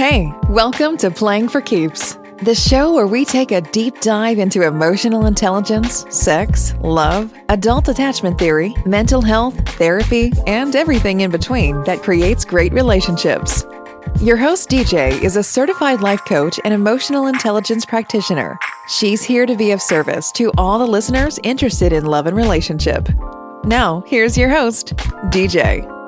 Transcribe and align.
Hey, 0.00 0.32
welcome 0.48 0.96
to 0.96 1.10
Playing 1.10 1.50
for 1.50 1.60
Keeps, 1.60 2.16
the 2.42 2.54
show 2.54 2.94
where 2.94 3.06
we 3.06 3.22
take 3.22 3.52
a 3.52 3.60
deep 3.60 4.00
dive 4.00 4.38
into 4.38 4.62
emotional 4.62 5.26
intelligence, 5.26 6.06
sex, 6.08 6.72
love, 6.80 7.34
adult 7.50 7.86
attachment 7.86 8.38
theory, 8.38 8.74
mental 8.86 9.20
health, 9.20 9.54
therapy, 9.76 10.32
and 10.46 10.74
everything 10.74 11.20
in 11.20 11.30
between 11.30 11.84
that 11.84 12.02
creates 12.02 12.46
great 12.46 12.72
relationships. 12.72 13.66
Your 14.22 14.38
host, 14.38 14.70
DJ, 14.70 15.20
is 15.22 15.36
a 15.36 15.42
certified 15.42 16.00
life 16.00 16.24
coach 16.24 16.58
and 16.64 16.72
emotional 16.72 17.26
intelligence 17.26 17.84
practitioner. 17.84 18.58
She's 18.88 19.22
here 19.22 19.44
to 19.44 19.54
be 19.54 19.70
of 19.72 19.82
service 19.82 20.32
to 20.32 20.50
all 20.56 20.78
the 20.78 20.86
listeners 20.86 21.38
interested 21.42 21.92
in 21.92 22.06
love 22.06 22.26
and 22.26 22.38
relationship. 22.38 23.06
Now, 23.64 24.02
here's 24.06 24.38
your 24.38 24.48
host, 24.48 24.96
DJ. 25.26 25.99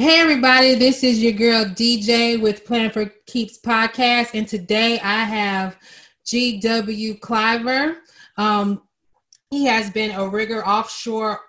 Hey 0.00 0.18
everybody, 0.18 0.76
this 0.76 1.04
is 1.04 1.22
your 1.22 1.32
girl 1.32 1.66
DJ 1.66 2.40
with 2.40 2.64
Playing 2.64 2.88
for 2.88 3.04
Keeps 3.26 3.60
podcast, 3.60 4.30
and 4.32 4.48
today 4.48 4.98
I 4.98 5.24
have 5.24 5.76
GW 6.24 7.20
Cliver. 7.20 7.98
Um, 8.38 8.80
he 9.50 9.66
has 9.66 9.90
been 9.90 10.12
a 10.12 10.26
rigger 10.26 10.66
offshore 10.66 11.40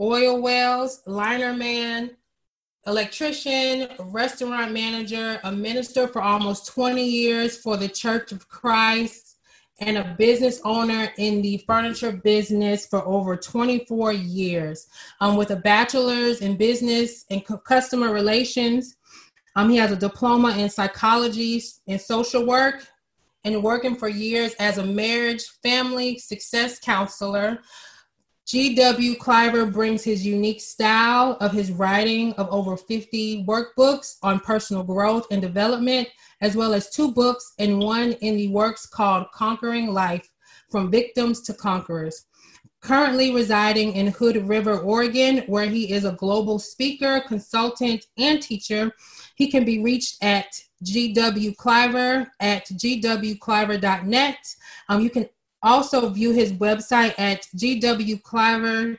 oil 0.00 0.42
wells, 0.42 1.02
liner 1.06 1.54
man, 1.54 2.10
electrician, 2.84 3.86
restaurant 4.00 4.72
manager, 4.72 5.38
a 5.44 5.52
minister 5.52 6.08
for 6.08 6.20
almost 6.20 6.66
20 6.66 7.04
years 7.04 7.58
for 7.58 7.76
the 7.76 7.88
Church 7.88 8.32
of 8.32 8.48
Christ, 8.48 9.29
and 9.80 9.96
a 9.96 10.14
business 10.18 10.60
owner 10.64 11.10
in 11.16 11.40
the 11.42 11.58
furniture 11.66 12.12
business 12.12 12.86
for 12.86 13.06
over 13.06 13.36
24 13.36 14.12
years 14.12 14.86
um, 15.20 15.36
with 15.36 15.50
a 15.50 15.56
bachelor's 15.56 16.40
in 16.40 16.56
business 16.56 17.24
and 17.30 17.42
customer 17.64 18.12
relations. 18.12 18.96
Um, 19.56 19.70
he 19.70 19.76
has 19.78 19.90
a 19.90 19.96
diploma 19.96 20.56
in 20.56 20.68
psychology 20.68 21.62
and 21.86 22.00
social 22.00 22.46
work 22.46 22.86
and 23.44 23.62
working 23.62 23.96
for 23.96 24.08
years 24.08 24.54
as 24.54 24.78
a 24.78 24.84
marriage, 24.84 25.44
family, 25.62 26.18
success 26.18 26.78
counselor. 26.78 27.58
G.W. 28.46 29.14
Cliver 29.16 29.66
brings 29.66 30.02
his 30.02 30.26
unique 30.26 30.60
style 30.60 31.36
of 31.40 31.52
his 31.52 31.70
writing 31.70 32.32
of 32.32 32.48
over 32.50 32.76
50 32.76 33.44
workbooks 33.44 34.16
on 34.22 34.40
personal 34.40 34.82
growth 34.82 35.26
and 35.30 35.40
development 35.40 36.08
as 36.40 36.56
well 36.56 36.74
as 36.74 36.90
two 36.90 37.12
books 37.12 37.52
and 37.58 37.78
one 37.78 38.12
in 38.12 38.36
the 38.36 38.48
works 38.48 38.86
called 38.86 39.30
Conquering 39.32 39.92
Life 39.92 40.28
From 40.70 40.90
Victims 40.90 41.42
to 41.42 41.54
Conquerors. 41.54 42.26
Currently 42.80 43.34
residing 43.34 43.92
in 43.92 44.06
Hood 44.06 44.48
River, 44.48 44.80
Oregon, 44.80 45.44
where 45.46 45.66
he 45.66 45.92
is 45.92 46.06
a 46.06 46.12
global 46.12 46.58
speaker, 46.58 47.22
consultant, 47.28 48.06
and 48.16 48.42
teacher. 48.42 48.90
He 49.36 49.50
can 49.50 49.64
be 49.64 49.82
reached 49.82 50.16
at 50.24 50.46
GW 50.82 51.56
Cliver 51.58 52.26
at 52.40 52.66
gwcliver.net. 52.66 54.38
Um, 54.88 55.02
you 55.02 55.10
can 55.10 55.28
also 55.62 56.08
view 56.08 56.32
his 56.32 56.52
website 56.52 57.14
at 57.18 57.46
gwcliver.net. 57.56 58.98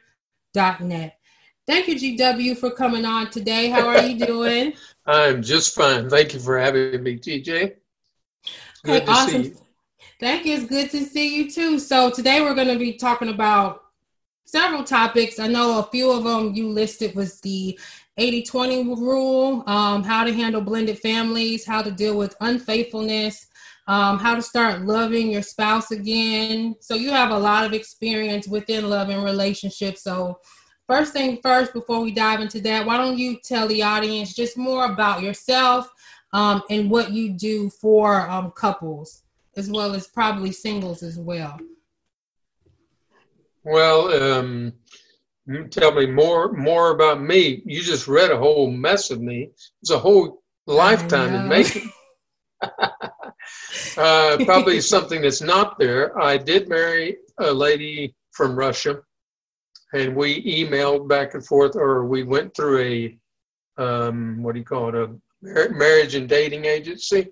Thank 1.67 1.88
you, 1.88 1.95
GW, 1.95 2.58
for 2.58 2.72
coming 2.72 3.06
on 3.06 3.30
today. 3.30 3.70
How 3.70 3.88
are 3.88 4.02
you 4.02 4.26
doing? 4.26 4.73
I'm 5.06 5.42
just 5.42 5.76
fine. 5.76 6.09
Thank 6.09 6.34
you 6.34 6.39
for 6.39 6.59
having 6.59 7.04
me, 7.04 7.17
DJ. 7.17 7.76
Good 8.84 9.06
to 9.06 9.12
awesome. 9.12 9.44
see 9.44 9.50
you. 9.50 9.58
Thank 10.20 10.45
you. 10.45 10.56
It's 10.56 10.66
good 10.66 10.89
to 10.92 11.04
see 11.04 11.36
you 11.36 11.50
too. 11.50 11.80
So 11.80 12.09
today 12.09 12.42
we're 12.42 12.56
going 12.56 12.67
to 12.67 12.78
be 12.78 12.94
talking 12.94 13.30
about 13.30 13.84
several 14.45 14.84
topics. 14.84 15.39
I 15.39 15.48
know 15.48 15.80
a 15.80 15.84
few 15.84 16.12
of 16.12 16.23
them 16.23 16.54
you 16.54 16.67
listed 16.70 17.16
was 17.16 17.39
the 17.42 17.80
80-20 18.20 18.98
rule, 18.98 19.64
um, 19.67 20.04
how 20.04 20.23
to 20.23 20.33
handle 20.33 20.61
blended 20.61 20.99
families, 20.99 21.66
how 21.66 21.82
to 21.82 21.89
deal 21.89 22.17
with 22.17 22.36
unfaithfulness, 22.42 23.48
um, 23.87 24.19
how 24.19 24.36
to 24.36 24.42
start 24.42 24.81
loving 24.81 25.31
your 25.31 25.42
spouse 25.42 25.92
again. 25.92 26.75
So 26.80 26.95
you 26.95 27.09
have 27.11 27.31
a 27.31 27.37
lot 27.37 27.65
of 27.65 27.73
experience 27.73 28.47
within 28.47 28.89
love 28.89 29.09
and 29.09 29.23
relationships. 29.23 30.03
So 30.03 30.39
first 30.87 31.14
thing 31.14 31.39
first, 31.42 31.73
before 31.73 32.02
we 32.02 32.11
dive 32.11 32.42
into 32.42 32.61
that, 32.61 32.86
why 32.86 32.97
don't 32.97 33.17
you 33.17 33.37
tell 33.43 33.67
the 33.67 33.83
audience 33.83 34.33
just 34.33 34.58
more 34.58 34.86
about 34.86 35.21
yourself 35.21 35.89
um, 36.33 36.61
and 36.69 36.89
what 36.89 37.11
you 37.11 37.31
do 37.31 37.69
for 37.69 38.30
um, 38.30 38.52
couples, 38.52 39.23
as 39.58 39.69
well 39.69 39.93
as 39.93 40.08
probably 40.08 40.52
singles 40.52 41.03
as 41.03 41.17
well? 41.17 41.59
Well, 43.63 44.11
um, 44.23 44.73
tell 45.69 45.92
me 45.92 46.08
more 46.08 46.52
more 46.53 46.92
about 46.92 47.21
me. 47.21 47.61
You 47.65 47.83
just 47.83 48.08
read 48.08 48.31
a 48.31 48.37
whole 48.37 48.71
mess 48.71 49.11
of 49.11 49.21
me. 49.21 49.49
It's 49.81 49.92
a 49.92 49.99
whole 49.99 50.42
lifetime 50.65 51.33
in 51.33 51.48
making. 51.48 51.92
uh, 53.98 54.38
probably 54.46 54.82
something 54.82 55.22
that's 55.22 55.42
not 55.42 55.78
there. 55.80 56.20
I 56.20 56.38
did 56.38 56.70
marry 56.70 57.18
a 57.40 57.52
lady 57.52 58.16
from 58.32 58.56
Russia 58.56 59.02
and 59.94 60.16
we 60.16 60.44
emailed 60.44 61.08
back 61.08 61.34
and 61.34 61.46
forth, 61.46 61.76
or 61.76 62.06
we 62.06 62.24
went 62.24 62.56
through 62.56 62.80
a 62.80 63.18
um, 63.78 64.44
what 64.44 64.54
do 64.54 64.60
you 64.60 64.66
call 64.66 64.90
it, 64.90 64.96
a 64.96 65.70
marriage 65.74 66.16
and 66.16 66.30
dating 66.30 66.66
agency, 66.66 67.28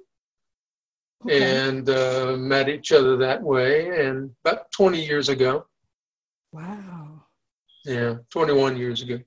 okay. 1.25 1.68
and 1.68 1.90
uh, 1.90 2.36
met 2.38 2.70
each 2.70 2.91
other 2.91 3.18
that 3.18 3.41
way. 3.41 4.06
And 4.06 4.31
about 4.44 4.72
20 4.72 5.03
years 5.03 5.30
ago. 5.30 5.66
Wow. 6.52 7.24
Yeah, 7.86 8.16
21 8.31 8.78
years 8.78 9.02
ago. 9.02 9.20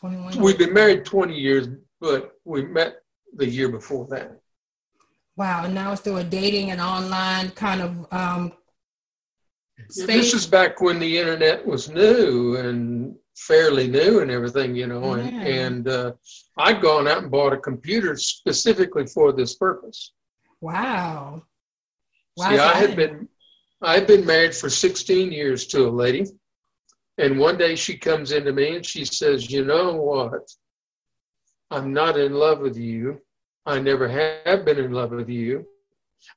21. 0.00 0.40
We've 0.40 0.58
been 0.58 0.72
married 0.72 1.04
20 1.04 1.34
years, 1.34 1.68
but 2.00 2.32
we 2.44 2.64
met 2.64 2.96
the 3.36 3.46
year 3.46 3.68
before 3.68 4.06
that. 4.08 4.40
Wow, 5.36 5.64
and 5.64 5.74
now 5.74 5.92
it's 5.92 6.02
through 6.02 6.18
a 6.18 6.24
dating 6.24 6.70
and 6.70 6.80
online 6.80 7.50
kind 7.50 7.80
of 7.80 8.12
um, 8.12 8.52
Space. 9.90 10.06
This 10.06 10.34
is 10.34 10.46
back 10.46 10.80
when 10.80 10.98
the 10.98 11.18
internet 11.18 11.66
was 11.66 11.88
new 11.88 12.56
and 12.56 13.14
fairly 13.36 13.88
new 13.88 14.20
and 14.20 14.30
everything, 14.30 14.74
you 14.74 14.86
know. 14.86 15.14
And, 15.14 15.32
yeah. 15.32 15.42
and 15.42 15.88
uh, 15.88 16.12
I'd 16.58 16.80
gone 16.80 17.08
out 17.08 17.22
and 17.22 17.30
bought 17.30 17.52
a 17.52 17.58
computer 17.58 18.16
specifically 18.16 19.06
for 19.06 19.32
this 19.32 19.56
purpose. 19.56 20.12
Wow. 20.60 21.42
See, 22.38 22.44
I 22.44 22.74
had 22.74 22.96
been 22.96 23.28
I 23.82 23.94
had 23.94 24.06
been 24.06 24.24
married 24.24 24.54
for 24.54 24.70
16 24.70 25.32
years 25.32 25.66
to 25.68 25.88
a 25.88 25.90
lady, 25.90 26.24
and 27.18 27.38
one 27.38 27.58
day 27.58 27.74
she 27.74 27.96
comes 27.96 28.32
into 28.32 28.52
me 28.52 28.76
and 28.76 28.86
she 28.86 29.04
says, 29.04 29.50
"You 29.50 29.64
know 29.64 29.96
what? 29.96 30.48
I'm 31.70 31.92
not 31.92 32.18
in 32.18 32.32
love 32.34 32.60
with 32.60 32.76
you. 32.76 33.20
I 33.66 33.78
never 33.78 34.08
have 34.08 34.64
been 34.64 34.78
in 34.78 34.92
love 34.92 35.10
with 35.10 35.28
you. 35.28 35.66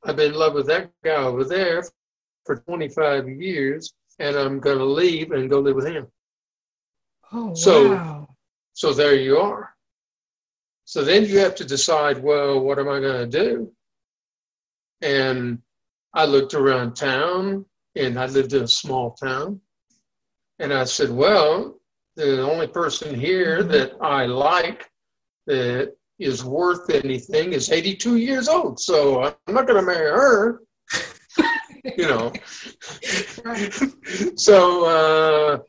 I've 0.04 0.16
been 0.16 0.34
in 0.34 0.38
love 0.38 0.54
with 0.54 0.68
that 0.68 0.92
guy 1.04 1.16
over 1.16 1.44
there 1.44 1.84
for 2.46 2.58
25 2.58 3.30
years 3.30 3.94
and 4.20 4.36
I'm 4.36 4.60
going 4.60 4.78
to 4.78 4.86
leave 4.86 5.32
and 5.32 5.50
go 5.50 5.60
live 5.60 5.76
with 5.76 5.88
him. 5.88 6.08
Oh, 7.32 7.54
so, 7.54 7.96
wow. 7.96 8.36
So 8.74 8.94
there 8.94 9.16
you 9.16 9.38
are. 9.38 9.74
So 10.86 11.04
then 11.04 11.26
you 11.26 11.40
have 11.40 11.56
to 11.56 11.66
decide, 11.66 12.22
well, 12.22 12.60
what 12.60 12.78
am 12.78 12.88
I 12.88 13.00
going 13.00 13.30
to 13.30 13.46
do? 13.46 13.72
And 15.02 15.60
I 16.14 16.26
looked 16.26 16.54
around 16.54 16.96
town 16.96 17.66
and 17.96 18.20
I 18.20 18.28
lived 18.28 18.54
in 18.54 18.64
a 18.64 18.68
small 18.68 19.12
town. 19.12 19.62
And 20.60 20.72
I 20.72 20.84
said, 20.86 21.10
well, 21.10 21.80
the 22.16 22.42
only 22.42 22.68
person 22.68 23.20
here 23.20 23.60
mm-hmm. 23.60 23.72
that 23.72 23.94
I 24.02 24.26
like 24.26 24.90
that 25.48 25.96
is 26.20 26.44
worth 26.44 26.90
anything 26.90 27.54
is 27.54 27.72
82 27.72 28.18
years 28.18 28.48
old. 28.48 28.80
So 28.80 29.24
I'm 29.24 29.54
not 29.54 29.68
going 29.68 29.80
to 29.80 29.86
marry 29.86 30.10
her. 30.10 30.62
you 31.98 32.08
know. 32.08 32.32
so 34.36 34.86
uh, 34.86 35.60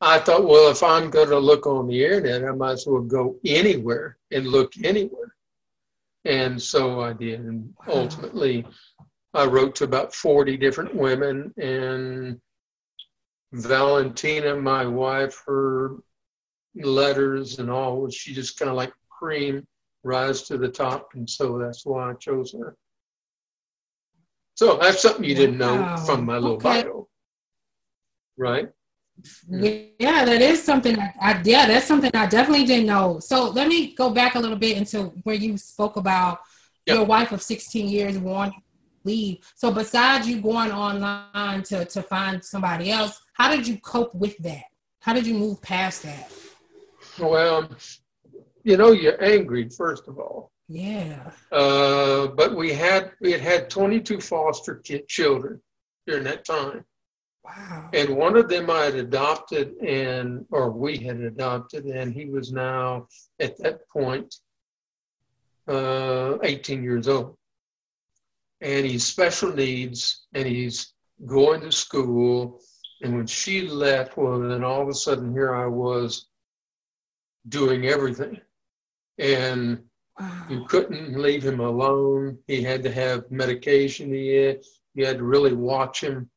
I 0.00 0.18
thought, 0.20 0.46
well, 0.46 0.70
if 0.70 0.82
I'm 0.82 1.10
going 1.10 1.30
to 1.30 1.38
look 1.38 1.66
on 1.66 1.86
the 1.86 2.04
internet, 2.04 2.44
I 2.44 2.52
might 2.52 2.72
as 2.72 2.86
well 2.86 3.02
go 3.02 3.36
anywhere 3.44 4.18
and 4.30 4.46
look 4.46 4.72
anywhere. 4.84 5.34
And 6.24 6.60
so 6.60 7.00
I 7.00 7.12
did. 7.12 7.40
And 7.40 7.74
wow. 7.86 7.94
ultimately, 7.94 8.66
I 9.34 9.44
wrote 9.44 9.74
to 9.76 9.84
about 9.84 10.14
40 10.14 10.56
different 10.56 10.94
women. 10.94 11.52
And 11.56 12.40
Valentina, 13.52 14.56
my 14.56 14.86
wife, 14.86 15.42
her 15.46 15.96
letters 16.74 17.58
and 17.58 17.70
all, 17.70 18.08
she 18.10 18.34
just 18.34 18.58
kind 18.58 18.70
of 18.70 18.76
like 18.76 18.92
cream 19.08 19.66
rise 20.06 20.42
to 20.42 20.56
the 20.56 20.68
top. 20.68 21.10
And 21.14 21.28
so 21.28 21.58
that's 21.58 21.84
why 21.84 22.10
I 22.10 22.14
chose 22.14 22.52
her. 22.52 22.76
So 24.54 24.78
that's 24.80 25.02
something 25.02 25.24
you 25.24 25.34
didn't 25.34 25.58
know 25.58 25.96
from 26.06 26.24
my 26.24 26.38
little 26.38 26.56
okay. 26.56 26.82
bio, 26.84 27.08
right? 28.38 28.70
Yeah, 29.48 30.24
that 30.24 30.40
is 30.40 30.62
something 30.62 30.98
I, 30.98 31.12
I, 31.20 31.42
yeah, 31.44 31.66
that's 31.66 31.86
something 31.86 32.10
I 32.14 32.26
definitely 32.26 32.64
didn't 32.64 32.86
know. 32.86 33.18
So 33.18 33.50
let 33.50 33.68
me 33.68 33.94
go 33.94 34.10
back 34.10 34.34
a 34.34 34.38
little 34.38 34.56
bit 34.56 34.76
into 34.76 35.04
where 35.24 35.34
you 35.34 35.58
spoke 35.58 35.96
about 35.96 36.40
yep. 36.86 36.96
your 36.96 37.04
wife 37.04 37.32
of 37.32 37.42
16 37.42 37.88
years 37.88 38.18
wanting 38.18 38.54
to 38.54 38.60
leave. 39.04 39.38
So 39.56 39.70
besides 39.70 40.26
you 40.28 40.40
going 40.40 40.70
online 40.70 41.62
to 41.64 41.84
to 41.84 42.02
find 42.02 42.42
somebody 42.42 42.90
else, 42.90 43.20
how 43.34 43.54
did 43.54 43.66
you 43.66 43.78
cope 43.78 44.14
with 44.14 44.38
that? 44.38 44.64
how 45.06 45.12
did 45.12 45.24
you 45.24 45.34
move 45.34 45.62
past 45.62 46.02
that? 46.02 46.32
Well, 47.20 47.68
you 48.66 48.76
know, 48.76 48.90
you're 48.90 49.22
angry 49.24 49.68
first 49.68 50.08
of 50.08 50.18
all. 50.18 50.50
Yeah. 50.68 51.30
Uh, 51.52 52.26
but 52.26 52.56
we 52.56 52.72
had 52.72 53.12
we 53.20 53.30
had 53.30 53.40
had 53.40 53.70
22 53.70 54.20
foster 54.20 54.74
kid 54.76 55.06
children 55.06 55.60
during 56.04 56.24
that 56.24 56.44
time. 56.44 56.84
Wow. 57.44 57.90
And 57.94 58.16
one 58.16 58.36
of 58.36 58.48
them 58.48 58.68
I 58.68 58.86
had 58.86 58.96
adopted, 58.96 59.74
and 59.76 60.44
or 60.50 60.72
we 60.72 60.96
had 60.96 61.20
adopted, 61.20 61.84
and 61.84 62.12
he 62.12 62.24
was 62.24 62.50
now 62.50 63.06
at 63.38 63.56
that 63.58 63.88
point 63.88 64.34
uh, 65.68 66.38
18 66.42 66.82
years 66.82 67.06
old. 67.06 67.36
And 68.62 68.84
he's 68.84 69.06
special 69.06 69.52
needs, 69.52 70.26
and 70.34 70.44
he's 70.44 70.92
going 71.24 71.60
to 71.60 71.70
school. 71.70 72.60
And 73.00 73.14
when 73.14 73.28
she 73.28 73.68
left, 73.68 74.16
well, 74.16 74.40
then 74.40 74.64
all 74.64 74.82
of 74.82 74.88
a 74.88 74.94
sudden 74.94 75.30
here 75.30 75.54
I 75.54 75.66
was 75.66 76.26
doing 77.48 77.86
everything. 77.86 78.40
And 79.18 79.82
Wow. 80.18 80.46
you 80.48 80.64
couldn't 80.64 81.20
leave 81.20 81.44
him 81.44 81.60
alone. 81.60 82.38
He 82.46 82.62
had 82.62 82.82
to 82.84 82.90
have 82.90 83.30
medication. 83.30 84.12
He 84.12 84.34
had, 84.34 84.60
you 84.94 85.04
had 85.04 85.18
to 85.18 85.24
really 85.24 85.52
watch 85.52 86.00
him. 86.02 86.30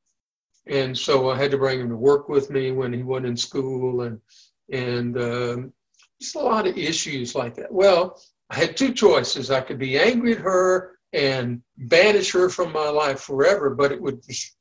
And 0.67 0.97
so 0.97 1.29
I 1.29 1.37
had 1.37 1.51
to 1.51 1.57
bring 1.57 1.79
him 1.79 1.89
to 1.89 1.95
work 1.95 2.27
with 2.27 2.49
me 2.49 2.71
when 2.71 2.91
he 2.91 3.03
wasn't 3.03 3.27
in 3.27 3.37
school 3.37 4.01
and, 4.01 4.19
and 4.71 5.17
um, 5.17 5.73
just 6.21 6.35
a 6.35 6.39
lot 6.39 6.67
of 6.67 6.77
issues 6.77 7.35
like 7.35 7.55
that. 7.55 7.71
Well, 7.71 8.21
I 8.49 8.55
had 8.55 8.75
two 8.75 8.93
choices. 8.93 9.49
I 9.49 9.61
could 9.61 9.79
be 9.79 9.97
angry 9.97 10.33
at 10.33 10.39
her 10.39 10.97
and 11.13 11.61
banish 11.77 12.31
her 12.33 12.49
from 12.49 12.73
my 12.73 12.89
life 12.89 13.21
forever, 13.21 13.69
but 13.69 13.91
it 13.91 14.01
would 14.01 14.21
just 14.27 14.57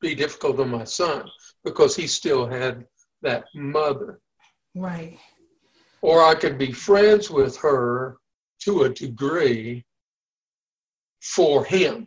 be 0.00 0.14
difficult 0.14 0.58
on 0.60 0.70
my 0.70 0.84
son 0.84 1.28
because 1.64 1.94
he 1.94 2.06
still 2.06 2.46
had 2.46 2.86
that 3.22 3.44
mother. 3.54 4.20
Right. 4.74 5.18
Or 6.06 6.22
I 6.22 6.36
could 6.36 6.56
be 6.56 6.70
friends 6.70 7.32
with 7.32 7.56
her 7.56 8.18
to 8.60 8.84
a 8.84 8.88
degree 8.88 9.84
for 11.20 11.64
him. 11.64 12.06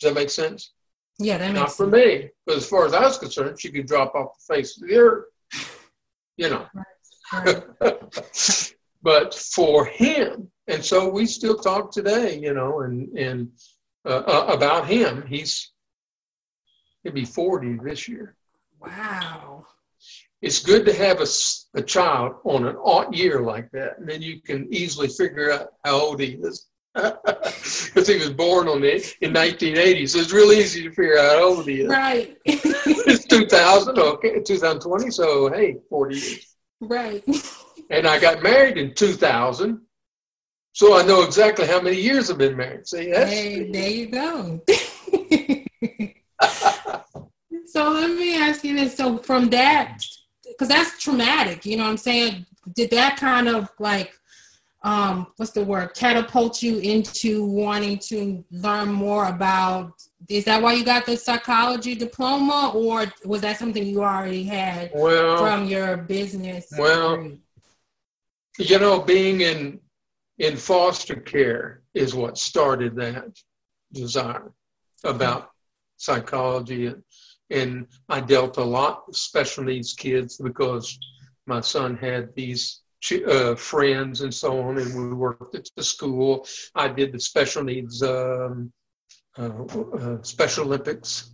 Does 0.00 0.10
that 0.10 0.18
make 0.18 0.30
sense? 0.30 0.72
Yeah, 1.20 1.38
that 1.38 1.52
Not 1.52 1.60
makes 1.60 1.76
sense. 1.76 1.78
Not 1.78 1.90
for 1.92 1.96
me. 1.96 2.30
But 2.44 2.56
as 2.56 2.68
far 2.68 2.86
as 2.86 2.92
I 2.92 3.02
was 3.02 3.18
concerned, 3.18 3.60
she 3.60 3.70
could 3.70 3.86
drop 3.86 4.16
off 4.16 4.30
the 4.36 4.52
face 4.52 4.76
of 4.76 4.88
the 4.88 4.96
earth. 4.96 5.26
You 6.36 6.50
know. 6.50 6.66
Right. 7.32 7.62
but 9.02 9.32
for 9.32 9.84
him, 9.84 10.50
and 10.66 10.84
so 10.84 11.08
we 11.08 11.24
still 11.24 11.56
talk 11.56 11.92
today, 11.92 12.36
you 12.40 12.52
know, 12.52 12.80
and 12.80 13.16
and 13.16 13.48
uh, 14.04 14.24
uh, 14.26 14.46
about 14.48 14.88
him. 14.88 15.24
He's 15.24 15.70
he'll 17.04 17.12
be 17.12 17.24
forty 17.24 17.78
this 17.80 18.08
year. 18.08 18.34
Wow. 18.80 19.66
It's 20.42 20.60
good 20.62 20.84
to 20.86 20.92
have 20.92 21.20
a, 21.20 21.26
a 21.78 21.82
child 21.82 22.36
on 22.44 22.66
an 22.66 22.76
odd 22.84 23.14
year 23.14 23.40
like 23.40 23.70
that, 23.72 23.98
and 23.98 24.08
then 24.08 24.20
you 24.22 24.40
can 24.42 24.68
easily 24.72 25.08
figure 25.08 25.50
out 25.50 25.68
how 25.84 25.94
old 26.00 26.20
he 26.20 26.38
is. 26.40 26.66
Because 27.86 28.08
he 28.08 28.16
was 28.16 28.30
born 28.30 28.68
on 28.68 28.80
the 28.80 28.92
in 29.20 29.32
1980, 29.32 30.06
so 30.06 30.18
it's 30.18 30.32
real 30.32 30.52
easy 30.52 30.82
to 30.84 30.90
figure 30.90 31.18
out 31.18 31.36
how 31.38 31.44
old 31.44 31.68
he 31.68 31.80
is. 31.82 31.88
Right. 31.88 32.36
It's 32.46 33.24
2000, 33.26 33.98
okay, 33.98 34.40
2020, 34.40 35.10
so 35.10 35.48
hey, 35.50 35.76
40 35.88 36.14
years. 36.14 36.56
right. 36.80 37.24
And 37.90 38.06
I 38.06 38.18
got 38.18 38.42
married 38.42 38.76
in 38.78 38.94
2000, 38.94 39.80
so 40.72 40.98
I 40.98 41.02
know 41.04 41.22
exactly 41.22 41.66
how 41.66 41.80
many 41.80 41.96
years 42.00 42.30
I've 42.30 42.38
been 42.38 42.56
married. 42.56 42.86
See, 42.86 43.10
that's 43.10 43.30
Hey, 43.30 43.70
there 43.70 43.90
you 43.90 44.06
go. 44.06 44.60
so 47.66 47.90
let 47.90 48.10
me 48.16 48.36
ask 48.36 48.64
you 48.64 48.74
this. 48.76 48.96
So 48.96 49.18
from 49.18 49.48
that, 49.50 49.98
because 50.56 50.68
that's 50.68 51.02
traumatic, 51.02 51.66
you 51.66 51.76
know 51.76 51.84
what 51.84 51.90
I'm 51.90 51.96
saying? 51.96 52.46
Did 52.74 52.90
that 52.90 53.18
kind 53.18 53.48
of 53.48 53.68
like, 53.78 54.12
um, 54.82 55.28
what's 55.36 55.52
the 55.52 55.64
word, 55.64 55.94
catapult 55.94 56.62
you 56.62 56.78
into 56.78 57.44
wanting 57.44 57.98
to 57.98 58.44
learn 58.50 58.90
more 58.90 59.26
about? 59.26 59.92
Is 60.28 60.44
that 60.46 60.62
why 60.62 60.72
you 60.72 60.84
got 60.84 61.06
the 61.06 61.16
psychology 61.16 61.94
diploma, 61.94 62.72
or 62.74 63.12
was 63.24 63.42
that 63.42 63.58
something 63.58 63.86
you 63.86 64.02
already 64.02 64.44
had 64.44 64.90
well, 64.94 65.38
from 65.38 65.66
your 65.66 65.98
business? 65.98 66.66
well, 66.78 67.16
degree? 67.16 67.40
you 68.58 68.78
know, 68.78 69.00
being 69.00 69.42
in 69.42 69.80
in 70.38 70.56
foster 70.56 71.16
care 71.16 71.82
is 71.94 72.14
what 72.14 72.36
started 72.36 72.94
that 72.96 73.30
desire 73.92 74.52
about 75.04 75.50
psychology 75.96 76.86
and, 76.86 77.02
and 77.50 77.86
I 78.08 78.20
dealt 78.20 78.56
a 78.56 78.64
lot 78.64 79.06
with 79.06 79.16
special 79.16 79.64
needs 79.64 79.92
kids 79.92 80.38
because 80.38 80.98
my 81.46 81.60
son 81.60 81.96
had 81.96 82.34
these 82.34 82.80
uh, 83.28 83.54
friends 83.54 84.22
and 84.22 84.34
so 84.34 84.60
on, 84.60 84.78
and 84.78 84.94
we 84.94 85.14
worked 85.14 85.54
at 85.54 85.68
the 85.76 85.84
school. 85.84 86.46
I 86.74 86.88
did 86.88 87.12
the 87.12 87.20
special 87.20 87.62
needs 87.62 88.02
um, 88.02 88.72
uh, 89.38 89.64
uh, 89.98 90.22
Special 90.22 90.64
Olympics, 90.64 91.30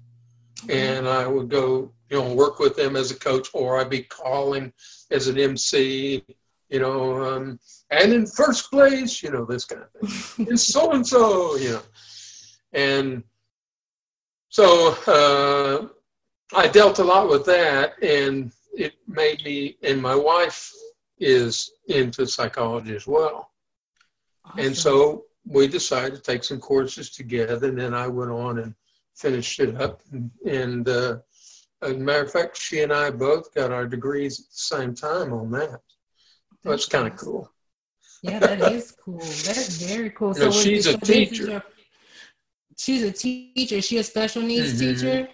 and 0.68 1.08
I 1.08 1.26
would 1.26 1.48
go, 1.48 1.92
you 2.10 2.18
know, 2.18 2.34
work 2.34 2.58
with 2.58 2.76
them 2.76 2.96
as 2.96 3.10
a 3.10 3.18
coach, 3.18 3.48
or 3.54 3.78
I'd 3.78 3.90
be 3.90 4.02
calling 4.02 4.72
as 5.10 5.28
an 5.28 5.38
MC, 5.38 6.22
you 6.68 6.80
know, 6.80 7.22
um, 7.22 7.60
and 7.90 8.12
in 8.12 8.26
first 8.26 8.70
place, 8.70 9.22
you 9.22 9.30
know, 9.30 9.44
this 9.44 9.64
kind 9.64 9.82
of 9.82 10.10
thing. 10.10 10.46
It's 10.50 10.64
so 10.64 10.92
and 10.92 11.06
so, 11.06 11.56
you 11.56 11.70
know, 11.70 11.82
and 12.72 13.22
so 14.48 14.96
uh, 15.06 15.88
I 16.54 16.68
dealt 16.68 16.98
a 16.98 17.04
lot 17.04 17.28
with 17.28 17.44
that, 17.46 18.02
and 18.02 18.52
it 18.74 18.94
made 19.06 19.42
me. 19.44 19.76
And 19.82 20.00
my 20.02 20.14
wife 20.14 20.70
is 21.18 21.72
into 21.88 22.26
psychology 22.26 22.94
as 22.94 23.06
well, 23.06 23.50
and 24.58 24.76
so 24.76 25.24
we 25.46 25.66
decided 25.66 26.14
to 26.16 26.20
take 26.22 26.44
some 26.44 26.60
courses 26.60 27.10
together. 27.10 27.68
And 27.68 27.78
then 27.78 27.94
I 27.94 28.06
went 28.06 28.30
on 28.30 28.58
and 28.58 28.74
finished 29.16 29.58
it 29.60 29.80
up. 29.80 30.00
And, 30.12 30.30
and 30.46 30.88
uh, 30.88 31.16
as 31.82 31.92
a 31.92 31.94
matter 31.98 32.24
of 32.24 32.32
fact, 32.32 32.56
she 32.56 32.82
and 32.82 32.92
I 32.92 33.10
both 33.10 33.52
got 33.54 33.72
our 33.72 33.86
degrees 33.86 34.38
at 34.40 34.46
the 34.46 34.78
same 34.78 34.94
time 34.94 35.32
on 35.32 35.50
that. 35.52 35.80
That's 36.62 36.86
kind 36.86 37.08
of 37.08 37.14
awesome. 37.14 37.26
cool. 37.26 37.52
Yeah, 38.22 38.38
that 38.38 38.72
is 38.72 38.92
cool. 38.92 39.18
That's 39.18 39.82
very 39.82 40.10
cool. 40.10 40.32
Yeah, 40.38 40.46
was 40.46 40.62
she's 40.62 40.86
a 40.86 40.96
teacher. 40.98 41.44
your- 41.50 41.64
she's 42.78 43.02
a 43.02 43.10
teacher. 43.10 43.82
She 43.82 43.98
a 43.98 44.04
special 44.04 44.42
needs 44.42 44.74
Mhm. 44.74 44.78
teacher? 44.78 45.28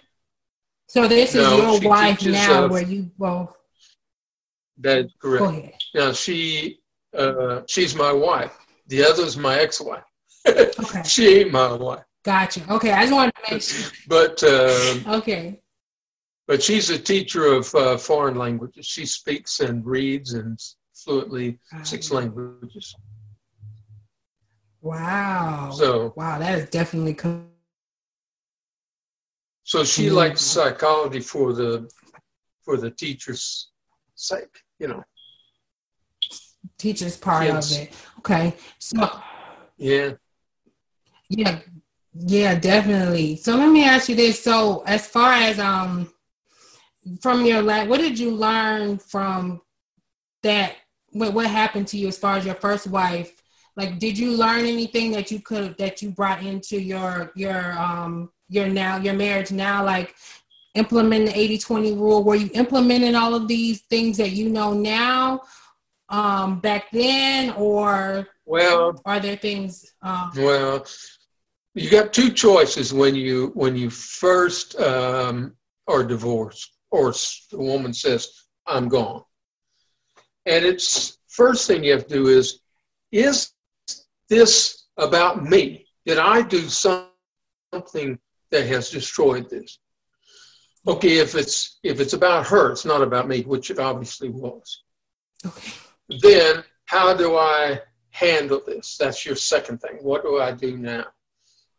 So 0.89 1.07
this 1.07 1.35
is 1.35 1.41
No, 1.43 1.75
your 1.75 1.87
wife 1.87 2.25
now, 2.25 2.65
uh, 2.65 2.67
where 2.67 2.81
you 2.81 3.11
both 3.17 3.55
That's 4.79 5.13
correct. 5.21 5.43
go 5.43 5.49
ahead. 5.49 5.73
Now 5.93 6.11
she, 6.13 6.79
uh, 7.15 7.61
she's 7.67 7.93
my 7.95 8.11
wife. 8.11 8.57
The 8.87 9.03
other's 9.03 9.37
my 9.37 9.59
ex-wife. 9.59 10.03
Okay, 10.47 11.03
she 11.05 11.27
ain't 11.41 11.51
my 11.51 11.73
wife, 11.73 12.03
gotcha. 12.25 12.61
Okay, 12.73 12.91
I 12.91 13.01
just 13.01 13.13
wanted 13.13 13.33
to 13.35 13.53
make 13.53 13.61
sure. 13.61 13.91
but 14.07 14.43
um, 14.43 15.05
Okay, 15.19 15.61
but 16.47 16.63
she's 16.63 16.89
a 16.89 16.97
teacher 16.97 17.45
of 17.45 17.73
uh, 17.75 17.97
foreign 17.97 18.35
languages. 18.35 18.87
She 18.87 19.05
speaks 19.05 19.59
and 19.59 19.85
reads 19.85 20.33
and 20.33 20.59
fluently 20.95 21.59
six 21.83 22.09
languages. 22.09 22.95
wow, 24.81 25.69
So 25.71 26.13
wow, 26.15 26.39
that 26.39 26.57
is 26.57 26.69
definitely. 26.71 27.15
So 29.69 29.83
she 29.83 30.09
likes 30.09 30.41
psychology 30.41 31.19
for 31.19 31.53
the 31.53 31.87
for 32.63 32.75
the 32.75 32.89
teacher's 32.89 33.69
sake, 34.15 34.63
you 34.79 34.87
know. 34.87 35.03
Teacher's 36.79 37.15
part 37.15 37.45
Kids. 37.45 37.71
of 37.71 37.77
it. 37.83 37.93
Okay, 38.17 38.55
so 38.79 39.21
Yeah. 39.77 40.13
Yeah, 41.29 41.59
yeah, 42.15 42.55
definitely. 42.55 43.35
So 43.35 43.55
let 43.57 43.71
me 43.71 43.83
ask 43.83 44.09
you 44.09 44.15
this. 44.15 44.43
So 44.43 44.81
as 44.87 45.05
far 45.05 45.33
as 45.33 45.59
um 45.59 46.11
from 47.21 47.45
your 47.45 47.61
life, 47.61 47.87
what 47.87 47.99
did 47.99 48.17
you 48.17 48.31
learn 48.31 48.97
from 48.97 49.61
that? 50.41 50.77
What 51.11 51.35
what 51.35 51.45
happened 51.45 51.87
to 51.89 51.97
you 51.97 52.07
as 52.07 52.17
far 52.17 52.37
as 52.37 52.43
your 52.43 52.55
first 52.55 52.87
wife? 52.87 53.39
Like, 53.75 53.99
did 53.99 54.17
you 54.17 54.31
learn 54.31 54.65
anything 54.65 55.11
that 55.11 55.29
you 55.29 55.39
could 55.41 55.77
that 55.77 56.01
you 56.01 56.09
brought 56.09 56.41
into 56.41 56.81
your 56.81 57.31
your 57.35 57.77
um 57.77 58.31
your 58.49 58.67
now 58.67 58.97
your 58.97 59.13
marriage 59.13 59.51
now? 59.51 59.83
Like 59.83 60.15
implementing 60.75 61.27
the 61.27 61.57
80-20 61.57 61.97
rule. 61.97 62.23
Were 62.23 62.35
you 62.35 62.49
implementing 62.53 63.15
all 63.15 63.33
of 63.33 63.47
these 63.47 63.81
things 63.81 64.17
that 64.17 64.31
you 64.31 64.49
know 64.49 64.73
now 64.73 65.41
um 66.09 66.59
back 66.59 66.89
then 66.91 67.51
or 67.51 68.27
Well, 68.45 68.99
are 69.05 69.19
there 69.19 69.35
things 69.35 69.93
um 70.01 70.31
Well, 70.35 70.85
you 71.75 71.89
got 71.89 72.13
two 72.13 72.31
choices 72.31 72.93
when 72.93 73.15
you 73.15 73.51
when 73.53 73.75
you 73.75 73.89
first 73.89 74.79
um, 74.79 75.55
are 75.87 76.03
divorced, 76.03 76.73
or 76.91 77.13
the 77.51 77.57
woman 77.57 77.93
says, 77.93 78.27
"I'm 78.65 78.89
gone," 78.89 79.23
and 80.45 80.65
it's 80.65 81.19
first 81.27 81.67
thing 81.67 81.83
you 81.83 81.91
have 81.91 82.07
to 82.07 82.13
do 82.13 82.27
is, 82.27 82.59
is 83.11 83.51
this 84.29 84.87
about 84.97 85.45
me? 85.45 85.85
Did 86.05 86.17
I 86.17 86.41
do 86.41 86.67
something 86.67 88.19
that 88.51 88.67
has 88.67 88.89
destroyed 88.89 89.49
this? 89.49 89.79
Okay, 90.87 91.17
if 91.17 91.35
it's 91.35 91.79
if 91.83 91.99
it's 91.99 92.13
about 92.13 92.47
her, 92.47 92.71
it's 92.71 92.85
not 92.85 93.01
about 93.01 93.27
me, 93.27 93.41
which 93.41 93.69
it 93.69 93.79
obviously 93.79 94.29
was. 94.29 94.83
Okay. 95.45 95.71
Then 96.21 96.63
how 96.85 97.13
do 97.13 97.37
I 97.37 97.81
handle 98.11 98.61
this? 98.65 98.97
That's 98.97 99.25
your 99.25 99.35
second 99.35 99.79
thing. 99.79 99.97
What 100.01 100.23
do 100.23 100.39
I 100.39 100.51
do 100.51 100.77
now? 100.77 101.05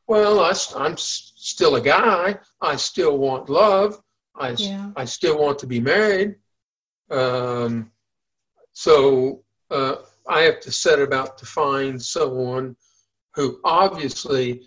Well, 0.07 0.41
I, 0.41 0.53
am 0.85 0.97
still 0.97 1.77
a 1.77 1.81
guy. 1.81 2.39
I 2.61 2.77
still 2.77 3.19
want 3.19 3.49
love. 3.49 4.01
I, 4.35 4.51
Yeah. 4.51 4.91
I 4.97 5.05
still 5.05 5.39
want 5.39 5.59
to 5.61 5.67
be 5.67 5.81
married. 5.81 6.37
Um, 7.11 7.91
so 8.73 9.43
uh, 9.71 9.97
I 10.29 10.43
have 10.43 10.61
to 10.61 10.73
set 10.73 11.01
about 11.01 11.39
to 11.39 11.47
find 11.47 12.01
someone 12.01 12.77
who 13.35 13.61
obviously 13.65 14.63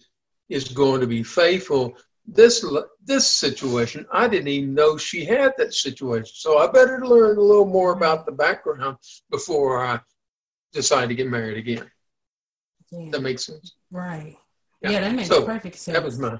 is 0.53 0.69
going 0.69 1.01
to 1.01 1.07
be 1.07 1.23
faithful. 1.23 1.97
This 2.25 2.65
this 3.03 3.27
situation, 3.27 4.05
I 4.11 4.27
didn't 4.29 4.47
even 4.47 4.73
know 4.73 4.97
she 4.97 5.25
had 5.25 5.53
that 5.57 5.73
situation. 5.73 6.31
So 6.33 6.57
I 6.59 6.67
better 6.67 7.05
learn 7.05 7.37
a 7.37 7.41
little 7.41 7.65
more 7.65 7.91
about 7.93 8.25
the 8.25 8.31
background 8.31 8.97
before 9.29 9.85
I 9.85 9.99
decide 10.71 11.09
to 11.09 11.15
get 11.15 11.27
married 11.27 11.57
again. 11.57 11.89
Yeah. 12.91 13.09
That 13.11 13.21
makes 13.21 13.45
sense. 13.45 13.75
Right. 13.91 14.37
Yeah. 14.81 14.91
Yeah, 14.91 15.01
that 15.01 15.15
makes 15.15 15.27
So, 15.29 15.45
perfect 15.45 15.75
sense. 15.75 15.97
That 15.97 16.05
was 16.05 16.17
my 16.19 16.39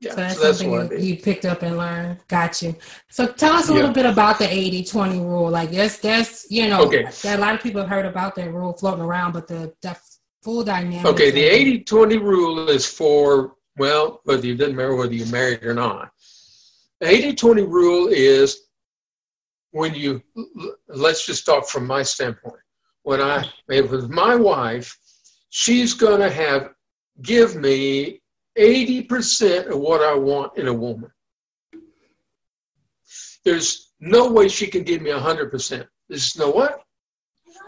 yeah. 0.00 0.10
so 0.10 0.16
that's, 0.16 0.34
so 0.36 0.42
that's 0.42 0.58
something 0.58 1.02
you, 1.02 1.16
picked 1.16 1.44
up 1.46 1.62
and 1.62 1.78
learned. 1.78 2.18
Got 2.28 2.60
you. 2.62 2.76
So 3.08 3.26
tell 3.26 3.54
us 3.54 3.68
a 3.68 3.72
Yeah. 3.72 3.76
little 3.76 3.92
bit 3.92 4.06
about 4.06 4.38
the 4.38 4.46
80-20 4.46 5.20
rule. 5.20 5.50
Like 5.50 5.70
that's 5.70 5.98
that's 5.98 6.50
you 6.50 6.68
know 6.68 6.82
Okay. 6.86 7.04
that 7.22 7.38
a 7.38 7.40
lot 7.40 7.54
of 7.54 7.62
people 7.62 7.80
have 7.80 7.90
heard 7.90 8.06
about 8.06 8.34
that 8.34 8.52
rule 8.52 8.72
floating 8.74 9.04
around, 9.04 9.32
but 9.32 9.46
the, 9.48 9.72
the 9.80 9.96
full 10.44 10.62
dynamic. 10.62 11.06
Okay, 11.06 11.30
the 11.30 11.42
80 11.42 11.84
20 11.84 12.18
rule 12.18 12.68
is 12.68 12.86
for, 12.86 13.54
well, 13.78 14.20
whether 14.24 14.46
you 14.46 14.54
didn't 14.54 14.76
marry, 14.76 14.94
whether 14.94 15.14
you're 15.14 15.26
married 15.28 15.64
or 15.64 15.74
not. 15.74 16.10
The 17.00 17.08
80 17.08 17.34
20 17.34 17.62
rule 17.62 18.08
is 18.08 18.60
when 19.70 19.94
you, 19.94 20.22
let's 20.88 21.26
just 21.26 21.46
talk 21.46 21.66
from 21.66 21.86
my 21.86 22.02
standpoint. 22.02 22.60
When 23.02 23.20
I, 23.20 23.44
if 23.68 23.86
it 23.86 23.90
was 23.90 24.08
my 24.08 24.36
wife, 24.36 24.96
she's 25.48 25.94
going 25.94 26.20
to 26.20 26.30
have, 26.30 26.70
give 27.22 27.56
me 27.56 28.20
80% 28.58 29.70
of 29.70 29.78
what 29.78 30.02
I 30.02 30.14
want 30.14 30.56
in 30.58 30.68
a 30.68 30.72
woman. 30.72 31.10
There's 33.44 33.92
no 34.00 34.30
way 34.30 34.48
she 34.48 34.66
can 34.66 34.84
give 34.84 35.02
me 35.02 35.10
100%. 35.10 35.86
There's 36.08 36.36
no 36.36 36.50
way. 36.50 36.68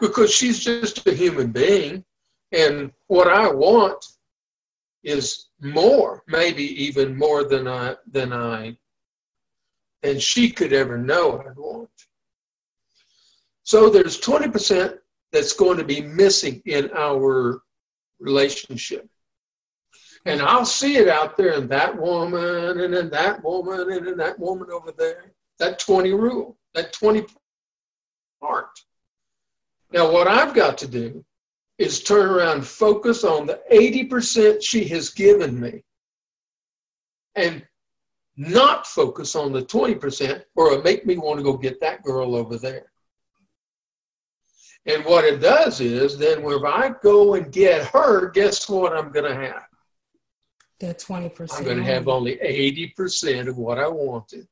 Because 0.01 0.33
she's 0.33 0.63
just 0.63 1.07
a 1.07 1.13
human 1.13 1.51
being. 1.51 2.05
And 2.53 2.93
what 3.09 3.29
I 3.29 3.51
want 3.51 4.05
is 5.03 5.47
more, 5.61 6.23
maybe 6.27 6.65
even 6.85 7.17
more 7.17 7.45
than 7.45 7.69
I 7.69 7.97
than 8.11 8.33
I 8.33 8.77
than 10.03 10.19
she 10.19 10.51
could 10.51 10.73
ever 10.73 10.99
know 10.99 11.39
I'd 11.41 11.57
want. 11.57 11.89
So 13.65 13.91
there's 13.91 14.21
20% 14.21 14.97
that's 15.33 15.53
going 15.53 15.79
to 15.79 15.85
be 15.85 16.01
missing 16.01 16.63
in 16.67 16.91
our 16.95 17.63
relationship. 18.21 19.09
And 20.25 20.41
I'll 20.41 20.65
see 20.65 20.97
it 20.97 21.09
out 21.09 21.37
there 21.37 21.53
in 21.55 21.69
that 21.69 21.97
woman 21.97 22.81
and 22.81 22.95
in 22.95 23.11
that 23.11 23.43
woman 23.43 23.93
and 23.93 24.07
in 24.07 24.17
that 24.19 24.39
woman 24.39 24.69
over 24.71 24.93
there. 24.93 25.33
That 25.59 25.79
20 25.79 26.13
rule, 26.13 26.57
that 26.75 26.93
20 26.93 27.27
part. 28.41 28.69
Now, 29.93 30.13
what 30.13 30.29
I've 30.29 30.55
got 30.55 30.79
to 30.79 30.89
do 30.89 31.25
is 31.79 32.03
turn 32.03 32.31
around 32.31 32.67
focus 32.67 33.25
on 33.25 33.47
the 33.47 33.61
80% 33.71 34.63
she 34.63 34.85
has 34.89 35.11
given 35.11 35.61
me 35.61 35.83
and 37.35 37.67
not 38.37 38.87
focus 38.87 39.37
on 39.37 39.53
the 39.53 39.63
20% 39.63 40.43
or 40.55 40.73
it'll 40.73 40.83
make 40.83 41.07
me 41.07 41.19
want 41.19 41.39
to 41.39 41.45
go 41.45 41.57
get 41.57 41.81
that 41.81 42.03
girl 42.03 42.35
over 42.35 42.57
there. 42.57 42.87
And 44.87 45.05
what 45.05 45.25
it 45.25 45.41
does 45.41 45.81
is 45.81 46.17
then 46.17 46.43
when 46.43 46.65
I 46.65 46.95
go 47.03 47.35
and 47.35 47.53
get 47.53 47.87
her, 47.89 48.31
guess 48.31 48.69
what 48.69 48.97
I'm 48.97 49.11
going 49.11 49.31
to 49.31 49.35
have? 49.35 49.65
that 50.79 50.99
twenty 50.99 51.29
percent. 51.29 51.61
I'm 51.61 51.65
going 51.65 51.79
to 51.79 51.93
have 51.93 52.09
only 52.09 52.37
80% 52.37 53.49
of 53.49 53.57
what 53.57 53.79
I 53.79 53.89
wanted. 53.89 54.47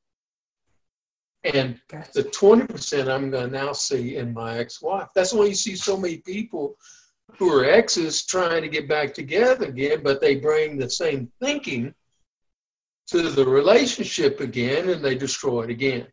And 1.44 1.78
Gotcha. 1.88 2.22
the 2.22 2.24
20% 2.24 3.08
I'm 3.08 3.30
going 3.30 3.50
to 3.50 3.52
now 3.52 3.72
see 3.72 4.16
in 4.16 4.32
my 4.32 4.58
ex-wife. 4.58 5.08
That's 5.14 5.34
why 5.34 5.44
you 5.44 5.54
see 5.54 5.76
so 5.76 5.96
many 5.96 6.16
people 6.18 6.76
who 7.38 7.52
are 7.52 7.64
exes 7.64 8.24
trying 8.24 8.62
to 8.62 8.68
get 8.68 8.88
back 8.88 9.12
together 9.14 9.66
again, 9.66 10.00
but 10.02 10.20
they 10.20 10.36
bring 10.36 10.76
the 10.78 10.88
same 10.88 11.30
thinking 11.40 11.94
to 13.08 13.30
the 13.30 13.44
relationship 13.44 14.40
again 14.40 14.88
and 14.88 15.04
they 15.04 15.14
destroy 15.14 15.62
it 15.62 15.70
again. 15.70 16.06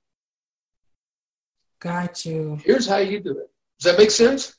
Got 1.79 2.25
you. 2.25 2.59
Here's 2.63 2.87
how 2.87 2.97
you 2.97 3.19
do 3.19 3.31
it. 3.31 3.49
Does 3.79 3.91
that 3.91 3.97
make 3.99 4.11
sense? 4.11 4.55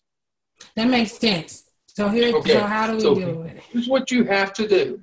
That 0.75 0.89
makes 0.89 1.13
sense. 1.13 1.65
So 1.87 2.09
here, 2.09 2.35
Okay, 2.37 2.55
so 2.55 2.61
how 2.61 2.87
do 2.87 2.95
we 2.95 3.01
so- 3.01 3.15
do 3.15 3.43
it? 3.43 3.59
Here's 3.71 3.89
what 3.89 4.11
you 4.11 4.25
have 4.25 4.53
to 4.55 4.67
do. 4.67 5.03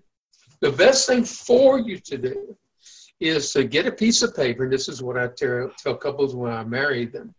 The 0.61 0.71
best 0.71 1.07
thing 1.07 1.23
for 1.23 1.79
you 1.79 1.99
to 1.99 2.17
do 2.17 2.57
is 3.19 3.51
to 3.53 3.63
get 3.63 3.85
a 3.85 3.91
piece 3.91 4.21
of 4.21 4.35
paper. 4.35 4.63
And 4.63 4.73
this 4.73 4.89
is 4.89 5.01
what 5.01 5.17
I 5.17 5.27
tell, 5.27 5.71
tell 5.77 5.95
couples 5.95 6.35
when 6.35 6.51
I 6.51 6.63
marry 6.63 7.05
them. 7.05 7.33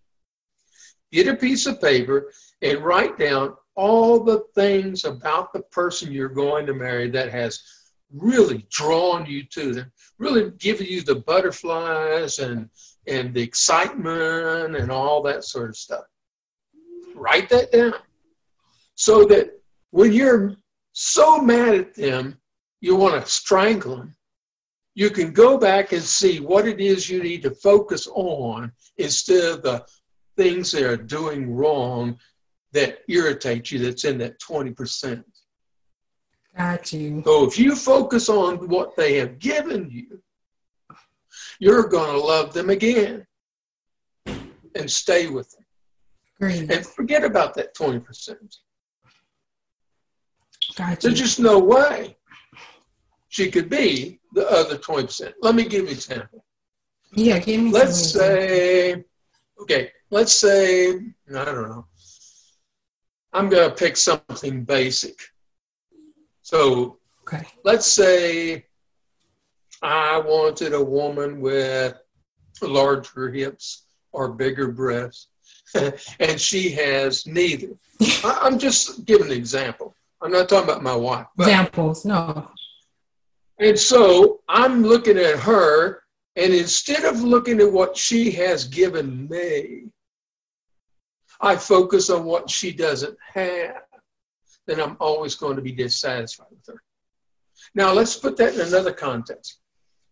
Get 1.12 1.27
a 1.27 1.35
piece 1.35 1.67
of 1.67 1.81
paper 1.81 2.33
and 2.62 2.79
write 2.79 3.19
down 3.19 3.55
all 3.77 4.23
the 4.23 4.45
things 4.55 5.05
about 5.05 5.53
the 5.53 5.62
person 5.62 6.12
you're 6.12 6.29
going 6.29 6.67
to 6.67 6.75
marry 6.75 7.09
that 7.11 7.31
has 7.31 7.62
really 8.12 8.67
drawn 8.71 9.25
you 9.27 9.45
to 9.45 9.73
them, 9.73 9.93
really 10.19 10.50
given 10.59 10.87
you 10.87 11.03
the 11.03 11.17
butterflies 11.17 12.39
and 12.39 12.69
and 13.07 13.33
the 13.33 13.41
excitement 13.41 14.77
and 14.77 14.91
all 14.91 15.23
that 15.23 15.45
sort 15.45 15.71
of 15.71 15.77
stuff. 15.77 16.05
Write 17.15 17.49
that 17.49 17.73
down 17.73 17.95
so 18.95 19.25
that 19.25 19.50
when 19.91 20.12
you're 20.12 20.57
so 20.93 21.41
mad 21.41 21.75
at 21.75 21.95
them, 21.95 22.37
you 22.81 22.95
want 22.97 23.23
to 23.23 23.31
strangle 23.31 23.97
them. 23.97 24.17
You 24.95 25.11
can 25.11 25.33
go 25.33 25.57
back 25.57 25.93
and 25.93 26.03
see 26.03 26.41
what 26.41 26.69
it 26.69 26.81
is 26.81 27.09
you 27.09 27.23
need 27.23 27.43
to 27.43 27.50
focus 27.50 28.07
on 28.09 28.73
instead 28.99 29.45
of 29.45 29.62
the 29.62 29.85
things 30.37 30.71
they 30.71 30.85
are 30.85 30.97
doing 30.97 31.55
wrong 31.55 32.19
that 32.73 32.99
irritate 33.09 33.71
you 33.71 33.79
that's 33.79 34.05
in 34.05 34.19
that 34.19 34.41
20%. 34.41 35.25
Got 36.57 36.93
you. 36.93 37.23
So 37.25 37.47
if 37.47 37.59
you 37.59 37.77
focus 37.77 38.29
on 38.29 38.69
what 38.69 38.97
they 38.97 39.17
have 39.17 39.39
given 39.39 39.89
you, 39.91 40.21
you're 41.59 41.89
going 41.89 42.12
to 42.12 42.21
love 42.21 42.53
them 42.53 42.71
again 42.71 43.27
and 44.27 44.91
stay 44.91 45.29
with 45.29 45.50
them. 45.53 45.65
Great. 46.39 46.71
And 46.71 46.87
forget 46.87 47.25
about 47.25 47.55
that 47.55 47.75
20%. 47.77 48.37
Got. 50.77 51.00
There's 51.00 51.19
just 51.19 51.41
no 51.41 51.59
way 51.59 52.17
she 53.29 53.50
could 53.50 53.69
be 53.69 54.21
the 54.35 54.49
other 54.50 54.77
20%. 54.77 55.33
Let 55.43 55.55
me 55.55 55.65
give 55.65 55.83
you 55.83 55.89
an 55.89 55.93
example. 55.95 56.45
Yeah, 57.12 57.39
give 57.39 57.61
me 57.61 57.71
Let's 57.73 58.12
say, 58.12 59.05
okay, 59.61 59.91
let's 60.11 60.33
say, 60.33 60.95
I 60.95 61.45
don't 61.45 61.69
know, 61.69 61.87
I'm 63.32 63.49
going 63.49 63.68
to 63.68 63.75
pick 63.75 63.96
something 63.96 64.64
basic. 64.64 65.18
So 66.42 66.99
Okay. 67.22 67.46
let's 67.64 67.87
say 67.87 68.66
I 69.82 70.18
wanted 70.18 70.75
a 70.75 70.82
woman 70.82 71.40
with 71.40 71.94
larger 72.60 73.30
hips 73.30 73.84
or 74.12 74.32
bigger 74.32 74.68
breasts, 74.72 75.28
and 76.20 76.40
she 76.40 76.70
has 76.70 77.26
neither. 77.26 77.68
I- 78.25 78.40
I'm 78.42 78.58
just 78.58 79.04
giving 79.04 79.26
an 79.28 79.32
example. 79.32 79.94
I'm 80.20 80.32
not 80.32 80.49
talking 80.49 80.68
about 80.68 80.82
my 80.82 80.94
wife. 80.96 81.26
Examples. 81.38 82.04
No. 82.04 82.50
and 83.58 83.78
so 83.78 84.40
I'm 84.49 84.82
looking 84.82 85.16
at 85.16 85.38
her, 85.38 86.02
and 86.37 86.52
instead 86.52 87.04
of 87.04 87.22
looking 87.22 87.60
at 87.60 87.70
what 87.72 87.96
she 87.96 88.30
has 88.32 88.64
given 88.66 89.28
me, 89.28 89.84
I 91.40 91.56
focus 91.56 92.11
on 92.11 92.25
what 92.25 92.50
she 92.50 92.73
doesn't 92.73 93.16
have. 93.35 93.82
Then 94.66 94.80
I'm 94.80 94.97
always 95.00 95.35
going 95.35 95.56
to 95.56 95.62
be 95.62 95.73
dissatisfied 95.73 96.49
with 96.50 96.66
her. 96.66 96.82
Now, 97.75 97.92
let's 97.92 98.16
put 98.16 98.37
that 98.37 98.54
in 98.54 98.61
another 98.61 98.92
context. 98.92 99.59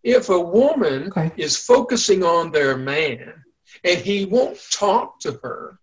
If 0.03 0.29
a 0.29 0.41
woman 0.41 1.09
Okay. 1.09 1.33
is 1.37 1.57
focusing 1.57 2.23
on 2.23 2.51
their 2.53 2.77
man 2.77 3.35
and 3.85 3.99
he 3.99 4.25
won't 4.25 4.59
talk 4.71 5.21
to 5.21 5.33
her, 5.43 5.79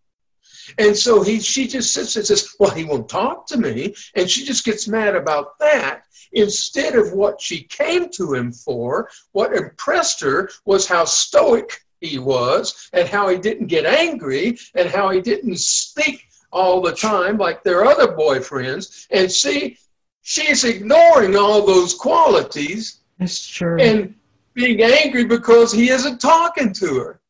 and 0.80 0.98
so 0.98 1.22
he 1.22 1.40
she 1.40 1.68
just 1.68 1.94
sits 1.94 2.16
and 2.16 2.26
says, 2.26 2.56
Well, 2.60 2.72
he 2.72 2.86
won't 2.86 3.08
talk 3.10 3.46
to 3.48 3.58
me, 3.58 3.94
and 4.16 4.30
she 4.30 4.44
just 4.46 4.66
gets 4.66 4.88
mad 4.88 5.16
about 5.16 5.60
that. 5.60 6.04
Instead 6.32 6.96
of 6.96 7.14
what 7.14 7.40
she 7.40 7.64
came 7.64 8.10
to 8.10 8.34
him 8.34 8.52
for, 8.52 9.10
what 9.34 9.56
impressed 9.56 10.22
her 10.22 10.50
was 10.66 10.88
how 10.88 11.06
stoic 11.06 11.85
he 12.02 12.20
was, 12.20 12.90
and 12.94 13.08
how 13.08 13.28
he 13.30 13.38
didn't 13.38 13.68
get 13.68 13.86
angry, 13.86 14.58
and 14.76 14.90
how 14.90 15.10
he 15.10 15.22
didn't 15.22 15.58
speak 15.60 16.28
all 16.52 16.82
the 16.82 16.94
time 16.94 17.38
like 17.38 17.64
their 17.64 17.86
other 17.86 18.16
boyfriends. 18.16 19.08
And 19.12 19.32
see, 19.32 19.78
she's 20.22 20.64
ignoring 20.64 21.36
all 21.36 21.66
those 21.66 21.94
qualities 21.94 23.02
That's 23.20 23.48
true. 23.48 23.80
and 23.80 24.16
being 24.54 24.82
angry 24.82 25.26
because 25.26 25.72
he 25.72 25.90
isn't 25.90 26.20
talking 26.20 26.74
to 26.74 27.00
her. 27.00 27.22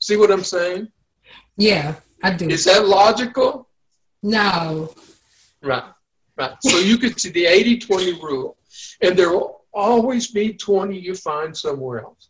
See 0.00 0.16
what 0.16 0.30
I'm 0.30 0.44
saying? 0.44 0.88
Yeah, 1.56 1.94
I 2.22 2.32
do. 2.32 2.48
Is 2.48 2.64
that 2.64 2.86
logical? 2.86 3.68
No. 4.22 4.94
Right, 5.62 5.84
right. 6.36 6.56
So 6.62 6.78
you 6.78 6.96
could 6.98 7.20
see 7.20 7.30
the 7.30 7.46
80 7.46 7.78
20 7.78 8.12
rule, 8.14 8.56
and 9.02 9.16
there 9.16 9.30
will 9.30 9.64
always 9.72 10.28
be 10.28 10.54
20 10.54 10.98
you 10.98 11.14
find 11.14 11.56
somewhere 11.56 12.00
else. 12.00 12.29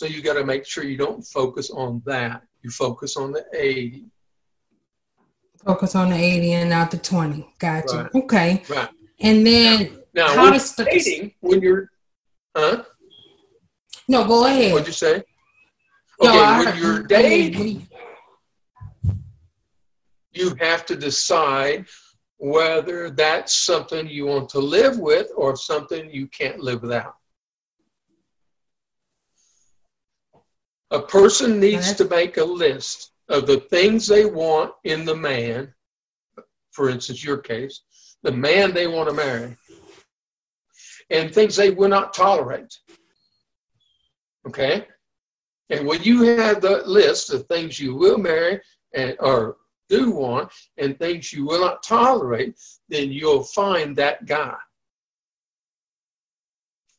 So 0.00 0.06
you 0.06 0.22
got 0.22 0.32
to 0.38 0.46
make 0.46 0.64
sure 0.64 0.82
you 0.82 0.96
don't 0.96 1.20
focus 1.20 1.68
on 1.68 2.00
that. 2.06 2.40
You 2.62 2.70
focus 2.70 3.18
on 3.18 3.32
the 3.32 3.44
80. 3.52 4.06
Focus 5.62 5.94
on 5.94 6.08
the 6.08 6.16
80 6.16 6.52
and 6.52 6.70
not 6.70 6.90
the 6.90 6.96
20. 6.96 7.46
Gotcha. 7.58 8.08
Right. 8.14 8.14
Okay. 8.14 8.62
Right. 8.70 8.88
And 9.20 9.46
then 9.46 9.98
Now, 10.14 10.28
how 10.28 10.50
when 10.52 10.60
dating, 10.86 11.34
when 11.40 11.60
you're, 11.60 11.90
huh? 12.56 12.84
no 14.08 14.26
go 14.26 14.46
ahead. 14.46 14.72
What'd 14.72 14.86
you 14.86 14.94
say? 14.94 15.16
Okay, 16.18 16.38
I- 16.38 16.64
when 16.64 16.78
you're 16.78 17.02
dating, 17.02 17.86
you 20.32 20.54
have 20.60 20.86
to 20.86 20.96
decide 20.96 21.84
whether 22.38 23.10
that's 23.10 23.54
something 23.54 24.08
you 24.08 24.24
want 24.24 24.48
to 24.48 24.60
live 24.60 24.98
with 24.98 25.30
or 25.36 25.56
something 25.56 26.10
you 26.10 26.26
can't 26.28 26.58
live 26.60 26.80
without. 26.80 27.16
A 30.92 31.00
person 31.00 31.60
needs 31.60 31.92
to 31.94 32.04
make 32.04 32.36
a 32.36 32.44
list 32.44 33.12
of 33.28 33.46
the 33.46 33.60
things 33.60 34.06
they 34.06 34.24
want 34.24 34.72
in 34.84 35.04
the 35.04 35.14
man, 35.14 35.72
for 36.72 36.90
instance, 36.90 37.24
your 37.24 37.38
case, 37.38 37.82
the 38.22 38.32
man 38.32 38.74
they 38.74 38.86
want 38.86 39.08
to 39.08 39.14
marry, 39.14 39.56
and 41.10 41.32
things 41.32 41.54
they 41.56 41.70
will 41.70 41.88
not 41.88 42.12
tolerate. 42.12 42.76
Okay? 44.46 44.86
And 45.70 45.86
when 45.86 46.02
you 46.02 46.22
have 46.22 46.60
the 46.60 46.82
list 46.86 47.32
of 47.32 47.46
things 47.46 47.78
you 47.78 47.94
will 47.94 48.18
marry 48.18 48.60
and 48.94 49.16
or 49.20 49.56
do 49.88 50.10
want 50.10 50.50
and 50.78 50.98
things 50.98 51.32
you 51.32 51.44
will 51.44 51.60
not 51.60 51.82
tolerate, 51.82 52.58
then 52.88 53.12
you'll 53.12 53.44
find 53.44 53.94
that 53.96 54.26
guy. 54.26 54.56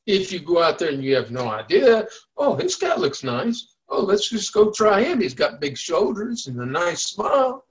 If 0.05 0.31
you 0.31 0.39
go 0.39 0.61
out 0.61 0.79
there 0.79 0.89
and 0.89 1.03
you 1.03 1.15
have 1.15 1.31
no 1.31 1.49
idea, 1.49 2.07
oh, 2.37 2.55
this 2.55 2.75
guy 2.75 2.95
looks 2.95 3.23
nice. 3.23 3.70
Oh, 3.91 4.01
let's 4.01 4.29
just 4.29 4.53
go 4.53 4.71
try 4.71 5.03
him. 5.03 5.19
He's 5.19 5.33
got 5.33 5.59
big 5.59 5.77
shoulders 5.77 6.47
and 6.47 6.59
a 6.61 6.65
nice 6.65 7.03
smile. 7.03 7.65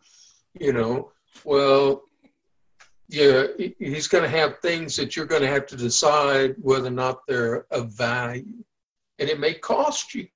You 0.59 0.75
know, 0.75 1.13
well, 1.45 2.03
yeah, 3.09 3.45
he's 3.79 4.07
going 4.07 4.25
to 4.25 4.31
have 4.31 4.59
things 4.59 4.97
that 4.97 5.17
you're 5.17 5.27
going 5.27 5.43
to 5.43 5.49
have 5.49 5.67
to 5.69 5.77
decide 5.77 6.55
whether 6.61 6.89
or 6.89 6.93
not 6.93 7.21
they're 7.27 7.67
of 7.71 7.93
value. 7.93 8.63
And 9.19 9.29
it 9.31 9.41
may 9.41 9.55
cost 9.55 10.15
you. 10.15 10.29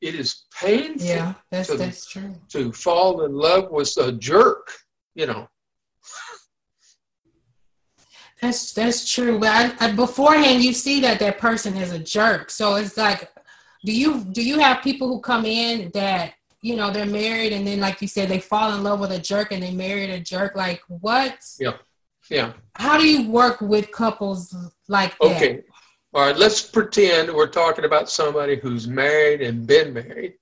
It 0.00 0.14
is 0.14 0.44
painful 0.60 1.06
yeah, 1.06 1.34
that's 1.50 1.68
to- 1.68 1.76
that's 1.76 2.08
true. 2.08 2.34
to 2.50 2.72
fall 2.72 3.24
in 3.24 3.34
love 3.34 3.70
with 3.70 3.96
a 3.98 4.12
jerk, 4.12 4.70
you 5.14 5.26
know. 5.26 5.48
That's 8.40 8.74
that's 8.74 9.10
true. 9.10 9.38
But 9.38 9.48
I, 9.80 9.86
I, 9.86 9.92
beforehand, 9.92 10.62
you 10.62 10.74
see 10.74 11.00
that 11.00 11.18
that 11.20 11.38
person 11.38 11.74
is 11.76 11.92
a 11.92 11.98
jerk. 11.98 12.50
So 12.50 12.74
it's 12.74 12.98
like, 12.98 13.30
do 13.84 13.92
you 13.92 14.24
do 14.24 14.42
you 14.42 14.58
have 14.58 14.82
people 14.82 15.08
who 15.08 15.20
come 15.20 15.44
in 15.44 15.90
that 15.94 16.34
you 16.60 16.76
know 16.76 16.90
they're 16.90 17.06
married 17.06 17.52
and 17.52 17.66
then 17.66 17.80
like 17.80 18.00
you 18.02 18.08
said 18.08 18.28
they 18.28 18.40
fall 18.40 18.74
in 18.74 18.82
love 18.82 19.00
with 19.00 19.12
a 19.12 19.18
jerk 19.18 19.52
and 19.52 19.62
they 19.62 19.72
married 19.72 20.10
a 20.10 20.20
jerk? 20.20 20.56
Like 20.56 20.82
what? 20.88 21.38
Yeah. 21.58 21.74
Yeah. 22.30 22.52
How 22.74 22.98
do 22.98 23.06
you 23.06 23.30
work 23.30 23.60
with 23.60 23.92
couples 23.92 24.54
like 24.88 25.16
that? 25.18 25.36
Okay. 25.36 25.62
All 26.14 26.22
right, 26.22 26.36
let's 26.36 26.62
pretend 26.62 27.30
we're 27.30 27.46
talking 27.46 27.84
about 27.84 28.08
somebody 28.08 28.56
who's 28.56 28.88
married 28.88 29.42
and 29.42 29.66
been 29.66 29.92
married. 29.92 30.34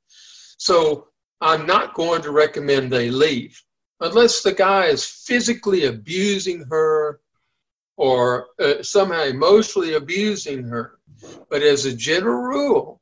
So 0.57 1.09
I'm 1.41 1.67
not 1.67 1.95
going 1.95 2.23
to 2.23 2.31
recommend 2.31 2.93
they 2.93 3.11
leave 3.11 3.61
unless 4.01 4.43
the 4.43 4.53
guy 4.53 4.87
is 4.87 5.05
physically 5.05 5.87
abusing 5.87 6.65
her 6.71 7.21
or 7.97 8.49
uh, 8.61 8.83
somehow 8.83 9.25
emotionally 9.25 9.95
abusing 9.95 10.65
her. 10.65 10.99
But 11.51 11.63
as 11.63 11.87
a 11.87 11.95
general 11.95 12.43
rule, 12.43 13.01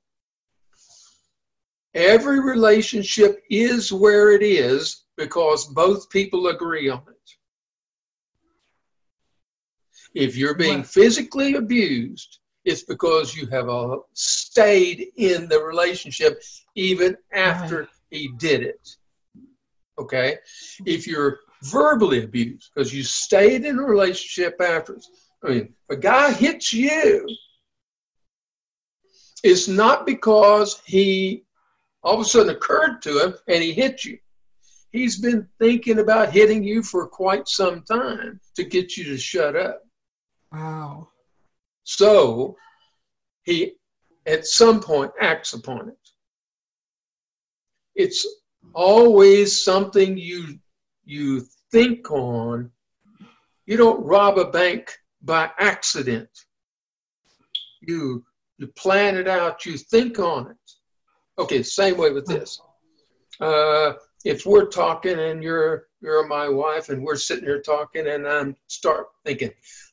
every 1.94 2.40
relationship 2.40 3.42
is 3.50 3.92
where 3.92 4.32
it 4.32 4.42
is 4.42 5.04
because 5.16 5.66
both 5.66 6.08
people 6.10 6.48
agree 6.48 6.88
on 6.88 7.02
it. 7.08 7.30
If 10.14 10.36
you're 10.36 10.54
being 10.54 10.82
physically 10.82 11.54
abused, 11.54 12.38
it's 12.64 12.82
because 12.82 13.34
you 13.34 13.46
have 13.46 13.68
uh, 13.68 13.96
stayed 14.12 15.08
in 15.16 15.48
the 15.48 15.60
relationship 15.60 16.42
even 16.74 17.16
after 17.32 17.88
he 18.10 18.30
did 18.38 18.62
it. 18.62 18.88
Okay? 19.98 20.36
If 20.84 21.06
you're 21.06 21.40
verbally 21.62 22.24
abused 22.24 22.70
because 22.74 22.94
you 22.94 23.02
stayed 23.02 23.64
in 23.64 23.78
a 23.78 23.82
relationship 23.82 24.60
afterwards, 24.60 25.10
I 25.44 25.48
mean, 25.48 25.74
if 25.88 25.98
a 25.98 26.00
guy 26.00 26.32
hits 26.32 26.72
you, 26.72 27.26
it's 29.42 29.66
not 29.66 30.06
because 30.06 30.80
he 30.86 31.44
all 32.02 32.14
of 32.14 32.20
a 32.20 32.24
sudden 32.24 32.54
occurred 32.54 33.00
to 33.02 33.18
him 33.18 33.34
and 33.48 33.62
he 33.62 33.72
hit 33.72 34.04
you. 34.04 34.18
He's 34.90 35.18
been 35.18 35.48
thinking 35.58 36.00
about 36.00 36.32
hitting 36.32 36.62
you 36.62 36.82
for 36.82 37.06
quite 37.06 37.48
some 37.48 37.82
time 37.82 38.40
to 38.56 38.64
get 38.64 38.96
you 38.96 39.04
to 39.04 39.16
shut 39.16 39.56
up. 39.56 39.82
Wow. 40.52 41.08
So 41.84 42.56
he 43.44 43.72
at 44.26 44.46
some 44.46 44.80
point 44.80 45.12
acts 45.20 45.54
upon 45.54 45.88
it. 45.88 45.96
It's 47.94 48.26
always 48.74 49.62
something 49.62 50.16
you 50.16 50.58
you 51.04 51.46
think 51.70 52.10
on. 52.10 52.70
You 53.66 53.76
don't 53.76 54.04
rob 54.04 54.38
a 54.38 54.50
bank 54.50 54.92
by 55.22 55.50
accident. 55.58 56.28
You 57.80 58.24
you 58.58 58.66
plan 58.68 59.16
it 59.16 59.26
out, 59.26 59.64
you 59.64 59.76
think 59.78 60.18
on 60.18 60.50
it. 60.50 60.72
Okay, 61.38 61.62
same 61.62 61.96
way 61.96 62.12
with 62.12 62.26
this. 62.26 62.60
Uh, 63.40 63.94
if 64.24 64.46
we're 64.46 64.66
talking 64.66 65.18
and 65.18 65.42
you're 65.42 65.86
you're 66.00 66.26
my 66.26 66.48
wife 66.48 66.88
and 66.88 67.02
we're 67.02 67.16
sitting 67.16 67.44
here 67.44 67.60
talking 67.60 68.06
and 68.08 68.26
I'm 68.26 68.56
start 68.66 69.06
thinking, 69.24 69.50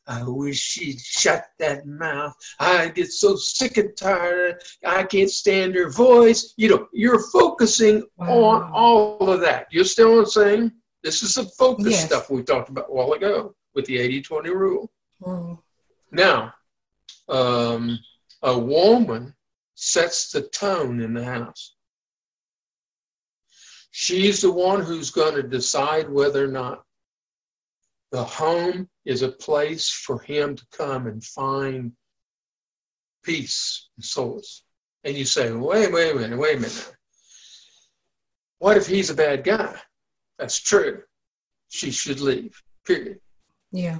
I 0.08 0.24
wish 0.24 0.58
she'd 0.58 1.00
shut 1.00 1.46
that 1.60 1.86
mouth. 1.86 2.34
I 2.60 2.90
get 2.90 3.12
so 3.12 3.36
sick 3.36 3.78
and 3.78 3.96
tired. 3.96 4.62
I 4.86 5.04
can't 5.04 5.30
stand 5.30 5.76
her 5.76 5.90
voice. 5.90 6.54
You 6.58 6.70
know, 6.70 6.88
you're 6.94 7.24
focusing 7.32 8.04
on 8.20 8.72
all 8.74 9.30
of 9.30 9.40
that. 9.42 9.68
You're 9.72 9.86
still 9.86 10.10
know 10.10 10.16
what 10.18 10.20
I'm 10.22 10.26
saying? 10.32 10.72
This 11.04 11.24
is 11.24 11.36
the 11.36 11.46
focus 11.58 11.92
Yes. 11.92 12.06
stuff 12.06 12.30
we 12.30 12.44
talked 12.44 12.70
about 12.70 12.90
a 12.90 12.94
while 12.94 13.14
ago 13.14 13.56
with 13.74 13.86
the 13.86 13.98
80 14.00 14.22
20 14.22 14.50
rule. 14.50 14.92
Wow. 15.20 15.64
Now, 16.12 16.54
um, 17.30 18.00
a 18.42 18.58
woman 18.58 19.34
sets 19.82 20.30
the 20.30 20.42
tone 20.42 21.00
in 21.00 21.14
the 21.14 21.24
house. 21.24 21.76
She's 23.92 24.42
the 24.42 24.52
one 24.52 24.82
who's 24.82 25.10
going 25.10 25.36
to 25.36 25.44
decide 25.44 26.10
whether 26.10 26.44
or 26.44 26.50
not 26.50 26.84
the 28.12 28.24
home 28.24 28.90
is 29.06 29.22
a 29.22 29.30
place 29.30 29.90
for 29.90 30.20
him 30.20 30.56
to 30.58 30.66
come 30.74 31.08
and 31.08 31.24
find 31.24 31.94
peace 33.24 33.90
and 33.96 34.04
solace. 34.04 34.64
And 35.06 35.16
you 35.16 35.24
say, 35.24 35.52
wait, 35.54 35.94
wait 35.94 36.12
a 36.12 36.16
minute, 36.16 36.38
wait 36.38 36.58
a 36.58 36.60
minute. 36.60 36.94
What 38.58 38.76
if 38.76 38.86
he's 38.86 39.10
a 39.10 39.16
bad 39.16 39.46
guy? 39.46 39.80
That's 40.38 40.60
true. 40.60 41.04
She 41.70 41.90
should 41.92 42.20
leave, 42.20 42.62
period 42.86 43.20
Yeah. 43.72 44.00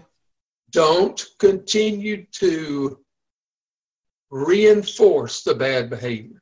don't 0.72 1.24
continue 1.40 2.26
to 2.34 3.00
reinforce 4.30 5.44
the 5.44 5.56
bad 5.56 5.90
behavior. 5.90 6.42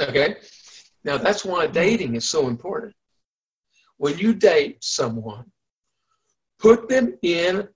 Okay? 0.00 0.36
Now, 1.04 1.18
that's 1.18 1.44
why 1.44 1.66
dating 1.66 2.14
is 2.14 2.24
so 2.24 2.48
important. 2.48 2.94
When 3.96 4.18
you 4.18 4.34
date 4.34 4.78
someone, 4.82 5.50
put 6.58 6.88
them 6.88 7.16
in 7.22 7.68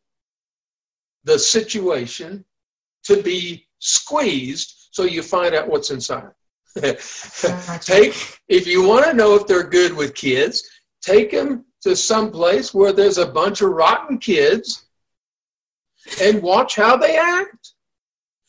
the 1.25 1.39
situation 1.39 2.45
to 3.05 3.23
be 3.23 3.67
squeezed 3.79 4.89
so 4.93 5.05
you 5.05 5.23
find 5.23 5.55
out 5.55 5.69
what's 5.69 5.91
inside. 5.91 6.31
take 6.77 8.39
if 8.49 8.67
you 8.67 8.83
want 8.83 9.05
to 9.05 9.13
know 9.13 9.35
if 9.35 9.47
they're 9.47 9.69
good 9.69 9.93
with 9.93 10.15
kids, 10.15 10.71
take 11.03 11.31
them 11.31 11.67
to 11.83 11.95
some 11.95 12.31
place 12.31 12.73
where 12.73 12.93
there's 12.93 13.19
a 13.19 13.27
bunch 13.27 13.61
of 13.61 13.71
rotten 13.71 14.17
kids 14.19 14.87
and 16.23 16.43
watch 16.43 16.77
how 16.77 16.97
they 16.97 17.19
act. 17.19 17.72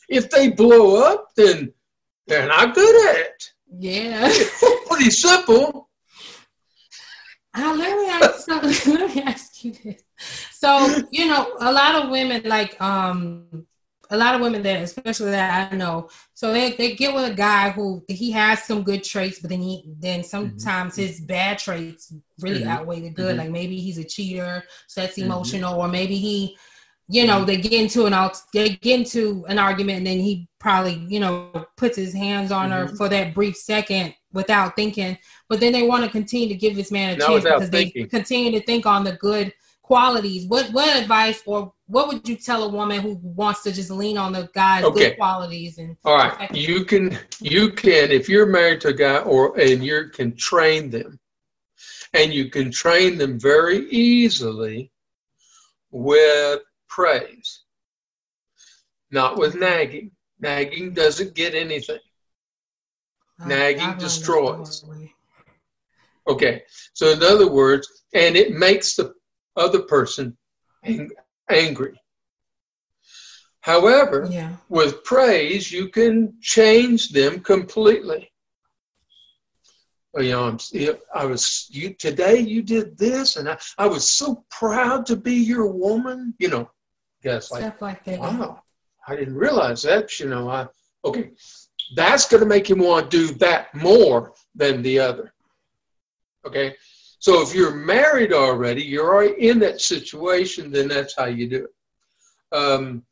If 0.09 0.29
they 0.29 0.49
blow 0.49 1.03
up, 1.03 1.29
then 1.35 1.73
they're 2.27 2.47
not 2.47 2.75
good 2.75 3.09
at 3.09 3.21
it. 3.21 3.43
Yeah. 3.79 4.31
Pretty 4.87 5.09
simple. 5.09 5.89
Uh, 7.55 7.75
let 7.77 7.97
me 7.97 8.09
ask 8.09 8.45
so, 8.45 8.91
let 8.91 9.15
me 9.15 9.21
ask 9.21 9.63
you 9.63 9.73
this. 9.73 10.03
So, 10.51 11.03
you 11.11 11.27
know, 11.27 11.55
a 11.59 11.71
lot 11.71 11.95
of 11.95 12.09
women 12.09 12.41
like 12.45 12.79
um 12.81 13.67
a 14.09 14.17
lot 14.17 14.35
of 14.35 14.41
women 14.41 14.61
that, 14.61 14.81
especially 14.81 15.31
that 15.31 15.71
I 15.71 15.75
know, 15.75 16.09
so 16.33 16.53
they, 16.53 16.73
they 16.73 16.95
get 16.95 17.15
with 17.15 17.31
a 17.31 17.33
guy 17.33 17.71
who 17.71 18.03
he 18.07 18.31
has 18.31 18.63
some 18.63 18.83
good 18.83 19.03
traits, 19.03 19.39
but 19.39 19.49
then 19.49 19.61
he 19.61 19.83
then 19.99 20.19
mm-hmm. 20.19 20.27
sometimes 20.27 20.93
mm-hmm. 20.93 21.01
his 21.01 21.21
bad 21.21 21.57
traits 21.57 22.13
really 22.39 22.61
mm-hmm. 22.61 22.69
outweigh 22.69 23.01
the 23.01 23.09
good. 23.09 23.29
Mm-hmm. 23.31 23.39
Like 23.39 23.49
maybe 23.49 23.77
he's 23.79 23.97
a 23.97 24.03
cheater, 24.03 24.63
so 24.87 25.01
that's 25.01 25.17
mm-hmm. 25.17 25.31
emotional, 25.31 25.79
or 25.79 25.87
maybe 25.87 26.17
he, 26.17 26.57
you 27.09 27.27
know, 27.27 27.43
they 27.43 27.57
get 27.57 27.73
into 27.73 28.05
an 28.05 28.31
they 28.53 28.69
get 28.69 28.99
into 28.99 29.45
an 29.47 29.59
argument, 29.59 29.99
and 29.99 30.07
then 30.07 30.19
he 30.19 30.47
probably 30.59 31.05
you 31.07 31.19
know 31.19 31.65
puts 31.77 31.97
his 31.97 32.13
hands 32.13 32.51
on 32.51 32.71
her 32.71 32.85
mm-hmm. 32.85 32.95
for 32.95 33.09
that 33.09 33.33
brief 33.33 33.55
second 33.57 34.13
without 34.31 34.75
thinking, 34.75 35.17
but 35.49 35.59
then 35.59 35.73
they 35.73 35.87
want 35.87 36.03
to 36.03 36.09
continue 36.09 36.47
to 36.47 36.55
give 36.55 36.75
this 36.75 36.91
man 36.91 37.13
a 37.13 37.17
Not 37.17 37.27
chance 37.27 37.43
because 37.43 37.69
thinking. 37.69 38.03
they 38.03 38.09
continue 38.09 38.51
to 38.59 38.65
think 38.65 38.85
on 38.85 39.03
the 39.03 39.13
good 39.13 39.53
qualities. 39.81 40.47
What 40.47 40.71
what 40.71 40.95
advice 40.95 41.43
or 41.45 41.73
what 41.87 42.07
would 42.07 42.27
you 42.27 42.35
tell 42.35 42.63
a 42.63 42.69
woman 42.69 43.01
who 43.01 43.19
wants 43.21 43.63
to 43.63 43.71
just 43.71 43.91
lean 43.91 44.17
on 44.17 44.33
the 44.33 44.49
guy's 44.55 44.83
okay. 44.83 45.09
good 45.09 45.17
qualities 45.17 45.77
and 45.77 45.95
all 46.03 46.15
right 46.15 46.53
you 46.55 46.83
can 46.83 47.17
you 47.39 47.69
can 47.69 48.09
if 48.09 48.27
you're 48.27 48.47
married 48.47 48.81
to 48.81 48.87
a 48.87 48.93
guy 48.93 49.19
or 49.19 49.57
and 49.59 49.83
you 49.83 50.09
can 50.09 50.35
train 50.35 50.89
them 50.89 51.19
and 52.13 52.33
you 52.33 52.49
can 52.49 52.71
train 52.71 53.17
them 53.17 53.39
very 53.39 53.87
easily 53.89 54.91
with 55.91 56.61
praise 56.95 57.63
not 59.11 59.37
with 59.37 59.55
nagging 59.55 60.11
nagging 60.39 60.93
doesn't 60.93 61.33
get 61.33 61.53
anything 61.55 62.03
nagging 63.45 63.97
destroys 63.97 64.85
okay 66.27 66.61
so 66.93 67.11
in 67.11 67.23
other 67.23 67.49
words 67.49 68.03
and 68.13 68.35
it 68.35 68.51
makes 68.51 68.95
the 68.95 69.13
other 69.55 69.81
person 69.83 70.37
ang- 70.83 71.11
angry. 71.49 71.99
However, 73.61 74.27
yeah. 74.29 74.57
with 74.67 75.03
praise, 75.03 75.71
you 75.71 75.87
can 75.89 76.33
change 76.41 77.09
them 77.09 77.39
completely. 77.39 78.29
Oh, 80.15 80.21
you 80.21 80.31
know, 80.31 80.43
I'm, 80.43 80.59
I 81.15 81.25
was 81.25 81.67
you 81.71 81.93
today. 81.93 82.39
You 82.39 82.61
did 82.61 82.97
this, 82.97 83.37
and 83.37 83.49
I, 83.49 83.57
I 83.77 83.87
was 83.87 84.09
so 84.09 84.45
proud 84.51 85.05
to 85.07 85.15
be 85.15 85.33
your 85.33 85.67
woman. 85.67 86.35
You 86.39 86.49
know, 86.49 86.69
yes, 87.23 87.51
like, 87.51 87.61
Stuff 87.61 87.81
like 87.81 88.03
that. 88.05 88.19
Wow, 88.19 88.63
I 89.07 89.15
didn't 89.15 89.35
realize 89.35 89.81
that. 89.83 90.19
You 90.19 90.29
know, 90.29 90.49
I 90.49 90.67
okay. 91.05 91.31
That's 91.95 92.27
going 92.27 92.41
to 92.41 92.47
make 92.47 92.69
him 92.69 92.79
want 92.79 93.11
to 93.11 93.17
do 93.17 93.33
that 93.35 93.73
more 93.75 94.33
than 94.55 94.81
the 94.81 94.99
other. 94.99 95.33
Okay, 96.45 96.75
so 97.19 97.41
if 97.41 97.53
you're 97.53 97.75
married 97.75 98.33
already, 98.33 98.81
you're 98.81 99.13
already 99.13 99.47
in 99.47 99.59
that 99.59 99.79
situation, 99.79 100.71
then 100.71 100.87
that's 100.87 101.15
how 101.15 101.25
you 101.25 101.47
do 101.49 101.65
it. 101.65 102.57
Um, 102.57 103.03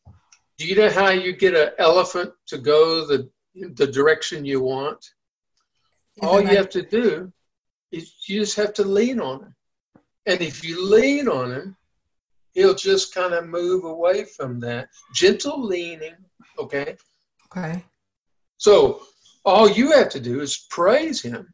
do 0.58 0.68
you 0.68 0.76
know 0.76 0.90
how 0.90 1.10
you 1.10 1.34
get 1.34 1.56
an 1.56 1.70
elephant 1.80 2.32
to 2.48 2.58
go 2.58 3.06
the, 3.06 3.30
the 3.56 3.88
direction 3.88 4.46
you 4.46 4.62
want? 4.62 5.00
Is 6.18 6.24
All 6.24 6.42
you 6.42 6.48
like- 6.48 6.58
have 6.58 6.70
to 6.72 6.82
do 6.82 7.32
is 7.92 8.14
you 8.28 8.42
just 8.42 8.56
have 8.58 8.74
to 8.76 8.84
lean 8.84 9.20
on 9.20 9.44
him. 9.44 9.56
And 10.26 10.42
if 10.42 10.64
you 10.64 10.90
lean 10.90 11.28
on 11.28 11.52
him, 11.52 11.78
he'll 12.54 12.76
just 12.76 13.14
kind 13.14 13.34
of 13.34 13.48
move 13.48 13.84
away 13.84 14.26
from 14.26 14.60
that. 14.62 14.90
Gentle 15.14 15.64
leaning, 15.64 16.16
okay? 16.60 16.96
Okay. 17.46 17.84
So 18.58 19.02
all 19.44 19.70
you 19.70 19.92
have 19.92 20.10
to 20.10 20.20
do 20.20 20.42
is 20.42 20.68
praise 20.70 21.22
him 21.22 21.54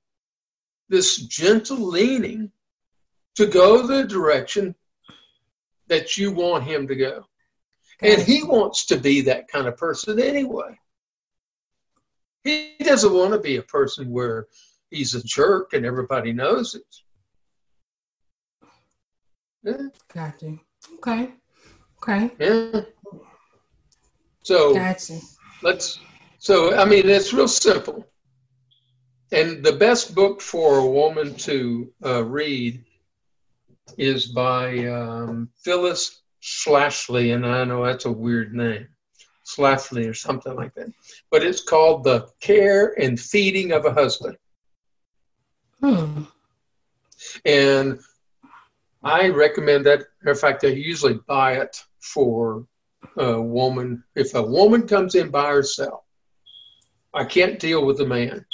this 0.90 1.18
gentle 1.28 1.80
leaning 1.80 2.52
to 3.36 3.46
go 3.46 3.86
the 3.86 4.04
direction 4.04 4.74
that 5.88 6.18
you 6.18 6.32
want 6.32 6.64
him 6.64 6.88
to 6.88 6.96
go. 6.96 7.26
And 8.02 8.22
he 8.22 8.44
wants 8.44 8.86
to 8.88 8.98
be 8.98 9.22
that 9.22 9.48
kind 9.48 9.68
of 9.68 9.78
person 9.78 10.20
anyway. 10.20 10.78
He 12.44 12.76
doesn't 12.80 13.14
want 13.14 13.34
to 13.34 13.40
be 13.40 13.58
a 13.58 13.64
person 13.64 14.12
where 14.12 14.48
he's 14.92 15.16
a 15.16 15.24
jerk 15.24 15.74
and 15.74 15.86
everybody 15.86 16.32
knows 16.32 16.76
it. 16.76 16.96
Yeah. 19.64 19.88
Okay. 20.96 21.34
Okay. 22.02 22.32
Yeah. 22.40 22.82
So 24.44 24.74
gotcha. 24.74 25.20
let's 25.62 26.00
so 26.40 26.76
I 26.76 26.86
mean 26.86 27.10
it's 27.10 27.34
real 27.34 27.48
simple. 27.48 28.08
And 29.32 29.64
the 29.64 29.74
best 29.74 30.16
book 30.16 30.40
for 30.40 30.78
a 30.78 30.86
woman 30.86 31.36
to 31.36 31.92
uh, 32.06 32.24
read 32.24 32.82
is 33.98 34.28
by 34.28 34.86
um, 34.88 35.50
Phyllis 35.64 36.22
Schlafly, 36.42 37.36
and 37.36 37.46
I 37.46 37.66
know 37.66 37.86
that's 37.86 38.06
a 38.06 38.12
weird 38.12 38.54
name, 38.54 38.88
Schlafly 39.46 40.10
or 40.10 40.14
something 40.14 40.56
like 40.56 40.74
that. 40.76 40.88
But 41.30 41.44
it's 41.44 41.62
called 41.62 42.06
The 42.06 42.30
Care 42.40 42.98
and 43.00 43.20
Feeding 43.20 43.74
of 43.74 43.86
a 43.86 43.94
Husband. 43.94 44.38
Hmm. 45.82 46.24
And 47.46 48.00
I 49.04 49.30
recommend 49.30 49.86
that. 49.86 50.04
In 50.26 50.36
fact, 50.36 50.64
I 50.64 50.70
usually 50.70 51.20
buy 51.28 51.54
it 51.54 51.78
for 52.00 52.66
a 53.18 53.42
woman. 53.42 54.04
If 54.16 54.34
a 54.36 54.42
woman 54.42 54.88
comes 54.88 55.16
in 55.16 55.30
by 55.30 55.50
herself, 55.50 56.04
I 57.14 57.24
can't 57.26 57.60
deal 57.60 57.86
with 57.86 57.98
the 57.98 58.06
man 58.06 58.46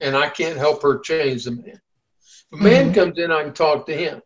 and 0.00 0.16
I 0.16 0.28
can't 0.28 0.58
help 0.58 0.82
her 0.82 0.98
change 0.98 1.44
the 1.44 1.52
man. 1.52 1.80
If 2.52 2.60
a 2.60 2.62
man 2.62 2.86
mm-hmm. 2.86 2.94
comes 2.94 3.18
in, 3.18 3.30
I 3.30 3.44
can 3.44 3.52
talk 3.52 3.86
to 3.86 3.96
him. 3.96 4.20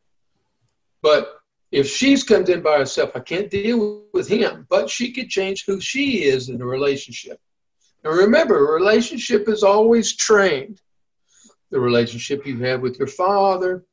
But 1.03 1.39
if 1.73 1.89
she's 1.89 2.23
comes 2.23 2.49
in 2.49 2.63
by 2.63 2.79
herself, 2.79 3.11
I 3.15 3.21
can't 3.21 3.51
deal 3.51 4.05
with 4.13 4.29
him. 4.29 4.67
But 4.71 4.89
she 4.89 5.13
could 5.13 5.29
change 5.29 5.65
who 5.67 5.81
she 5.81 6.25
is 6.25 6.49
in 6.49 6.63
a 6.63 6.67
relationship. 6.67 7.39
And 8.05 8.17
remember, 8.17 8.69
a 8.69 8.73
relationship 8.73 9.49
is 9.49 9.63
always 9.63 10.15
trained. 10.17 10.81
The 11.71 11.81
relationship 11.81 12.47
you 12.47 12.59
have 12.61 12.81
with 12.81 12.99
your 12.99 13.09
father, 13.09 13.85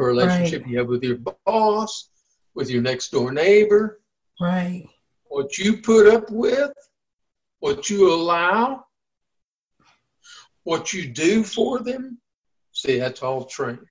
a 0.00 0.04
relationship 0.04 0.62
right. 0.62 0.70
you 0.70 0.78
have 0.78 0.88
with 0.88 1.02
your 1.02 1.18
boss, 1.46 2.10
with 2.54 2.70
your 2.70 2.82
next 2.82 3.10
door 3.10 3.32
neighbor. 3.32 4.00
Right. 4.40 4.86
What 5.24 5.58
you 5.58 5.78
put 5.78 6.06
up 6.06 6.30
with, 6.30 6.72
what 7.60 7.88
you 7.88 8.12
allow, 8.12 8.84
what 10.64 10.92
you 10.92 11.08
do 11.08 11.42
for 11.42 11.80
them, 11.80 12.18
see, 12.72 12.98
that's 12.98 13.22
all 13.22 13.44
trained. 13.44 13.86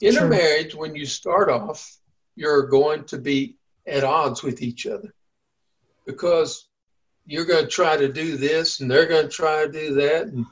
In 0.00 0.14
sure. 0.14 0.26
a 0.26 0.28
marriage, 0.28 0.74
when 0.74 0.94
you 0.94 1.06
start 1.06 1.48
off, 1.48 1.98
you're 2.34 2.66
going 2.66 3.04
to 3.04 3.18
be 3.18 3.56
at 3.86 4.04
odds 4.04 4.42
with 4.42 4.62
each 4.62 4.86
other 4.86 5.14
because 6.06 6.68
you're 7.24 7.44
going 7.44 7.64
to 7.64 7.70
try 7.70 7.96
to 7.96 8.12
do 8.12 8.36
this 8.36 8.80
and 8.80 8.90
they're 8.90 9.06
going 9.06 9.24
to 9.24 9.32
try 9.32 9.64
to 9.64 9.72
do 9.72 9.94
that. 9.94 10.26
And, 10.26 10.46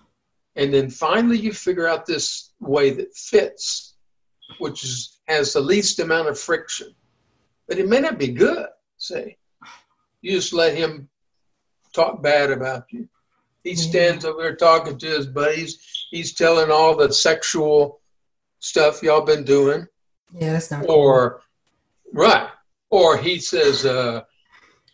and 0.56 0.72
then 0.72 0.90
finally, 0.90 1.38
you 1.38 1.52
figure 1.52 1.86
out 1.86 2.06
this 2.06 2.52
way 2.60 2.90
that 2.90 3.14
fits, 3.14 3.93
which 4.58 4.84
is, 4.84 5.18
has 5.26 5.52
the 5.52 5.60
least 5.60 6.00
amount 6.00 6.28
of 6.28 6.38
friction. 6.38 6.94
But 7.66 7.78
it 7.78 7.88
may 7.88 8.00
not 8.00 8.18
be 8.18 8.28
good, 8.28 8.66
say. 8.98 9.36
You 10.20 10.32
just 10.32 10.52
let 10.52 10.76
him 10.76 11.08
talk 11.92 12.22
bad 12.22 12.50
about 12.50 12.84
you. 12.90 13.08
He 13.62 13.74
stands 13.74 14.26
over 14.26 14.42
there 14.42 14.56
talking 14.56 14.98
to 14.98 15.06
his 15.06 15.26
buddies. 15.26 16.06
He's 16.10 16.34
telling 16.34 16.70
all 16.70 16.94
the 16.94 17.12
sexual 17.12 18.00
stuff 18.60 19.02
y'all 19.02 19.22
been 19.22 19.44
doing. 19.44 19.86
Yeah, 20.32 20.52
that's 20.52 20.70
not. 20.70 20.86
Or, 20.88 21.40
cool. 22.12 22.24
right. 22.24 22.48
Or 22.90 23.16
he 23.16 23.38
says, 23.38 23.86
uh, 23.86 24.22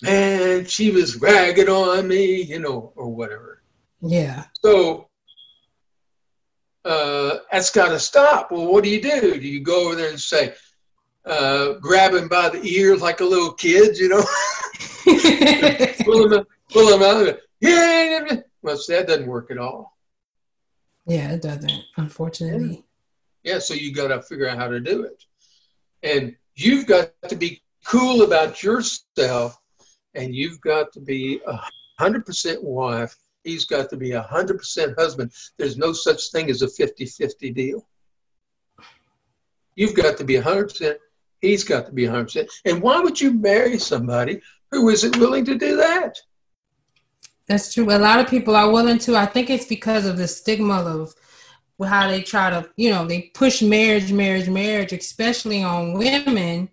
man, 0.02 0.64
she 0.66 0.90
was 0.90 1.16
ragging 1.16 1.68
on 1.68 2.06
me, 2.06 2.42
you 2.42 2.60
know, 2.60 2.92
or 2.94 3.08
whatever. 3.08 3.62
Yeah. 4.00 4.44
So 4.62 5.09
uh, 6.84 7.38
that's 7.50 7.70
got 7.70 7.88
to 7.88 7.98
stop. 7.98 8.50
Well, 8.50 8.66
what 8.66 8.84
do 8.84 8.90
you 8.90 9.02
do? 9.02 9.38
Do 9.38 9.46
you 9.46 9.60
go 9.60 9.86
over 9.86 9.94
there 9.94 10.10
and 10.10 10.20
say, 10.20 10.54
uh, 11.24 11.74
grab 11.74 12.14
him 12.14 12.28
by 12.28 12.48
the 12.48 12.62
ears 12.64 13.02
like 13.02 13.20
a 13.20 13.24
little 13.24 13.52
kid, 13.52 13.98
you 13.98 14.08
know? 14.08 14.24
pull 16.04 16.32
him, 16.32 16.46
pull 16.70 16.94
him 16.94 17.02
out. 17.02 17.38
Yeah, 17.60 18.40
well, 18.62 18.78
that 18.88 19.06
doesn't 19.06 19.26
work 19.26 19.50
at 19.50 19.58
all. 19.58 19.96
Yeah, 21.06 21.32
it 21.32 21.42
doesn't, 21.42 21.82
unfortunately. 21.96 22.84
Yeah, 23.42 23.54
yeah 23.54 23.58
so 23.58 23.74
you 23.74 23.92
got 23.92 24.08
to 24.08 24.22
figure 24.22 24.48
out 24.48 24.58
how 24.58 24.68
to 24.68 24.80
do 24.80 25.02
it. 25.02 25.24
And 26.02 26.36
you've 26.54 26.86
got 26.86 27.10
to 27.28 27.36
be 27.36 27.62
cool 27.84 28.22
about 28.22 28.62
yourself, 28.62 29.58
and 30.14 30.34
you've 30.34 30.60
got 30.60 30.92
to 30.92 31.00
be 31.00 31.40
a 31.46 31.60
100% 32.00 32.62
wife. 32.62 33.16
He's 33.44 33.64
got 33.64 33.88
to 33.90 33.96
be 33.96 34.12
a 34.12 34.22
100% 34.22 34.94
husband. 34.98 35.32
There's 35.56 35.78
no 35.78 35.92
such 35.92 36.30
thing 36.30 36.50
as 36.50 36.62
a 36.62 36.68
50 36.68 37.06
50 37.06 37.50
deal. 37.50 37.86
You've 39.76 39.94
got 39.94 40.18
to 40.18 40.24
be 40.24 40.34
100%. 40.34 40.96
He's 41.40 41.64
got 41.64 41.86
to 41.86 41.92
be 41.92 42.02
100%. 42.02 42.46
And 42.66 42.82
why 42.82 43.00
would 43.00 43.18
you 43.18 43.32
marry 43.32 43.78
somebody 43.78 44.42
who 44.70 44.90
isn't 44.90 45.16
willing 45.16 45.44
to 45.46 45.54
do 45.54 45.76
that? 45.76 46.18
That's 47.46 47.72
true. 47.72 47.90
A 47.90 47.98
lot 47.98 48.20
of 48.20 48.28
people 48.28 48.54
are 48.54 48.70
willing 48.70 48.98
to. 48.98 49.16
I 49.16 49.26
think 49.26 49.48
it's 49.48 49.66
because 49.66 50.06
of 50.06 50.18
the 50.18 50.28
stigma 50.28 50.82
of 50.82 51.14
how 51.82 52.08
they 52.08 52.20
try 52.22 52.50
to, 52.50 52.68
you 52.76 52.90
know, 52.90 53.06
they 53.06 53.30
push 53.34 53.62
marriage, 53.62 54.12
marriage, 54.12 54.48
marriage, 54.50 54.92
especially 54.92 55.62
on 55.62 55.94
women. 55.94 56.68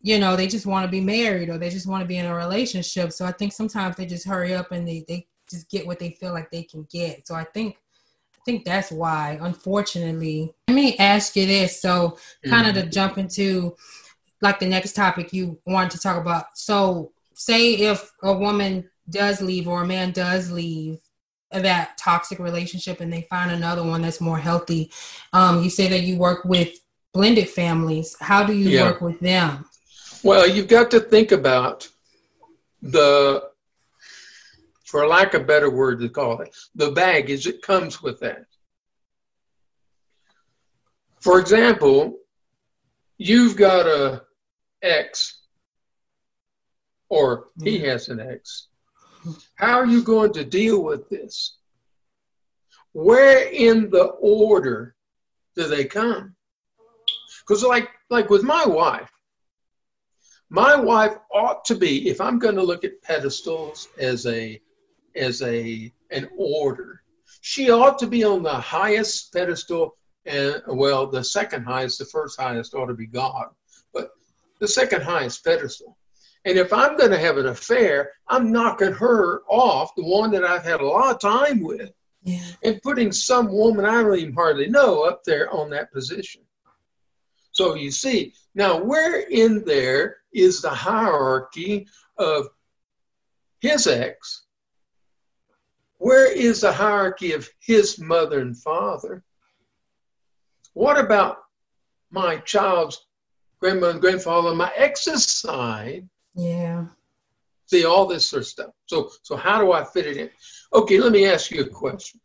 you 0.00 0.18
know, 0.18 0.34
they 0.36 0.46
just 0.46 0.66
want 0.66 0.84
to 0.84 0.90
be 0.90 1.00
married 1.00 1.48
or 1.48 1.58
they 1.58 1.70
just 1.70 1.86
want 1.86 2.02
to 2.02 2.08
be 2.08 2.16
in 2.16 2.26
a 2.26 2.34
relationship. 2.34 3.12
So 3.12 3.24
I 3.24 3.32
think 3.32 3.52
sometimes 3.52 3.96
they 3.96 4.06
just 4.06 4.26
hurry 4.26 4.54
up 4.54 4.72
and 4.72 4.86
they, 4.86 5.04
they 5.06 5.26
just 5.52 5.70
get 5.70 5.86
what 5.86 5.98
they 5.98 6.10
feel 6.10 6.32
like 6.32 6.50
they 6.50 6.64
can 6.64 6.86
get. 6.90 7.26
So 7.26 7.34
I 7.34 7.44
think 7.44 7.76
I 8.34 8.40
think 8.44 8.64
that's 8.64 8.90
why, 8.90 9.38
unfortunately. 9.40 10.52
Let 10.66 10.74
me 10.74 10.96
ask 10.98 11.36
you 11.36 11.46
this. 11.46 11.80
So 11.80 12.18
kind 12.44 12.66
of 12.66 12.74
to 12.74 12.90
jump 12.90 13.16
into 13.16 13.76
like 14.40 14.58
the 14.58 14.66
next 14.66 14.94
topic 14.94 15.32
you 15.32 15.60
wanted 15.64 15.92
to 15.92 16.00
talk 16.00 16.20
about. 16.20 16.58
So 16.58 17.12
say 17.34 17.74
if 17.74 18.10
a 18.22 18.32
woman 18.32 18.90
does 19.08 19.40
leave 19.40 19.68
or 19.68 19.82
a 19.82 19.86
man 19.86 20.10
does 20.10 20.50
leave 20.50 20.98
that 21.52 21.98
toxic 21.98 22.38
relationship 22.38 23.00
and 23.00 23.12
they 23.12 23.22
find 23.22 23.50
another 23.50 23.84
one 23.84 24.02
that's 24.02 24.20
more 24.20 24.38
healthy. 24.38 24.90
Um, 25.32 25.62
you 25.62 25.70
say 25.70 25.88
that 25.88 26.00
you 26.00 26.16
work 26.16 26.44
with 26.44 26.80
blended 27.12 27.48
families. 27.48 28.16
How 28.20 28.42
do 28.42 28.54
you 28.54 28.70
yeah. 28.70 28.84
work 28.84 29.00
with 29.00 29.20
them? 29.20 29.66
Well, 30.24 30.48
you've 30.48 30.68
got 30.68 30.90
to 30.92 31.00
think 31.00 31.30
about 31.32 31.88
the, 32.80 33.50
for 34.92 35.08
lack 35.08 35.32
of 35.32 35.40
a 35.40 35.44
better 35.44 35.70
word 35.70 36.00
to 36.00 36.08
call 36.10 36.42
it, 36.42 36.54
the 36.74 36.90
baggage 36.90 37.46
that 37.46 37.62
comes 37.62 38.02
with 38.02 38.20
that. 38.20 38.44
For 41.18 41.40
example, 41.40 42.18
you've 43.16 43.56
got 43.56 43.86
a 43.86 44.24
ex, 44.82 45.38
or 47.08 47.46
he 47.62 47.78
mm-hmm. 47.78 47.86
has 47.86 48.10
an 48.10 48.20
ex. 48.20 48.68
How 49.54 49.78
are 49.78 49.86
you 49.86 50.02
going 50.02 50.34
to 50.34 50.44
deal 50.44 50.84
with 50.84 51.08
this? 51.08 51.56
Where 52.92 53.48
in 53.48 53.88
the 53.88 54.08
order 54.20 54.94
do 55.56 55.68
they 55.68 55.86
come? 55.86 56.36
Because, 57.40 57.64
like, 57.64 57.88
like 58.10 58.28
with 58.28 58.42
my 58.42 58.66
wife, 58.66 59.10
my 60.50 60.76
wife 60.76 61.16
ought 61.34 61.64
to 61.64 61.74
be 61.74 62.10
if 62.10 62.20
i'm 62.20 62.38
going 62.38 62.54
to 62.54 62.62
look 62.62 62.84
at 62.84 63.00
pedestals 63.00 63.88
as 63.98 64.26
a 64.26 64.60
as 65.16 65.42
a 65.42 65.92
an 66.10 66.28
order 66.36 67.02
she 67.40 67.70
ought 67.70 67.98
to 67.98 68.06
be 68.06 68.24
on 68.24 68.42
the 68.42 68.52
highest 68.52 69.32
pedestal 69.32 69.96
and 70.26 70.62
well 70.66 71.06
the 71.06 71.22
second 71.22 71.64
highest 71.64 71.98
the 71.98 72.04
first 72.04 72.40
highest 72.40 72.74
ought 72.74 72.86
to 72.86 72.94
be 72.94 73.06
god 73.06 73.46
but 73.92 74.10
the 74.60 74.68
second 74.68 75.02
highest 75.02 75.44
pedestal 75.44 75.96
and 76.44 76.58
if 76.58 76.72
i'm 76.72 76.96
going 76.96 77.10
to 77.10 77.18
have 77.18 77.38
an 77.38 77.46
affair 77.46 78.10
i'm 78.28 78.52
knocking 78.52 78.92
her 78.92 79.42
off 79.48 79.94
the 79.96 80.04
one 80.04 80.30
that 80.30 80.44
i've 80.44 80.64
had 80.64 80.80
a 80.80 80.86
lot 80.86 81.14
of 81.14 81.20
time 81.20 81.60
with 81.60 81.90
yeah. 82.22 82.44
and 82.62 82.82
putting 82.82 83.10
some 83.10 83.52
woman 83.52 83.84
i 83.84 84.02
don't 84.02 84.18
even 84.18 84.34
hardly 84.34 84.68
know 84.68 85.02
up 85.02 85.24
there 85.24 85.50
on 85.50 85.70
that 85.70 85.92
position 85.92 86.42
so 87.50 87.74
you 87.74 87.90
see 87.90 88.32
now 88.54 88.82
where 88.82 89.20
in 89.20 89.64
there 89.64 90.18
is 90.32 90.62
the 90.62 90.70
hierarchy 90.70 91.86
of 92.18 92.48
his 93.60 93.86
ex? 93.86 94.44
Where 96.02 96.32
is 96.32 96.62
the 96.62 96.72
hierarchy 96.72 97.32
of 97.32 97.48
his 97.60 98.00
mother 98.00 98.40
and 98.40 98.58
father? 98.58 99.22
What 100.74 100.98
about 100.98 101.36
my 102.10 102.38
child's 102.38 103.06
grandmother 103.60 103.92
and 103.92 104.00
grandfather 104.00 104.48
on 104.48 104.56
my 104.56 104.72
ex's 104.74 105.24
side? 105.24 106.08
Yeah. 106.34 106.86
See 107.66 107.84
all 107.84 108.06
this 108.06 108.28
sort 108.28 108.42
of 108.42 108.48
stuff. 108.48 108.70
So 108.86 109.12
so 109.22 109.36
how 109.36 109.60
do 109.60 109.70
I 109.70 109.84
fit 109.84 110.06
it 110.06 110.16
in? 110.16 110.28
Okay, 110.72 110.98
let 110.98 111.12
me 111.12 111.24
ask 111.24 111.52
you 111.52 111.62
a 111.62 111.68
question. 111.68 112.20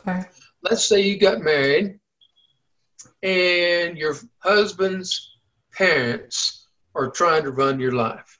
Okay. 0.00 0.22
Let's 0.62 0.84
say 0.84 1.00
you 1.00 1.18
got 1.18 1.40
married 1.40 1.98
and 3.22 3.96
your 3.96 4.14
husband's 4.40 5.38
parents 5.72 6.66
are 6.94 7.08
trying 7.08 7.44
to 7.44 7.50
run 7.50 7.80
your 7.80 7.92
life. 7.92 8.38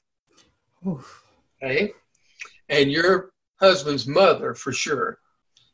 Oof. 0.85 1.23
Okay? 1.63 1.93
And 2.69 2.91
your 2.91 3.30
husband's 3.61 4.07
mother, 4.07 4.53
for 4.53 4.71
sure, 4.71 5.19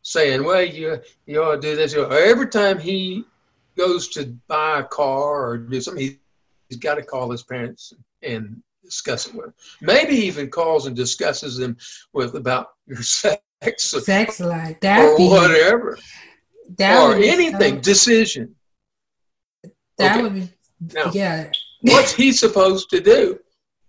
saying, 0.01 0.43
well, 0.43 0.63
you, 0.63 0.99
you 1.25 1.41
ought 1.41 1.55
to 1.55 1.61
do 1.61 1.75
this. 1.75 1.95
Every 1.95 2.47
time 2.47 2.79
he 2.79 3.23
goes 3.77 4.07
to 4.09 4.35
buy 4.47 4.79
a 4.79 4.83
car 4.83 5.49
or 5.49 5.57
do 5.57 5.81
something, 5.81 6.03
he, 6.03 6.19
he's 6.69 6.77
got 6.77 6.95
to 6.95 7.03
call 7.03 7.31
his 7.31 7.43
parents 7.43 7.93
and 8.21 8.61
discuss 8.83 9.27
it 9.27 9.33
with 9.33 9.45
them. 9.45 9.53
Maybe 9.81 10.15
even 10.15 10.49
calls 10.49 10.85
and 10.85 10.95
discusses 10.95 11.57
them 11.57 11.77
with 12.13 12.35
about 12.35 12.67
your 12.85 13.01
sex. 13.01 13.41
Sex 13.79 14.39
like 14.39 14.79
that. 14.81 15.01
Or 15.01 15.29
whatever. 15.29 15.97
That 16.77 17.01
or 17.01 17.15
anything, 17.15 17.75
so, 17.75 17.81
decision. 17.81 18.55
That 19.97 20.17
okay. 20.17 20.21
would 20.21 20.33
be, 20.33 20.49
now, 20.93 21.11
yeah 21.11 21.49
What's 21.81 22.13
he 22.13 22.31
supposed 22.31 22.89
to 22.89 23.01
do? 23.01 23.39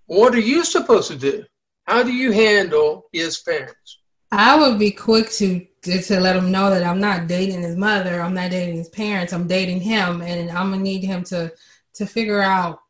What 0.06 0.34
are 0.34 0.40
you 0.40 0.64
supposed 0.64 1.10
to 1.10 1.16
do? 1.16 1.44
How 1.88 2.02
do 2.02 2.12
you 2.12 2.32
handle 2.32 3.06
his 3.12 3.38
parents? 3.38 4.00
I 4.30 4.58
would 4.58 4.78
be 4.78 4.90
quick 4.90 5.30
to, 5.30 5.66
to, 5.84 6.20
let 6.20 6.36
him 6.36 6.52
know 6.52 6.68
that 6.68 6.84
I'm 6.84 7.00
not 7.00 7.28
dating 7.28 7.62
his 7.62 7.76
mother. 7.76 8.20
I'm 8.20 8.34
not 8.34 8.50
dating 8.50 8.76
his 8.76 8.90
parents. 8.90 9.32
I'm 9.32 9.48
dating 9.48 9.80
him, 9.80 10.20
and 10.20 10.50
I'm 10.50 10.70
gonna 10.70 10.82
need 10.82 11.02
him 11.02 11.24
to 11.24 11.50
to 11.94 12.06
figure 12.06 12.42
out 12.42 12.80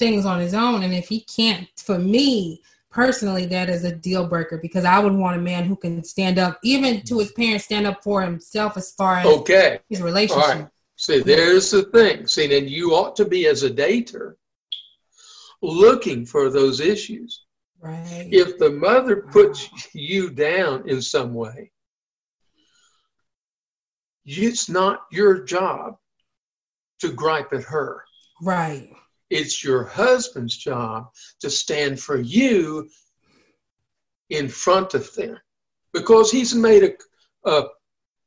things 0.00 0.26
on 0.26 0.40
his 0.40 0.52
own. 0.52 0.82
And 0.82 0.92
if 0.92 1.08
he 1.08 1.20
can't, 1.20 1.68
for 1.76 1.96
me 1.96 2.60
personally, 2.90 3.46
that 3.46 3.70
is 3.70 3.84
a 3.84 3.94
deal 3.94 4.26
breaker 4.26 4.58
because 4.58 4.84
I 4.84 4.98
would 4.98 5.14
want 5.14 5.36
a 5.36 5.40
man 5.40 5.64
who 5.64 5.76
can 5.76 6.02
stand 6.02 6.40
up, 6.40 6.58
even 6.64 7.02
to 7.02 7.20
his 7.20 7.30
parents, 7.30 7.66
stand 7.66 7.86
up 7.86 8.02
for 8.02 8.20
himself 8.20 8.76
as 8.76 8.90
far 8.90 9.18
as 9.18 9.26
okay 9.26 9.78
his 9.88 10.02
relationship. 10.02 10.68
See, 10.96 11.20
there's 11.20 11.70
the 11.70 11.84
thing. 11.84 12.26
See, 12.26 12.48
then 12.48 12.66
you 12.66 12.94
ought 12.96 13.14
to 13.16 13.24
be 13.24 13.46
as 13.46 13.62
a 13.62 13.70
dater 13.70 14.34
looking 15.62 16.26
for 16.26 16.50
those 16.50 16.80
issues. 16.80 17.44
Right. 17.82 18.28
If 18.30 18.58
the 18.58 18.70
mother 18.70 19.22
puts 19.32 19.68
you 19.94 20.30
down 20.30 20.88
in 20.88 21.00
some 21.00 21.32
way, 21.32 21.70
it's 24.26 24.68
not 24.68 25.00
your 25.10 25.44
job 25.44 25.96
to 27.00 27.10
gripe 27.12 27.52
at 27.52 27.62
her. 27.62 28.04
Right. 28.42 28.90
It's 29.30 29.64
your 29.64 29.84
husband's 29.84 30.56
job 30.56 31.08
to 31.40 31.48
stand 31.48 32.00
for 32.00 32.18
you 32.18 32.88
in 34.28 34.48
front 34.48 34.94
of 34.94 35.12
them 35.14 35.38
because 35.92 36.30
he's 36.30 36.54
made 36.54 36.82
a, 36.84 37.50
a 37.50 37.68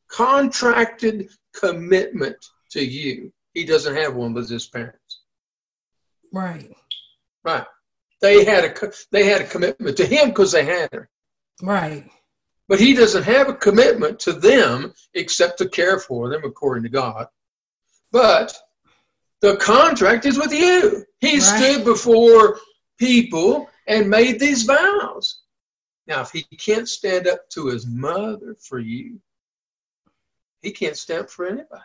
contracted 0.09 1.29
commitment 1.53 2.37
to 2.71 2.83
you. 2.83 3.31
He 3.53 3.65
doesn't 3.65 3.95
have 3.95 4.15
one 4.15 4.33
with 4.33 4.49
his 4.49 4.67
parents. 4.67 5.21
Right. 6.31 6.71
Right. 7.43 7.65
They 8.23 8.45
had 8.45 8.63
a 8.63 8.91
they 9.11 9.25
had 9.25 9.41
a 9.41 9.47
commitment 9.47 9.97
to 9.97 10.05
him 10.05 10.29
because 10.29 10.53
they 10.53 10.63
had 10.63 10.89
her. 10.93 11.09
Right. 11.61 12.09
But 12.69 12.79
he 12.79 12.93
doesn't 12.93 13.23
have 13.23 13.49
a 13.49 13.53
commitment 13.53 14.17
to 14.21 14.31
them 14.31 14.93
except 15.13 15.57
to 15.57 15.67
care 15.67 15.99
for 15.99 16.29
them 16.29 16.45
according 16.45 16.83
to 16.83 16.89
God. 16.89 17.27
But 18.13 18.57
the 19.41 19.57
contract 19.57 20.25
is 20.25 20.37
with 20.37 20.53
you. 20.53 21.03
He 21.19 21.33
right. 21.33 21.41
stood 21.41 21.83
before 21.83 22.59
people 22.97 23.69
and 23.87 24.09
made 24.09 24.39
these 24.39 24.63
vows. 24.63 25.41
Now, 26.07 26.21
if 26.21 26.31
he 26.31 26.43
can't 26.43 26.87
stand 26.87 27.27
up 27.27 27.49
to 27.49 27.67
his 27.67 27.85
mother 27.85 28.55
for 28.57 28.79
you, 28.79 29.19
he 30.61 30.71
can't 30.71 30.95
stand 30.95 31.23
up 31.23 31.29
for 31.29 31.45
anybody. 31.45 31.83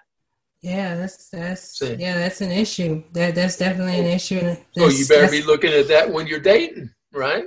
Yeah, 0.60 0.96
that's 0.96 1.28
that's 1.28 1.78
See. 1.78 1.94
yeah, 1.94 2.18
that's 2.18 2.40
an 2.40 2.50
issue. 2.50 3.04
That 3.12 3.34
that's 3.34 3.56
definitely 3.56 4.00
an 4.00 4.06
oh. 4.06 4.14
issue. 4.14 4.40
That's, 4.40 4.60
so 4.76 4.88
you 4.88 5.06
better 5.06 5.30
be 5.30 5.42
looking 5.42 5.72
at 5.72 5.86
that 5.88 6.10
when 6.10 6.26
you're 6.26 6.40
dating, 6.40 6.90
right? 7.12 7.44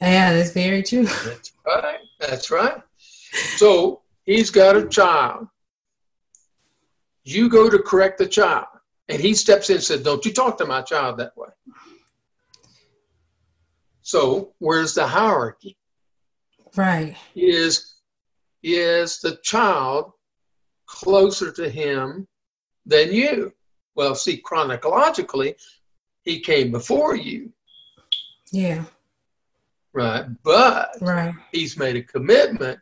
Yeah, 0.00 0.32
that's 0.32 0.52
very 0.52 0.82
true. 0.82 1.04
That's 1.24 1.52
right. 1.66 1.98
That's 2.18 2.50
right. 2.50 2.82
So 3.58 4.00
he's 4.24 4.50
got 4.50 4.74
a 4.74 4.88
child. 4.88 5.48
You 7.24 7.50
go 7.50 7.68
to 7.68 7.78
correct 7.78 8.16
the 8.16 8.26
child, 8.26 8.66
and 9.10 9.20
he 9.20 9.34
steps 9.34 9.68
in 9.68 9.76
and 9.76 9.84
says, 9.84 10.02
"Don't 10.02 10.24
you 10.24 10.32
talk 10.32 10.56
to 10.58 10.64
my 10.64 10.80
child 10.80 11.18
that 11.18 11.36
way." 11.36 11.48
So 14.00 14.54
where's 14.58 14.94
the 14.94 15.06
hierarchy? 15.06 15.76
Right. 16.74 17.14
Is 17.36 17.96
is 18.62 19.20
the 19.20 19.36
child 19.42 20.12
closer 20.86 21.52
to 21.52 21.68
him 21.68 22.26
than 22.86 23.12
you. 23.12 23.52
Well, 23.94 24.14
see, 24.14 24.38
chronologically, 24.38 25.56
he 26.22 26.40
came 26.40 26.70
before 26.70 27.16
you. 27.16 27.52
Yeah. 28.52 28.84
Right. 29.92 30.26
But 30.42 30.96
right. 31.00 31.34
he's 31.52 31.76
made 31.76 31.96
a 31.96 32.02
commitment, 32.02 32.78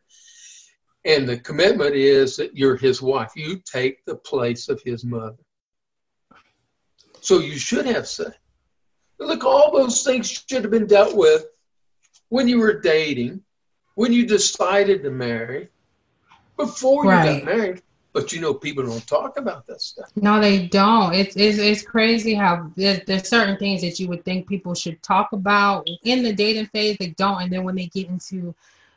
and 1.04 1.28
the 1.28 1.38
commitment 1.38 1.94
is 1.94 2.36
that 2.36 2.56
you're 2.56 2.76
his 2.76 3.00
wife. 3.00 3.32
You 3.34 3.60
take 3.64 4.04
the 4.04 4.16
place 4.16 4.68
of 4.68 4.82
his 4.82 5.04
mother. 5.04 5.36
So 7.20 7.40
you 7.40 7.58
should 7.58 7.86
have 7.86 8.06
said, 8.06 8.34
Look, 9.18 9.44
all 9.44 9.72
those 9.72 10.04
things 10.04 10.30
should 10.30 10.62
have 10.62 10.70
been 10.70 10.86
dealt 10.86 11.16
with 11.16 11.46
when 12.28 12.46
you 12.46 12.58
were 12.58 12.80
dating, 12.80 13.42
when 13.96 14.12
you 14.12 14.26
decided 14.26 15.02
to 15.02 15.10
marry, 15.10 15.70
before 16.56 17.04
you 17.04 17.10
got 17.10 17.44
married. 17.44 17.82
But 18.12 18.32
you 18.32 18.40
know, 18.40 18.54
people 18.54 18.84
don't 18.84 19.06
talk 19.06 19.38
about 19.38 19.66
that 19.66 19.82
stuff. 19.82 20.10
No, 20.16 20.40
they 20.40 20.66
don't. 20.66 21.14
It's 21.14 21.36
it's, 21.36 21.58
it's 21.58 21.82
crazy 21.82 22.34
how 22.34 22.70
there's, 22.74 23.00
there's 23.06 23.28
certain 23.28 23.56
things 23.58 23.82
that 23.82 24.00
you 24.00 24.08
would 24.08 24.24
think 24.24 24.48
people 24.48 24.74
should 24.74 25.02
talk 25.02 25.32
about 25.32 25.88
in 26.04 26.22
the 26.22 26.32
dating 26.32 26.66
phase. 26.66 26.96
They 26.98 27.08
don't, 27.08 27.42
and 27.42 27.52
then 27.52 27.64
when 27.64 27.76
they 27.76 27.86
get 27.86 28.08
into 28.08 28.54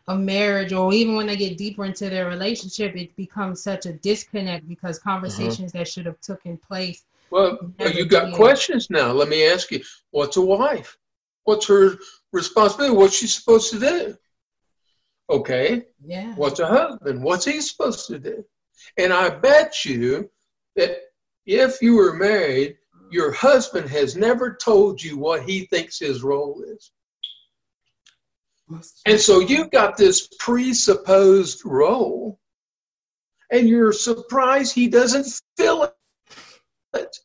a 0.08 0.16
marriage 0.16 0.74
or 0.74 0.94
even 0.94 1.16
when 1.16 1.28
they 1.28 1.36
get 1.36 1.58
deeper 1.58 1.86
into 1.86 2.10
their 2.10 2.28
relationship, 2.28 2.96
it 2.96 3.16
becomes 3.16 3.62
such 3.62 3.86
a 3.86 3.94
disconnect 3.94 4.68
because 4.68 4.98
uh-huh. 4.98 5.12
conversations 5.12 5.72
that 5.74 5.88
should 5.88 6.06
have 6.06 6.20
taken 6.22 6.58
place. 6.58 7.04
Well, 7.30 7.58
you 7.94 8.06
got 8.06 8.28
did. 8.28 8.36
questions 8.36 8.90
now. 8.90 9.12
Let 9.12 9.30
me 9.30 9.46
ask 9.46 9.72
you: 9.72 9.84
What's 10.12 10.38
a 10.38 10.42
wife? 10.42 10.98
What's 11.44 11.68
her 11.68 11.98
responsibility? 12.32 12.96
What's 12.96 13.16
she 13.16 13.28
supposed 13.28 13.72
to 13.72 13.80
do? 13.80 14.18
Okay. 15.30 15.84
Yeah. 16.06 16.36
What's 16.36 16.60
a 16.60 16.68
husband? 16.68 17.24
What's 17.24 17.46
he 17.46 17.62
supposed 17.62 18.08
to 18.08 18.20
do? 18.20 18.46
And 18.98 19.14
I 19.14 19.30
bet 19.30 19.86
you 19.86 20.30
that 20.76 20.98
if 21.46 21.82
you 21.82 21.96
were 21.96 22.14
married, 22.14 22.78
your 23.12 23.32
husband 23.32 23.90
has 23.90 24.16
never 24.16 24.56
told 24.56 25.02
you 25.04 25.18
what 25.18 25.44
he 25.44 25.66
thinks 25.66 26.00
his 26.00 26.24
role 26.24 26.64
is. 26.66 26.92
And 29.06 29.20
so 29.20 29.40
you've 29.40 29.72
got 29.72 29.98
this 29.98 30.30
presupposed 30.40 31.62
role, 31.66 32.40
and 33.52 33.68
you're 33.68 33.92
surprised 33.92 34.74
he 34.74 34.88
doesn't 34.88 35.28
fill 35.58 35.84
it. 35.84 35.94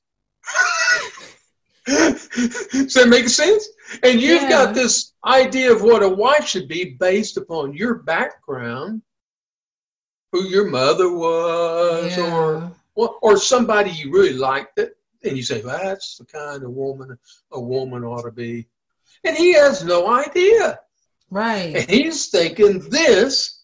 Does 1.87 2.95
that 2.95 3.09
make 3.09 3.29
sense? 3.29 3.69
And 4.03 4.21
you've 4.21 4.43
yeah. 4.43 4.49
got 4.49 4.75
this 4.75 5.13
idea 5.25 5.73
of 5.73 5.83
what 5.83 6.03
a 6.03 6.09
wife 6.09 6.49
should 6.49 6.67
be 6.67 6.97
based 6.99 7.37
upon 7.37 7.75
your 7.75 7.95
background, 8.03 9.03
who 10.33 10.45
your 10.45 10.69
mother 10.69 11.11
was, 11.11 12.17
yeah. 12.17 12.73
or 12.95 13.17
or 13.23 13.37
somebody 13.37 13.91
you 13.91 14.11
really 14.13 14.33
liked 14.33 14.79
it, 14.79 14.97
and 15.23 15.37
you 15.37 15.43
say, 15.43 15.63
well, 15.63 15.79
that's 15.83 16.17
the 16.17 16.25
kind 16.25 16.63
of 16.63 16.71
woman 16.71 17.19
a 17.53 17.61
woman 17.61 18.05
ought 18.05 18.23
to 18.23 18.33
be. 18.33 18.67
And 19.25 19.37
he 19.37 19.55
has 19.55 19.85
no 19.85 20.09
idea. 20.09 20.81
Right. 21.31 21.75
And 21.75 21.91
he's 21.91 22.29
thinking 22.29 22.89
this, 22.91 23.63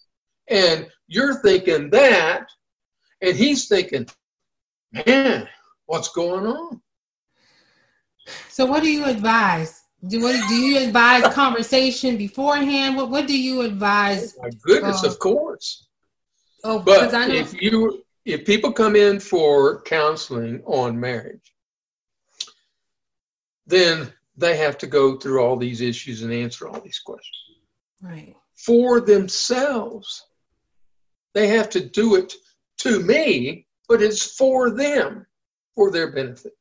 and 0.48 0.88
you're 1.06 1.40
thinking 1.42 1.90
that, 1.90 2.48
and 3.20 3.36
he's 3.36 3.68
thinking, 3.68 4.08
man, 5.06 5.48
what's 5.86 6.08
going 6.08 6.46
on? 6.46 6.80
So, 8.48 8.66
what 8.66 8.82
do 8.82 8.90
you 8.90 9.04
advise? 9.04 9.82
Do 10.06 10.20
what, 10.20 10.48
do 10.48 10.54
you 10.54 10.84
advise 10.84 11.32
conversation 11.32 12.16
beforehand? 12.16 12.96
What 12.96 13.08
what 13.08 13.28
do 13.28 13.40
you 13.40 13.62
advise? 13.62 14.34
Oh 14.36 14.42
my 14.42 14.50
goodness, 14.62 15.04
uh, 15.04 15.08
of 15.08 15.18
course. 15.20 15.86
Oh, 16.64 16.78
but 16.78 17.14
I 17.14 17.26
know- 17.26 17.34
if 17.34 17.60
you 17.60 18.04
if 18.24 18.44
people 18.44 18.72
come 18.72 18.94
in 18.94 19.18
for 19.18 19.82
counseling 19.82 20.62
on 20.64 20.98
marriage, 20.98 21.54
then 23.66 24.12
they 24.36 24.56
have 24.56 24.78
to 24.78 24.86
go 24.86 25.16
through 25.16 25.42
all 25.42 25.56
these 25.56 25.80
issues 25.80 26.22
and 26.22 26.32
answer 26.32 26.68
all 26.68 26.80
these 26.80 27.00
questions 27.00 27.36
right. 28.00 28.34
for 28.54 29.00
themselves. 29.00 30.26
They 31.34 31.48
have 31.48 31.68
to 31.70 31.80
do 31.80 32.14
it 32.16 32.32
to 32.78 33.00
me, 33.00 33.66
but 33.88 34.02
it's 34.02 34.36
for 34.36 34.70
them, 34.70 35.26
for 35.74 35.90
their 35.90 36.12
benefit. 36.12 36.52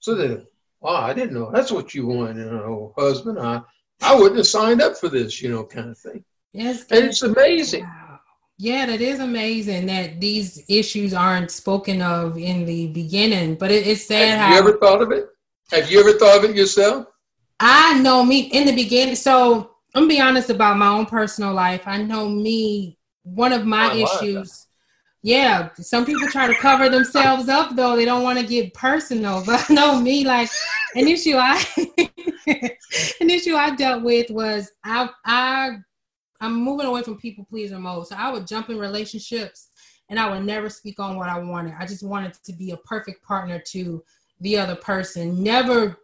So 0.00 0.14
that, 0.16 0.46
wow, 0.80 0.96
I 0.96 1.14
didn't 1.14 1.34
know 1.34 1.50
that's 1.50 1.72
what 1.72 1.94
you 1.94 2.06
want, 2.06 2.36
you 2.36 2.44
know, 2.44 2.92
husband. 2.98 3.38
I, 3.38 3.62
I 4.02 4.14
wouldn't 4.14 4.36
have 4.36 4.46
signed 4.46 4.82
up 4.82 4.96
for 4.96 5.08
this, 5.08 5.40
you 5.40 5.48
know, 5.50 5.64
kind 5.64 5.90
of 5.90 5.98
thing. 5.98 6.24
Yes, 6.52 6.84
and 6.90 7.06
it's 7.06 7.22
amazing. 7.22 7.84
Wow. 7.84 8.03
Yeah, 8.56 8.86
that 8.86 9.00
is 9.00 9.18
amazing 9.18 9.86
that 9.86 10.20
these 10.20 10.64
issues 10.68 11.12
aren't 11.12 11.50
spoken 11.50 12.00
of 12.00 12.38
in 12.38 12.64
the 12.64 12.88
beginning. 12.88 13.56
But 13.56 13.72
it, 13.72 13.86
it's 13.86 14.06
sad. 14.06 14.28
Have 14.28 14.38
how, 14.38 14.52
you 14.52 14.58
ever 14.58 14.78
thought 14.78 15.02
of 15.02 15.10
it? 15.10 15.28
Have 15.72 15.90
you 15.90 16.00
ever 16.00 16.12
thought 16.18 16.38
of 16.38 16.50
it 16.50 16.56
yourself? 16.56 17.06
I 17.58 17.98
know 18.00 18.24
me 18.24 18.40
in 18.52 18.66
the 18.66 18.74
beginning. 18.74 19.16
So 19.16 19.74
I'm 19.94 20.02
gonna 20.02 20.08
be 20.08 20.20
honest 20.20 20.50
about 20.50 20.76
my 20.76 20.88
own 20.88 21.06
personal 21.06 21.52
life. 21.52 21.82
I 21.86 21.98
know 21.98 22.28
me. 22.28 22.98
One 23.22 23.52
of 23.52 23.64
my 23.64 23.94
issues. 23.94 24.66
Yeah, 25.22 25.70
some 25.76 26.04
people 26.04 26.28
try 26.28 26.46
to 26.46 26.54
cover 26.54 26.90
themselves 26.90 27.48
up 27.48 27.74
though. 27.74 27.96
They 27.96 28.04
don't 28.04 28.22
want 28.22 28.38
to 28.38 28.46
get 28.46 28.74
personal. 28.74 29.42
But 29.46 29.64
I 29.70 29.72
know 29.74 29.98
me. 29.98 30.24
Like 30.24 30.50
an 30.94 31.08
issue 31.08 31.36
I 31.36 31.64
an 32.46 33.30
issue 33.30 33.54
I 33.54 33.74
dealt 33.74 34.02
with 34.02 34.30
was 34.30 34.70
I 34.84 35.08
I 35.24 35.78
I'm 36.44 36.54
moving 36.62 36.86
away 36.86 37.02
from 37.02 37.16
people 37.16 37.44
pleaser 37.44 37.78
mode. 37.78 38.06
So 38.06 38.16
I 38.16 38.30
would 38.30 38.46
jump 38.46 38.68
in 38.68 38.78
relationships 38.78 39.68
and 40.10 40.18
I 40.18 40.30
would 40.30 40.44
never 40.44 40.68
speak 40.68 41.00
on 41.00 41.16
what 41.16 41.28
I 41.28 41.38
wanted. 41.38 41.74
I 41.78 41.86
just 41.86 42.02
wanted 42.02 42.34
to 42.44 42.52
be 42.52 42.70
a 42.72 42.76
perfect 42.78 43.24
partner 43.24 43.58
to 43.68 44.04
the 44.40 44.58
other 44.58 44.76
person. 44.76 45.42
Never 45.42 45.98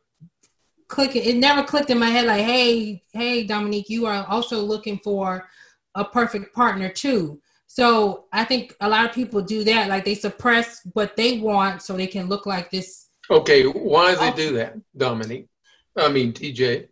clicking 0.89 1.23
it 1.25 1.37
never 1.37 1.63
clicked 1.63 1.89
in 1.91 2.01
my 2.01 2.11
head 2.11 2.27
like 2.27 2.45
hey 2.45 3.01
hey 3.13 3.45
dominique 3.45 3.89
you 3.89 4.07
are 4.07 4.27
also 4.27 4.61
looking 4.61 4.99
for 5.05 5.47
a 5.95 6.05
perfect 6.05 6.55
partner 6.55 6.89
too. 6.89 7.41
So 7.67 8.25
i 8.33 8.45
think 8.45 8.75
a 8.81 8.89
lot 8.89 9.05
of 9.05 9.15
people 9.15 9.43
do 9.43 9.63
that. 9.65 9.89
Like 9.89 10.05
they 10.05 10.15
suppress 10.15 10.81
what 10.95 11.17
they 11.17 11.39
want 11.39 11.83
so 11.83 11.97
they 11.97 12.07
can 12.07 12.29
look 12.29 12.47
like 12.47 12.71
this. 12.71 13.11
Okay 13.31 13.65
why 13.65 14.13
do 14.13 14.19
they 14.19 14.33
oh. 14.33 14.37
do 14.37 14.53
that 14.55 14.75
dominique? 14.97 15.49
I 15.97 16.09
mean 16.09 16.33
DJ 16.33 16.89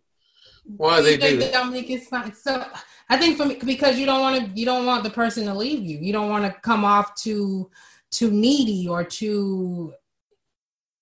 why 0.77 0.97
do 0.97 1.03
they 1.03 1.17
do 1.17 1.37
that? 1.37 1.53
Dominique 1.53 1.89
is 1.89 2.07
fine. 2.07 2.33
So 2.33 2.63
i 3.09 3.17
think 3.17 3.37
for 3.37 3.45
me 3.45 3.57
because 3.65 3.97
you 3.97 4.05
don't 4.05 4.21
want 4.21 4.35
to 4.43 4.59
you 4.59 4.65
don't 4.65 4.85
want 4.85 5.03
the 5.03 5.09
person 5.09 5.45
to 5.45 5.53
leave 5.53 5.83
you. 5.83 5.97
You 5.99 6.13
don't 6.13 6.29
want 6.29 6.45
to 6.45 6.59
come 6.61 6.85
off 6.85 7.15
too 7.15 7.69
too 8.11 8.31
needy 8.31 8.87
or 8.87 9.03
too 9.03 9.93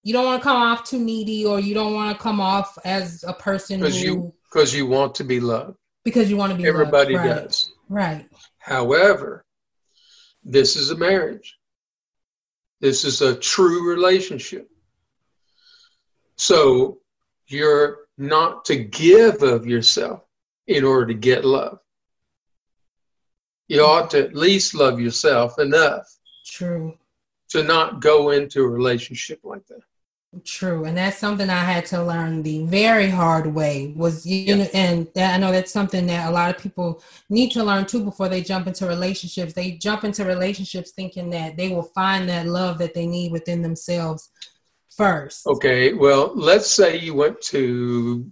you 0.03 0.13
don't 0.13 0.25
want 0.25 0.41
to 0.41 0.43
come 0.43 0.55
off 0.55 0.85
too 0.85 0.99
needy 0.99 1.45
or 1.45 1.59
you 1.59 1.73
don't 1.73 1.93
want 1.93 2.15
to 2.15 2.21
come 2.21 2.39
off 2.39 2.77
as 2.85 3.23
a 3.27 3.33
person 3.33 3.79
because 3.79 4.01
you 4.01 4.33
because 4.51 4.73
you 4.73 4.87
want 4.87 5.15
to 5.15 5.23
be 5.23 5.39
loved. 5.39 5.77
Because 6.05 6.29
you 6.29 6.37
want 6.37 6.53
to 6.53 6.57
be 6.57 6.65
everybody 6.65 7.15
loved. 7.15 7.27
Right. 7.27 7.43
does. 7.43 7.73
Right. 7.89 8.29
However 8.59 9.43
this 10.43 10.77
is 10.77 10.91
a 10.91 10.97
marriage. 10.97 11.57
This 12.79 13.03
is 13.03 13.21
a 13.21 13.35
true 13.35 13.89
relationship. 13.89 14.69
So 16.37 16.99
you're 17.47 18.07
not 18.17 18.65
to 18.65 18.77
give 18.77 19.43
of 19.43 19.65
yourself 19.65 20.21
in 20.67 20.85
order 20.85 21.07
to 21.07 21.13
get 21.13 21.43
love 21.43 21.79
you 23.67 23.81
ought 23.81 24.09
to 24.11 24.19
at 24.19 24.35
least 24.35 24.73
love 24.73 24.99
yourself 24.99 25.59
enough 25.59 26.07
true 26.45 26.93
to 27.49 27.63
not 27.63 28.01
go 28.01 28.31
into 28.31 28.63
a 28.63 28.67
relationship 28.67 29.39
like 29.43 29.65
that 29.67 29.81
True, 30.43 30.83
and 30.83 30.97
that's 30.97 31.17
something 31.17 31.49
I 31.49 31.63
had 31.63 31.85
to 31.87 32.03
learn 32.03 32.43
the 32.43 32.65
very 32.65 33.09
hard 33.09 33.47
way. 33.47 33.93
Was 33.95 34.25
you 34.25 34.43
yeah. 34.43 34.55
know, 34.55 34.67
and 34.73 35.07
that, 35.15 35.33
I 35.33 35.37
know 35.37 35.53
that's 35.53 35.71
something 35.71 36.05
that 36.07 36.27
a 36.27 36.31
lot 36.31 36.53
of 36.53 36.61
people 36.61 37.01
need 37.29 37.51
to 37.51 37.63
learn 37.63 37.85
too 37.85 38.03
before 38.03 38.27
they 38.27 38.41
jump 38.41 38.67
into 38.67 38.85
relationships. 38.85 39.53
They 39.53 39.71
jump 39.71 40.03
into 40.03 40.25
relationships 40.25 40.91
thinking 40.91 41.29
that 41.29 41.55
they 41.55 41.69
will 41.69 41.83
find 41.83 42.27
that 42.27 42.45
love 42.45 42.77
that 42.79 42.93
they 42.93 43.07
need 43.07 43.31
within 43.31 43.61
themselves 43.61 44.29
first. 44.95 45.47
Okay, 45.47 45.93
well, 45.93 46.33
let's 46.35 46.69
say 46.69 46.97
you 46.97 47.15
went 47.15 47.39
to 47.43 48.29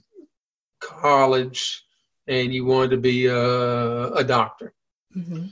college 0.82 1.82
and 2.28 2.54
you 2.54 2.66
wanted 2.66 2.92
to 2.92 2.98
be 2.98 3.28
a, 3.28 4.12
a 4.12 4.24
doctor. 4.24 4.75
Mm-hmm. 5.16 5.46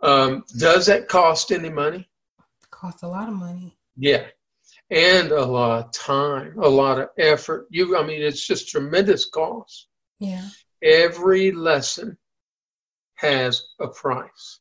Um, 0.00 0.44
does 0.56 0.86
that 0.86 1.08
cost 1.08 1.50
any 1.50 1.70
money? 1.70 2.08
It 2.62 2.70
costs 2.70 3.02
a 3.02 3.08
lot 3.08 3.28
of 3.28 3.34
money. 3.34 3.76
Yeah 3.96 4.26
and 4.90 5.32
a 5.32 5.44
lot 5.44 5.84
of 5.84 5.92
time, 5.92 6.58
a 6.58 6.68
lot 6.68 6.98
of 6.98 7.10
effort. 7.18 7.66
You, 7.70 7.96
I 7.96 8.06
mean, 8.06 8.22
it's 8.22 8.46
just 8.46 8.68
tremendous 8.68 9.26
cost. 9.26 9.88
Yeah. 10.18 10.46
Every 10.82 11.52
lesson 11.52 12.16
has 13.14 13.62
a 13.80 13.88
price. 13.88 14.60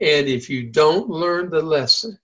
And 0.00 0.28
if 0.28 0.48
you 0.48 0.70
don't 0.70 1.08
learn 1.08 1.50
the 1.50 1.62
lesson, 1.62 2.18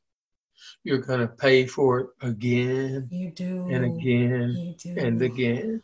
you're 0.84 0.98
going 0.98 1.20
to 1.20 1.28
pay 1.28 1.66
for 1.66 2.00
it 2.00 2.06
again 2.22 3.08
you 3.10 3.30
do. 3.30 3.68
and 3.70 3.84
again 3.84 4.74
do. 4.78 4.94
and 4.98 5.22
again. 5.22 5.82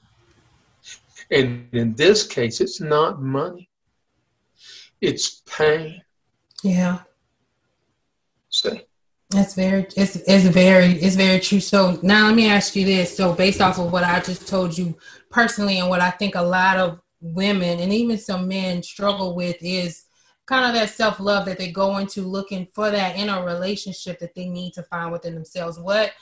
And 1.30 1.68
in 1.72 1.94
this 1.94 2.26
case, 2.26 2.61
it's 2.61 2.80
not 2.80 3.22
money, 3.22 3.67
it's 5.01 5.42
pain. 5.46 6.03
Yeah. 6.62 7.01
See? 8.51 8.82
That's 9.30 9.55
very 9.55 9.86
it's 9.96 10.16
it's 10.16 10.44
very 10.46 10.92
it's 10.92 11.16
very 11.16 11.38
true. 11.40 11.61
So 11.61 11.99
now 12.03 12.26
let 12.26 12.34
me 12.34 12.49
ask 12.49 12.74
you 12.74 12.86
this. 12.86 13.14
So 13.14 13.34
based 13.34 13.61
off 13.61 13.78
of 13.78 13.92
what 13.92 14.05
I 14.05 14.20
just 14.20 14.49
told 14.49 14.76
you 14.76 14.96
personally 15.30 15.78
and 15.78 15.90
what 15.90 16.01
I 16.01 16.11
think 16.11 16.34
a 16.34 16.42
lot 16.42 16.78
of 16.78 17.01
women 17.20 17.78
and 17.80 17.92
even 17.92 18.16
some 18.16 18.49
men 18.49 18.82
struggle 18.82 19.34
with 19.34 19.57
is 19.61 20.05
kind 20.46 20.64
of 20.64 20.72
that 20.72 20.88
self-love 20.88 21.44
that 21.44 21.59
they 21.59 21.70
go 21.70 21.99
into 21.99 22.22
looking 22.22 22.66
for 22.74 22.90
that 22.90 23.16
in 23.16 23.28
a 23.28 23.44
relationship 23.44 24.18
that 24.18 24.34
they 24.34 24.49
need 24.49 24.72
to 24.72 24.82
find 24.84 25.12
within 25.12 25.34
themselves. 25.34 25.78
What 25.78 26.12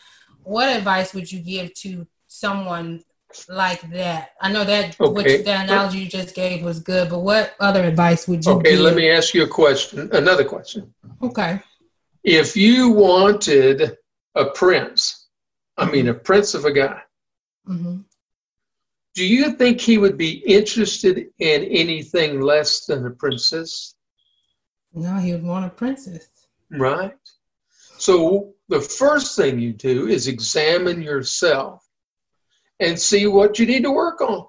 what 0.43 0.77
advice 0.77 1.15
would 1.15 1.31
you 1.31 1.41
give 1.41 1.75
to 1.75 2.07
someone 2.27 3.03
like 3.49 3.83
that? 3.93 4.31
I 4.41 4.53
know 4.53 4.65
that 4.65 5.01
okay. 5.01 5.13
what 5.13 5.29
you, 5.29 5.43
the 5.43 5.61
analogy 5.61 5.99
you 5.99 6.09
just 6.09 6.35
gave 6.35 6.65
was 6.65 6.81
good, 6.81 7.11
but 7.11 7.21
what 7.21 7.55
other 7.61 7.85
advice 7.85 8.27
would 8.29 8.45
you? 8.45 8.53
Okay, 8.53 8.73
give? 8.73 8.81
let 8.81 8.97
me 8.97 9.11
ask 9.11 9.35
you 9.35 9.45
a 9.45 9.49
question. 9.49 10.09
Another 10.13 10.45
question. 10.45 10.93
Okay. 11.23 11.61
If 12.25 12.57
you 12.57 12.91
wanted 12.91 13.97
a 14.35 14.47
prince, 14.47 15.29
I 15.77 15.91
mean 15.91 16.09
a 16.09 16.15
prince 16.15 16.55
of 16.55 16.65
a 16.65 16.73
guy, 16.73 17.01
mm-hmm. 17.69 17.99
do 19.15 19.27
you 19.27 19.53
think 19.53 19.81
he 19.81 19.99
would 19.99 20.17
be 20.17 20.43
interested 20.47 21.27
in 21.39 21.65
anything 21.65 22.41
less 22.41 22.87
than 22.87 23.07
a 23.07 23.11
princess? 23.11 23.95
No, 24.93 25.17
he 25.17 25.33
would 25.33 25.45
want 25.45 25.67
a 25.67 25.71
princess. 25.71 26.29
Right. 26.71 27.15
So 27.99 28.55
the 28.69 28.81
first 28.81 29.37
thing 29.37 29.59
you 29.59 29.73
do 29.73 30.09
is 30.09 30.27
examine 30.27 31.01
yourself 31.01 31.86
and 32.81 32.99
see 32.99 33.27
what 33.27 33.59
you 33.59 33.67
need 33.67 33.83
to 33.85 33.91
work 33.91 34.21
on. 34.21 34.47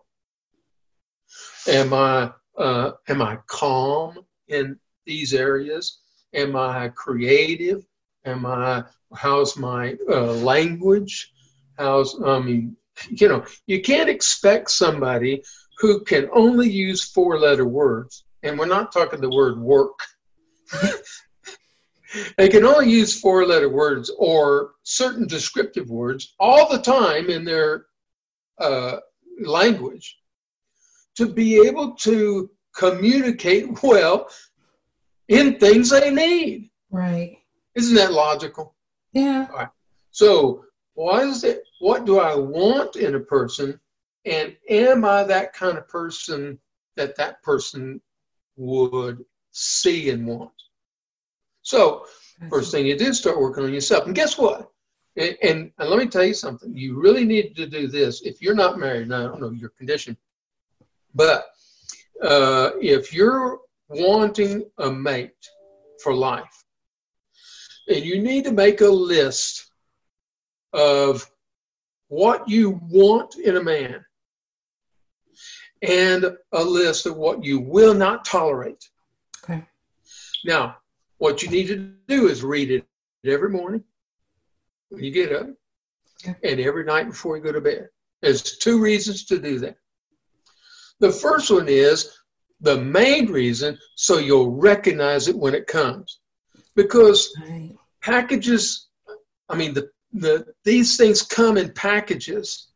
Am 1.67 1.93
I 1.93 2.32
uh, 2.57 2.91
am 3.07 3.21
I 3.21 3.38
calm 3.47 4.19
in 4.47 4.80
these 5.05 5.34
areas? 5.34 5.99
Am 6.34 6.55
I 6.55 6.89
creative? 6.89 7.86
Am 8.25 8.45
I 8.45 8.84
how's 9.15 9.57
my 9.57 9.95
uh, 10.09 10.34
language? 10.34 11.32
How's 11.78 12.21
I 12.23 12.39
mean, 12.39 12.75
you 13.09 13.28
know, 13.28 13.45
you 13.67 13.82
can't 13.82 14.09
expect 14.09 14.71
somebody 14.71 15.43
who 15.80 16.03
can 16.03 16.30
only 16.34 16.69
use 16.69 17.03
four 17.03 17.39
letter 17.39 17.65
words, 17.65 18.25
and 18.43 18.57
we're 18.57 18.65
not 18.65 18.91
talking 18.91 19.21
the 19.21 19.30
word 19.30 19.59
work. 19.59 19.99
they 22.38 22.49
can 22.49 22.65
only 22.65 22.89
use 22.89 23.19
four 23.19 23.45
letter 23.45 23.69
words 23.69 24.11
or 24.17 24.71
certain 24.84 25.28
descriptive 25.28 25.89
words 25.89 26.36
all 26.39 26.69
the 26.69 26.80
time 26.80 27.30
in 27.30 27.45
their 27.45 27.86
uh, 28.59 28.97
language 29.43 30.17
to 31.15 31.27
be 31.27 31.67
able 31.67 31.95
to 31.95 32.49
communicate 32.75 33.65
well 33.83 34.29
in 35.27 35.59
things 35.59 35.89
they 35.89 36.11
need. 36.11 36.69
Right. 36.89 37.37
Isn't 37.75 37.95
that 37.95 38.13
logical? 38.13 38.75
Yeah. 39.13 39.47
Right. 39.47 39.69
So, 40.11 40.63
what 40.93 41.27
is 41.27 41.43
it? 41.43 41.63
What 41.79 42.05
do 42.05 42.19
I 42.19 42.35
want 42.35 42.95
in 42.95 43.15
a 43.15 43.19
person, 43.19 43.79
and 44.25 44.55
am 44.69 45.05
I 45.05 45.23
that 45.23 45.53
kind 45.53 45.77
of 45.77 45.87
person 45.87 46.57
that 46.95 47.15
that 47.17 47.43
person 47.43 48.01
would 48.55 49.23
see 49.51 50.09
and 50.09 50.25
want? 50.25 50.51
So, 51.61 52.05
first 52.49 52.71
thing 52.71 52.87
you 52.87 52.97
do, 52.97 53.13
start 53.13 53.39
working 53.39 53.65
on 53.65 53.73
yourself. 53.73 54.07
And 54.07 54.15
guess 54.15 54.37
what? 54.37 54.71
And, 55.18 55.36
and, 55.41 55.72
and, 55.80 55.89
let 55.89 55.97
me 55.97 56.05
tell 56.05 56.24
you 56.24 56.36
something. 56.36 56.76
You 56.76 57.01
really 57.01 57.26
need 57.26 57.55
to 57.55 57.65
do 57.65 57.88
this 57.88 58.22
if 58.22 58.39
you're 58.41 58.55
not 58.55 58.78
married. 58.78 59.09
Now, 59.09 59.22
I 59.22 59.24
don't 59.24 59.41
know 59.41 59.49
your 59.49 59.70
condition, 59.70 60.15
but 61.15 61.47
uh, 62.22 62.72
if 62.80 63.11
you're 63.11 63.59
wanting 63.89 64.70
a 64.78 64.91
mate 64.91 65.32
for 66.03 66.13
life, 66.13 66.63
and 67.88 68.05
you 68.05 68.22
need 68.22 68.43
to 68.43 68.51
make 68.51 68.82
a 68.82 68.88
list 68.88 69.72
of 70.74 71.28
what 72.09 72.47
you 72.47 72.80
want 72.89 73.38
in 73.38 73.57
a 73.57 73.63
man 73.63 74.05
and 75.82 76.38
a 76.51 76.63
list 76.63 77.05
of 77.05 77.15
what 77.15 77.43
you 77.43 77.59
will 77.59 77.93
not 77.93 78.24
tolerate. 78.24 78.89
Okay. 79.43 79.63
Now, 80.45 80.78
what 81.18 81.41
you 81.41 81.49
need 81.49 81.68
to 81.68 81.91
do 82.07 82.28
is 82.28 82.43
read 82.43 82.70
it 82.70 82.86
every 83.26 83.49
morning 83.49 83.84
when 84.89 85.03
you 85.03 85.11
get 85.11 85.31
up 85.31 85.47
and 86.43 86.59
every 86.59 86.83
night 86.83 87.07
before 87.09 87.38
you 87.38 87.43
go 87.43 87.51
to 87.51 87.61
bed. 87.61 87.89
There's 88.21 88.57
two 88.57 88.81
reasons 88.81 89.25
to 89.25 89.39
do 89.39 89.59
that. 89.59 89.77
The 90.99 91.11
first 91.11 91.51
one 91.51 91.67
is 91.67 92.17
the 92.61 92.77
main 92.77 93.27
reason 93.27 93.77
so 93.95 94.17
you'll 94.17 94.51
recognize 94.51 95.27
it 95.27 95.38
when 95.38 95.53
it 95.53 95.67
comes. 95.67 96.19
Because 96.75 97.35
right. 97.41 97.71
packages, 98.01 98.88
I 99.49 99.55
mean, 99.55 99.73
the, 99.73 99.89
the, 100.13 100.45
these 100.63 100.97
things 100.97 101.21
come 101.21 101.57
in 101.57 101.71
packages. 101.73 102.69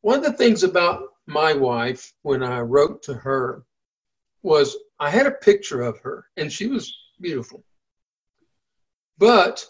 One 0.00 0.18
of 0.18 0.24
the 0.24 0.32
things 0.32 0.62
about 0.64 1.02
my 1.26 1.52
wife 1.52 2.12
when 2.22 2.42
I 2.42 2.60
wrote 2.60 3.02
to 3.04 3.14
her 3.14 3.64
was 4.42 4.76
I 4.98 5.10
had 5.10 5.26
a 5.26 5.32
picture 5.32 5.82
of 5.82 5.98
her 6.00 6.26
and 6.36 6.52
she 6.52 6.66
was 6.66 6.92
beautiful. 7.20 7.64
But 9.18 9.64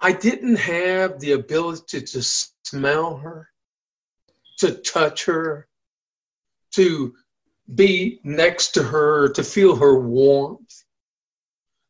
I 0.00 0.12
didn't 0.12 0.56
have 0.56 1.20
the 1.20 1.32
ability 1.32 2.00
to 2.00 2.22
smell 2.22 3.16
her, 3.18 3.48
to 4.58 4.74
touch 4.74 5.24
her, 5.26 5.68
to 6.72 7.14
be 7.74 8.20
next 8.24 8.68
to 8.72 8.82
her, 8.82 9.28
to 9.30 9.42
feel 9.42 9.76
her 9.76 10.00
warmth. 10.00 10.84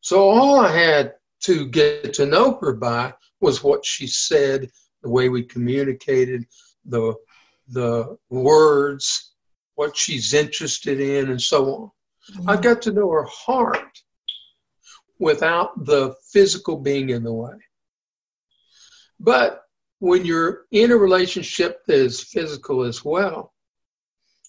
So 0.01 0.29
all 0.29 0.59
I 0.59 0.75
had 0.75 1.13
to 1.41 1.67
get 1.67 2.13
to 2.15 2.25
know 2.25 2.57
her 2.61 2.73
by 2.73 3.13
was 3.39 3.63
what 3.63 3.85
she 3.85 4.07
said, 4.07 4.69
the 5.01 5.09
way 5.09 5.29
we 5.29 5.43
communicated, 5.43 6.45
the 6.85 7.15
the 7.69 8.17
words, 8.29 9.33
what 9.75 9.95
she's 9.95 10.33
interested 10.33 10.99
in, 10.99 11.29
and 11.29 11.41
so 11.41 11.73
on. 11.73 11.91
Mm-hmm. 12.31 12.49
I 12.49 12.57
got 12.57 12.81
to 12.83 12.91
know 12.91 13.09
her 13.09 13.25
heart 13.25 14.01
without 15.19 15.85
the 15.85 16.13
physical 16.31 16.75
being 16.75 17.11
in 17.11 17.23
the 17.23 17.33
way. 17.33 17.53
But 19.23 19.61
when 19.99 20.25
you're 20.25 20.65
in 20.71 20.91
a 20.91 20.97
relationship 20.97 21.85
that 21.85 21.95
is 21.95 22.23
physical 22.23 22.83
as 22.83 23.05
well, 23.05 23.53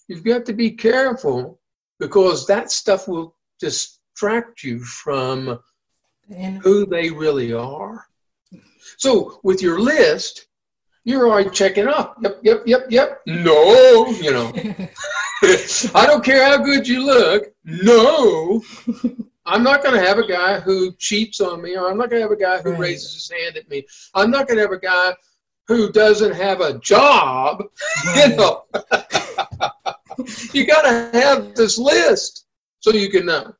you've 0.07 0.23
got 0.23 0.45
to 0.47 0.53
be 0.53 0.71
careful 0.71 1.59
because 1.99 2.47
that 2.47 2.71
stuff 2.71 3.07
will 3.07 3.35
distract 3.59 4.63
you 4.63 4.79
from 4.79 5.59
who 6.63 6.87
they 6.87 7.11
really 7.11 7.53
are. 7.53 8.03
So 8.97 9.39
with 9.43 9.61
your 9.61 9.79
list, 9.79 10.47
you're 11.03 11.29
already 11.29 11.51
checking 11.51 11.87
off. 11.87 12.15
Yep, 12.21 12.39
yep, 12.43 12.63
yep, 12.65 12.85
yep. 12.89 13.21
No, 13.27 14.07
you 14.07 14.31
know. 14.31 14.51
I 15.93 16.05
don't 16.07 16.23
care 16.23 16.45
how 16.45 16.57
good 16.63 16.87
you 16.87 17.05
look. 17.05 17.53
No. 17.63 18.63
I'm 19.45 19.63
not 19.63 19.83
going 19.83 19.95
to 19.95 20.05
have 20.05 20.19
a 20.19 20.27
guy 20.27 20.59
who 20.59 20.93
cheats 20.93 21.41
on 21.41 21.61
me, 21.61 21.75
or 21.75 21.89
I'm 21.89 21.97
not 21.97 22.09
going 22.09 22.21
to 22.21 22.27
have 22.27 22.37
a 22.37 22.41
guy 22.41 22.61
who 22.61 22.71
right. 22.71 22.79
raises 22.79 23.13
his 23.13 23.31
hand 23.31 23.57
at 23.57 23.69
me. 23.69 23.85
I'm 24.13 24.31
not 24.31 24.47
going 24.47 24.57
to 24.57 24.63
have 24.63 24.71
a 24.71 24.79
guy 24.79 25.13
who 25.67 25.91
doesn't 25.91 26.33
have 26.33 26.61
a 26.61 26.79
job. 26.79 27.63
Right. 28.05 28.29
You 28.29 28.35
know, 28.37 28.65
you 30.53 30.67
got 30.67 30.83
to 30.83 31.19
have 31.19 31.55
this 31.55 31.79
list 31.79 32.45
so 32.79 32.91
you 32.91 33.09
can 33.09 33.25
know. 33.25 33.53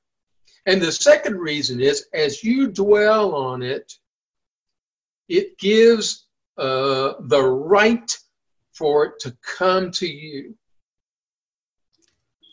And 0.67 0.81
the 0.81 0.91
second 0.91 1.37
reason 1.37 1.81
is, 1.81 2.07
as 2.13 2.43
you 2.43 2.67
dwell 2.67 3.33
on 3.33 3.63
it, 3.63 3.91
it 5.27 5.57
gives 5.57 6.27
uh, 6.57 7.13
the 7.21 7.41
right 7.41 8.17
for 8.73 9.05
it 9.05 9.19
to 9.21 9.35
come 9.41 9.91
to 9.91 10.07
you. 10.07 10.55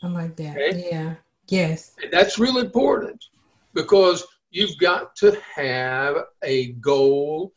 I 0.03 0.07
like 0.07 0.35
that. 0.37 0.57
Okay? 0.57 0.89
Yeah. 0.91 1.15
Yes. 1.51 1.91
And 2.01 2.11
that's 2.11 2.39
real 2.39 2.59
important 2.59 3.25
because 3.73 4.25
you've 4.51 4.77
got 4.77 5.15
to 5.17 5.37
have 5.53 6.15
a 6.43 6.71
goal 6.73 7.51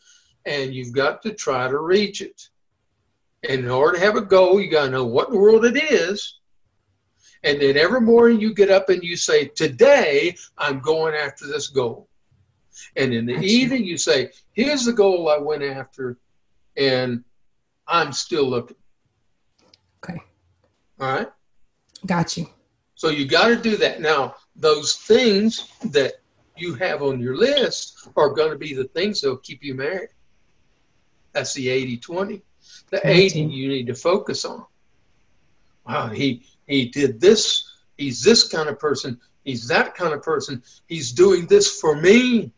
and 0.45 0.75
you've 0.75 0.93
got 0.93 1.23
to 1.23 1.33
try 1.33 1.69
to 1.69 1.79
reach 1.79 2.21
it. 2.21 2.43
And 3.49 3.61
in 3.61 3.71
order 3.71 3.97
to 3.97 4.05
have 4.05 4.17
a 4.17 4.21
goal, 4.21 4.61
you 4.61 4.69
got 4.69 4.87
to 4.87 4.91
know 4.91 5.07
what 5.07 5.29
in 5.29 5.35
the 5.35 5.41
world 5.41 5.65
it 5.65 5.77
is. 5.77 6.41
And 7.45 7.61
then 7.61 7.77
every 7.77 8.01
morning 8.01 8.41
you 8.41 8.53
get 8.53 8.69
up 8.69 8.89
and 8.89 9.03
you 9.05 9.17
say, 9.17 9.47
Today 9.47 10.35
I'm 10.59 10.81
going 10.81 11.15
after 11.15 11.47
this 11.47 11.69
goal. 11.69 12.09
And 12.97 13.15
in 13.15 13.27
the 13.27 13.35
gotcha. 13.35 13.47
evening 13.47 13.85
you 13.85 13.97
say, 13.97 14.31
Here's 14.55 14.85
the 14.85 14.93
goal 14.93 15.29
I 15.29 15.39
went 15.39 15.63
after, 15.63 16.19
and 16.77 17.23
I'm 17.87 18.13
still 18.13 18.49
looking. 18.49 18.77
Okay. 20.03 20.21
All 20.99 21.13
right. 21.13 21.29
Got 22.07 22.37
you. 22.37 22.49
So 22.95 23.09
you 23.09 23.27
got 23.27 23.49
to 23.49 23.57
do 23.57 23.77
that. 23.79 24.01
Now, 24.01 24.37
those 24.57 24.95
things 24.95 25.69
that 25.91 26.15
you 26.57 26.75
have 26.75 27.03
on 27.03 27.21
your 27.21 27.37
list 27.37 28.09
are 28.17 28.31
going 28.31 28.51
to 28.51 28.59
be 28.59 28.75
the 28.75 28.85
things 28.85 29.21
that 29.21 29.29
will 29.29 29.37
keep 29.39 29.63
you 29.65 29.75
married. 29.75 30.11
That's 31.33 31.55
the 31.55 31.69
80 31.69 31.97
20. 31.99 32.43
The 32.91 33.07
80 33.07 33.41
you 33.41 33.69
need 33.69 33.87
to 33.89 33.95
focus 33.95 34.45
on. 34.45 34.65
Wow, 35.87 36.09
he, 36.09 36.47
he 36.67 36.89
did 36.89 37.21
this. 37.21 37.71
He's 37.99 38.23
this 38.23 38.49
kind 38.49 38.69
of 38.69 38.79
person. 38.79 39.21
He's 39.45 39.69
that 39.69 39.95
kind 39.95 40.15
of 40.15 40.23
person. 40.23 40.63
He's 40.87 41.13
doing 41.13 41.47
this 41.47 41.81
for 41.81 42.01
me. 42.01 42.53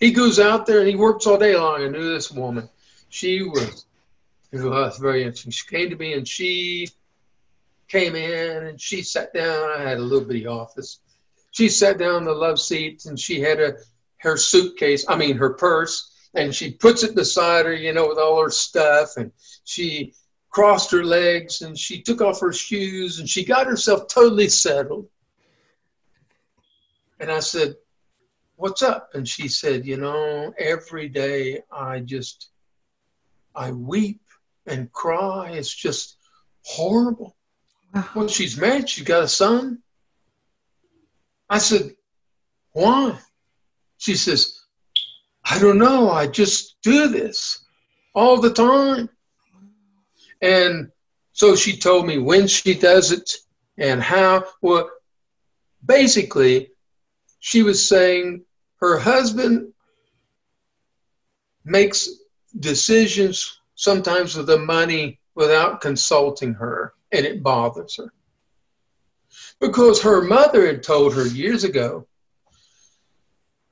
He 0.00 0.12
goes 0.12 0.40
out 0.40 0.64
there 0.64 0.80
and 0.80 0.88
he 0.88 0.96
works 0.96 1.26
all 1.26 1.36
day 1.36 1.56
long. 1.56 1.82
I 1.82 1.88
knew 1.88 2.14
this 2.14 2.30
woman. 2.30 2.68
She 3.10 3.42
was, 3.42 3.84
was 4.52 4.98
very 4.98 5.22
interesting. 5.22 5.52
She 5.52 5.66
came 5.66 5.90
to 5.90 5.96
me 5.96 6.14
and 6.14 6.26
she 6.26 6.88
came 7.94 8.16
in 8.16 8.66
and 8.66 8.80
she 8.80 9.02
sat 9.02 9.32
down. 9.32 9.70
I 9.70 9.80
had 9.80 9.98
a 9.98 10.02
little 10.02 10.26
bitty 10.26 10.48
office. 10.48 10.98
She 11.52 11.68
sat 11.68 11.96
down 11.96 12.18
in 12.18 12.24
the 12.24 12.32
love 12.32 12.58
seat 12.58 13.04
and 13.06 13.18
she 13.18 13.40
had 13.40 13.60
a 13.60 13.74
her 14.18 14.36
suitcase, 14.36 15.04
I 15.08 15.16
mean 15.16 15.36
her 15.36 15.52
purse 15.54 16.10
and 16.34 16.52
she 16.52 16.72
puts 16.72 17.04
it 17.04 17.14
beside 17.14 17.66
her, 17.66 17.72
you 17.72 17.92
know, 17.92 18.08
with 18.08 18.18
all 18.18 18.42
her 18.42 18.50
stuff, 18.50 19.16
and 19.16 19.30
she 19.62 20.12
crossed 20.50 20.90
her 20.90 21.04
legs 21.04 21.62
and 21.62 21.78
she 21.78 22.02
took 22.02 22.20
off 22.20 22.40
her 22.40 22.52
shoes 22.52 23.20
and 23.20 23.28
she 23.28 23.44
got 23.44 23.68
herself 23.68 24.08
totally 24.08 24.48
settled. 24.48 25.06
And 27.20 27.30
I 27.30 27.40
said, 27.40 27.76
What's 28.56 28.82
up? 28.82 29.10
And 29.14 29.28
she 29.28 29.46
said, 29.46 29.86
You 29.86 29.96
know, 29.98 30.52
every 30.58 31.08
day 31.08 31.60
I 31.70 32.00
just, 32.00 32.50
I 33.54 33.70
weep 33.70 34.20
and 34.66 34.92
cry. 34.92 35.50
It's 35.52 35.74
just 35.74 36.16
horrible. 36.64 37.36
Well, 38.14 38.28
she's 38.28 38.56
married, 38.56 38.88
she's 38.88 39.04
got 39.04 39.22
a 39.22 39.28
son. 39.28 39.78
I 41.48 41.58
said, 41.58 41.94
Why? 42.72 43.18
She 43.98 44.14
says, 44.16 44.58
I 45.44 45.58
don't 45.58 45.78
know. 45.78 46.10
I 46.10 46.26
just 46.26 46.76
do 46.82 47.08
this 47.08 47.64
all 48.14 48.40
the 48.40 48.52
time. 48.52 49.08
And 50.40 50.90
so 51.32 51.54
she 51.54 51.76
told 51.76 52.06
me 52.06 52.18
when 52.18 52.46
she 52.46 52.74
does 52.74 53.12
it 53.12 53.30
and 53.78 54.02
how. 54.02 54.44
Well, 54.62 54.90
basically, 55.84 56.70
she 57.40 57.62
was 57.62 57.88
saying 57.88 58.44
her 58.76 58.98
husband 58.98 59.72
makes 61.64 62.08
decisions 62.58 63.60
sometimes 63.74 64.36
with 64.36 64.46
the 64.46 64.58
money 64.58 65.18
without 65.34 65.80
consulting 65.80 66.54
her, 66.54 66.94
and 67.14 67.26
it 67.26 67.42
bothers 67.42 67.96
her. 67.96 68.12
Because 69.60 70.02
her 70.02 70.22
mother 70.22 70.66
had 70.66 70.82
told 70.82 71.14
her 71.14 71.26
years 71.26 71.64
ago 71.64 72.06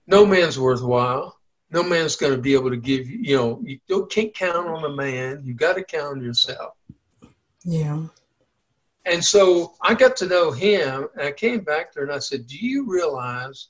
no 0.06 0.26
man's 0.26 0.58
worthwhile 0.58 1.38
no 1.72 1.82
man's 1.82 2.16
going 2.16 2.32
to 2.32 2.40
be 2.40 2.54
able 2.54 2.70
to 2.70 2.76
give 2.76 3.08
you, 3.08 3.18
you 3.22 3.36
know, 3.36 3.60
you 3.64 3.78
don't, 3.88 4.10
can't 4.10 4.34
count 4.34 4.68
on 4.68 4.84
a 4.84 4.94
man. 4.94 5.40
You 5.42 5.54
got 5.54 5.74
to 5.76 5.82
count 5.82 6.18
on 6.18 6.22
yourself. 6.22 6.74
Yeah. 7.64 8.02
And 9.06 9.24
so 9.24 9.72
I 9.80 9.94
got 9.94 10.14
to 10.16 10.26
know 10.26 10.52
him, 10.52 11.08
and 11.14 11.22
I 11.22 11.32
came 11.32 11.60
back 11.60 11.92
there 11.92 12.04
and 12.04 12.12
I 12.12 12.18
said, 12.18 12.46
"Do 12.46 12.56
you 12.56 12.86
realize?" 12.86 13.68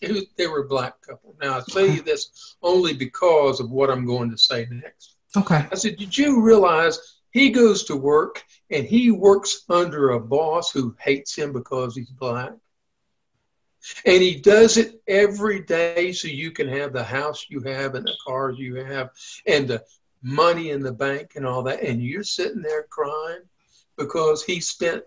They 0.00 0.46
were 0.46 0.60
a 0.60 0.68
black 0.68 0.94
couple. 1.02 1.34
Now 1.42 1.56
I'll 1.56 1.62
tell 1.62 1.84
you 1.86 2.00
this 2.00 2.56
only 2.62 2.94
because 2.94 3.60
of 3.60 3.70
what 3.70 3.90
I'm 3.90 4.06
going 4.06 4.30
to 4.30 4.38
say 4.38 4.66
next. 4.70 5.16
Okay. 5.36 5.66
I 5.70 5.74
said, 5.74 5.98
"Did 5.98 6.16
you 6.16 6.40
realize 6.40 7.19
he 7.32 7.50
goes 7.50 7.84
to 7.84 7.96
work 7.96 8.44
and 8.70 8.84
he 8.84 9.10
works 9.10 9.64
under 9.68 10.10
a 10.10 10.20
boss 10.20 10.70
who 10.70 10.96
hates 11.00 11.34
him 11.34 11.52
because 11.52 11.94
he's 11.94 12.10
black?" 12.10 12.52
And 14.04 14.22
he 14.22 14.34
does 14.34 14.76
it 14.76 15.00
every 15.08 15.60
day 15.62 16.12
so 16.12 16.28
you 16.28 16.50
can 16.50 16.68
have 16.68 16.92
the 16.92 17.04
house 17.04 17.46
you 17.48 17.60
have 17.62 17.94
and 17.94 18.06
the 18.06 18.16
cars 18.26 18.58
you 18.58 18.74
have 18.76 19.10
and 19.46 19.66
the 19.66 19.84
money 20.22 20.70
in 20.70 20.82
the 20.82 20.92
bank 20.92 21.32
and 21.36 21.46
all 21.46 21.62
that. 21.62 21.82
And 21.82 22.02
you're 22.02 22.22
sitting 22.22 22.62
there 22.62 22.82
crying 22.84 23.42
because 23.96 24.44
he 24.44 24.60
spent 24.60 25.02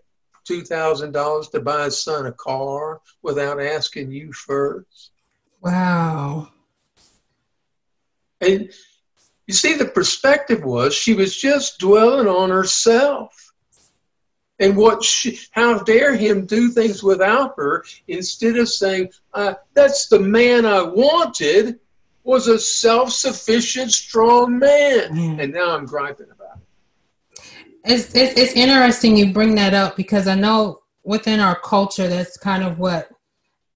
$2,000 0.49 1.51
to 1.51 1.61
buy 1.61 1.85
his 1.85 2.03
son 2.03 2.25
a 2.25 2.31
car 2.31 3.01
without 3.21 3.61
asking 3.61 4.11
you 4.11 4.33
first. 4.33 5.11
Wow. 5.61 6.49
And 8.41 8.71
you 9.47 9.53
see, 9.53 9.75
the 9.75 9.85
perspective 9.85 10.63
was 10.63 10.93
she 10.93 11.13
was 11.13 11.35
just 11.35 11.79
dwelling 11.79 12.27
on 12.27 12.49
herself. 12.49 13.39
And 14.59 14.77
what 14.77 15.03
she, 15.03 15.39
how 15.51 15.79
dare 15.79 16.15
him 16.15 16.45
do 16.45 16.69
things 16.69 17.03
without 17.03 17.55
her 17.57 17.83
instead 18.07 18.55
of 18.57 18.69
saying 18.69 19.09
uh, 19.33 19.55
that's 19.73 20.07
the 20.07 20.19
man 20.19 20.65
i 20.65 20.81
wanted 20.81 21.79
was 22.23 22.47
a 22.47 22.57
self-sufficient 22.59 23.91
strong 23.91 24.59
man. 24.59 25.09
Mm. 25.09 25.43
and 25.43 25.53
now 25.53 25.75
i'm 25.75 25.85
griping 25.85 26.27
about 26.31 26.59
it. 26.59 27.41
It's, 27.83 28.15
it's, 28.15 28.39
it's 28.39 28.53
interesting 28.53 29.17
you 29.17 29.33
bring 29.33 29.55
that 29.55 29.73
up 29.73 29.97
because 29.97 30.27
i 30.27 30.35
know 30.35 30.83
within 31.03 31.39
our 31.39 31.59
culture 31.59 32.07
that's 32.07 32.37
kind 32.37 32.63
of 32.63 32.77
what 32.77 33.09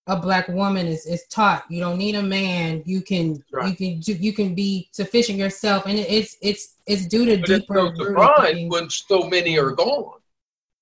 a 0.08 0.16
black 0.16 0.47
woman 0.47 0.88
is, 0.88 1.05
is 1.05 1.26
taught 1.28 1.64
you 1.70 1.80
don't 1.80 1.97
need 1.97 2.16
a 2.16 2.24
man 2.24 2.82
you 2.86 3.01
can 3.01 3.43
right. 3.51 3.70
you 3.70 3.76
can 3.76 3.99
do, 3.99 4.14
you 4.14 4.34
can 4.34 4.55
be 4.55 4.89
sufficient 4.91 5.38
yourself 5.38 5.86
and 5.86 5.99
it's 5.99 6.38
it's 6.41 6.76
it's 6.86 7.05
due 7.05 7.26
to 7.26 7.38
but 7.38 7.45
deeper 7.45 7.88
it's 7.88 7.99
no 7.99 8.68
when 8.70 8.89
so 8.89 9.28
many 9.30 9.58
are 9.58 9.72
gone 9.72 10.20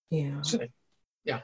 yeah. 0.09 0.41
Yeah. 1.23 1.41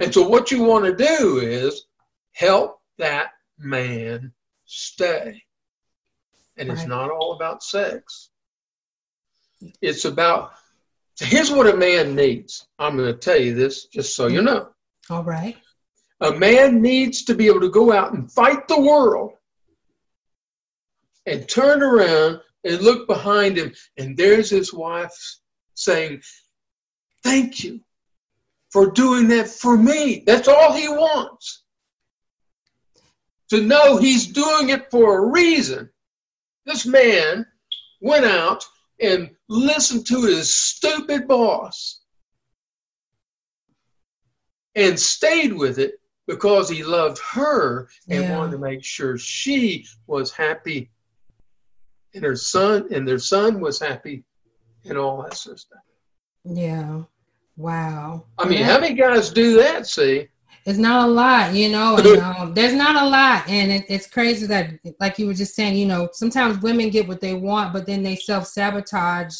And 0.00 0.12
so 0.12 0.28
what 0.28 0.50
you 0.50 0.62
want 0.62 0.84
to 0.84 0.94
do 0.94 1.38
is 1.40 1.86
help 2.32 2.80
that 2.98 3.30
man 3.58 4.32
stay. 4.64 5.42
And 6.56 6.70
it's 6.70 6.86
not 6.86 7.10
all 7.10 7.34
about 7.34 7.62
sex. 7.62 8.30
It's 9.80 10.04
about 10.04 10.52
here's 11.20 11.50
what 11.50 11.72
a 11.72 11.76
man 11.76 12.14
needs. 12.14 12.66
I'm 12.78 12.96
going 12.96 13.12
to 13.12 13.18
tell 13.18 13.40
you 13.40 13.54
this 13.54 13.86
just 13.86 14.16
so 14.16 14.26
you 14.26 14.38
mm-hmm. 14.38 14.46
know. 14.46 14.68
All 15.08 15.22
right. 15.22 15.56
A 16.20 16.32
man 16.32 16.82
needs 16.82 17.22
to 17.24 17.34
be 17.34 17.46
able 17.46 17.60
to 17.60 17.70
go 17.70 17.92
out 17.92 18.12
and 18.12 18.30
fight 18.30 18.66
the 18.66 18.80
world 18.80 19.34
and 21.26 21.48
turn 21.48 21.82
around 21.82 22.40
and 22.64 22.80
look 22.80 23.06
behind 23.06 23.56
him, 23.56 23.72
and 23.98 24.16
there's 24.16 24.50
his 24.50 24.72
wife 24.72 25.14
saying, 25.74 26.20
Thank 27.22 27.62
you 27.62 27.80
for 28.70 28.90
doing 28.90 29.28
that 29.28 29.48
for 29.48 29.76
me. 29.76 30.24
That's 30.26 30.48
all 30.48 30.72
he 30.72 30.88
wants. 30.88 31.64
To 33.50 33.62
know 33.62 33.96
he's 33.96 34.26
doing 34.26 34.70
it 34.70 34.90
for 34.90 35.18
a 35.18 35.30
reason. 35.30 35.88
This 36.66 36.84
man 36.84 37.46
went 38.00 38.26
out 38.26 38.64
and 39.00 39.30
listened 39.48 40.06
to 40.08 40.22
his 40.22 40.52
stupid 40.52 41.26
boss 41.26 42.00
and 44.74 44.98
stayed 44.98 45.52
with 45.52 45.78
it 45.78 45.97
because 46.28 46.68
he 46.68 46.84
loved 46.84 47.18
her 47.18 47.88
and 48.08 48.22
yeah. 48.22 48.38
wanted 48.38 48.52
to 48.52 48.58
make 48.58 48.84
sure 48.84 49.18
she 49.18 49.84
was 50.06 50.30
happy 50.30 50.90
and 52.14 52.22
her 52.22 52.36
son 52.36 52.86
and 52.92 53.08
their 53.08 53.18
son 53.18 53.60
was 53.60 53.80
happy 53.80 54.22
and 54.84 54.98
all 54.98 55.22
that 55.22 55.34
sort 55.34 55.54
of 55.54 55.60
stuff. 55.60 55.80
Yeah. 56.44 57.02
Wow. 57.56 58.26
I 58.36 58.46
mean, 58.46 58.60
yeah. 58.60 58.66
how 58.66 58.80
many 58.80 58.94
guys 58.94 59.30
do 59.30 59.56
that? 59.56 59.86
See, 59.86 60.28
it's 60.66 60.78
not 60.78 61.08
a 61.08 61.10
lot, 61.10 61.54
you 61.54 61.70
know. 61.70 61.96
And, 61.96 62.06
um, 62.22 62.54
there's 62.54 62.74
not 62.74 63.02
a 63.02 63.08
lot, 63.08 63.48
and 63.48 63.72
it, 63.72 63.86
it's 63.88 64.06
crazy 64.06 64.46
that, 64.46 64.78
like 65.00 65.18
you 65.18 65.26
were 65.26 65.34
just 65.34 65.54
saying, 65.54 65.76
you 65.76 65.86
know, 65.86 66.08
sometimes 66.12 66.62
women 66.62 66.90
get 66.90 67.08
what 67.08 67.20
they 67.20 67.34
want, 67.34 67.72
but 67.72 67.86
then 67.86 68.02
they 68.02 68.16
self 68.16 68.46
sabotage 68.46 69.34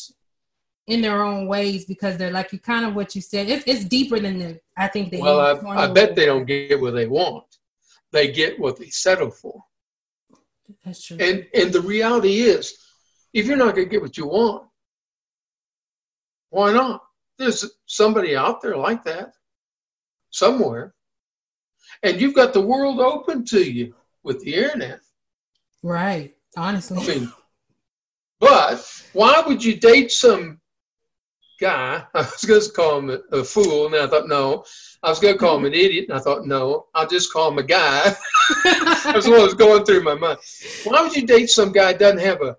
in 0.89 1.03
their 1.03 1.23
own 1.23 1.47
ways 1.47 1.85
because 1.85 2.17
they're 2.17 2.31
like 2.31 2.53
you 2.53 2.59
kind 2.59 2.85
of 2.85 2.95
what 2.95 3.15
you 3.15 3.21
said. 3.21 3.49
It's, 3.49 3.65
it's 3.67 3.85
deeper 3.85 4.19
than 4.19 4.39
the. 4.39 4.61
I 4.77 4.89
think 4.89 5.11
they. 5.11 5.21
Well, 5.21 5.41
I, 5.41 5.85
I 5.85 5.93
bet 5.93 6.17
they 6.17 6.27
don't 6.27 6.47
get 6.47 6.81
what 6.81 6.95
they 6.95 7.07
want. 7.07 7.45
They 8.11 8.33
get 8.33 8.59
what 8.59 8.79
they 8.79 8.89
settle 8.89 9.31
for. 9.31 9.63
That's 10.85 11.05
true. 11.05 11.19
And 11.21 11.47
and 11.55 11.73
the 11.73 11.83
reality 11.83 12.41
is, 12.41 12.77
if 13.33 13.47
you're 13.47 13.57
not 13.57 13.75
going 13.75 13.87
to 13.87 13.91
get 13.91 14.03
what 14.03 14.17
you 14.17 14.27
want, 14.27 14.67
why 16.51 16.73
not? 16.73 17.03
There's 17.39 17.65
somebody 17.87 18.35
out 18.35 18.61
there 18.63 18.77
like 18.77 19.05
that 19.05 19.33
somewhere. 20.31 20.95
And 22.03 22.21
you've 22.21 22.35
got 22.35 22.53
the 22.53 22.61
world 22.61 23.01
open 23.01 23.45
to 23.47 23.63
you 23.63 23.95
with 24.23 24.41
the 24.41 24.55
internet. 24.55 25.01
Right. 25.83 26.35
Honestly. 26.57 26.99
I 26.99 27.07
mean, 27.07 27.33
but 28.41 29.05
why 29.13 29.43
would 29.47 29.63
you 29.65 29.77
date 29.77 30.11
some 30.11 30.61
guy? 31.59 32.05
I 32.15 32.19
was 32.19 32.45
going 32.45 32.61
to 32.61 32.71
call 32.71 32.99
him 32.99 33.11
a, 33.11 33.37
a 33.37 33.45
fool, 33.45 33.87
and 33.87 33.97
I 33.97 34.07
thought, 34.07 34.29
no. 34.29 34.65
I 35.03 35.11
was 35.11 35.21
going 35.21 35.35
to 35.35 35.39
call 35.39 35.57
him 35.57 35.65
an 35.65 35.75
idiot, 35.75 36.07
and 36.09 36.19
I 36.19 36.21
thought, 36.21 36.47
no. 36.47 36.87
I'll 36.95 37.07
just 37.07 37.33
call 37.33 37.51
him 37.51 37.59
a 37.59 37.63
guy. 37.63 38.15
That's 38.65 39.29
what 39.29 39.43
was 39.43 39.55
going 39.55 39.85
through 39.85 40.03
my 40.03 40.15
mind. 40.15 40.39
Why 40.85 41.03
would 41.03 41.15
you 41.15 41.27
date 41.27 41.51
some 41.51 41.73
guy 41.73 41.93
that 41.93 42.01
doesn't 42.01 42.21
have 42.21 42.43
a 42.43 42.57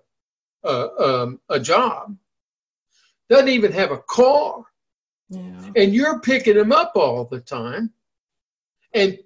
a, 0.62 1.02
um, 1.02 1.40
a 1.48 1.58
job, 1.58 2.16
doesn't 3.28 3.48
even 3.48 3.72
have 3.72 3.92
a 3.92 3.98
car, 3.98 4.64
yeah. 5.30 5.70
And 5.76 5.94
you're 5.94 6.18
picking 6.18 6.56
him 6.56 6.72
up 6.72 6.92
all 6.96 7.24
the 7.24 7.40
time. 7.40 7.92
And 8.94 9.16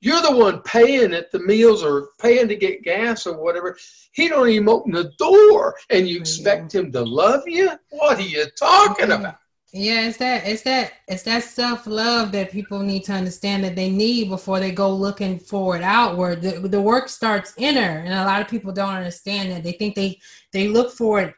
you're 0.00 0.22
the 0.22 0.34
one 0.34 0.62
paying 0.62 1.12
at 1.12 1.30
the 1.30 1.40
meals 1.40 1.82
or 1.82 2.08
paying 2.18 2.48
to 2.48 2.56
get 2.56 2.82
gas 2.82 3.26
or 3.26 3.36
whatever. 3.36 3.76
He 4.12 4.28
don't 4.28 4.48
even 4.48 4.68
open 4.68 4.92
the 4.92 5.12
door 5.18 5.76
and 5.90 6.08
you 6.08 6.18
expect 6.18 6.74
him 6.74 6.90
to 6.92 7.02
love 7.02 7.42
you? 7.46 7.70
What 7.90 8.18
are 8.18 8.22
you 8.22 8.46
talking 8.58 9.12
about? 9.12 9.36
Yeah, 9.72 10.08
it's 10.08 10.16
that 10.16 10.48
it's 10.48 10.62
that 10.62 10.94
it's 11.06 11.22
that 11.24 11.44
self 11.44 11.86
love 11.86 12.32
that 12.32 12.50
people 12.50 12.80
need 12.80 13.04
to 13.04 13.12
understand 13.12 13.62
that 13.62 13.76
they 13.76 13.88
need 13.88 14.28
before 14.28 14.58
they 14.58 14.72
go 14.72 14.90
looking 14.92 15.38
for 15.38 15.76
it 15.76 15.82
outward. 15.82 16.42
The, 16.42 16.58
the 16.68 16.82
work 16.82 17.08
starts 17.08 17.54
inner, 17.56 18.02
and 18.04 18.12
a 18.12 18.24
lot 18.24 18.40
of 18.40 18.48
people 18.48 18.72
don't 18.72 18.94
understand 18.94 19.52
that. 19.52 19.62
They 19.62 19.72
think 19.72 19.94
they 19.94 20.18
they 20.52 20.66
look 20.66 20.90
for 20.92 21.20
it 21.20 21.34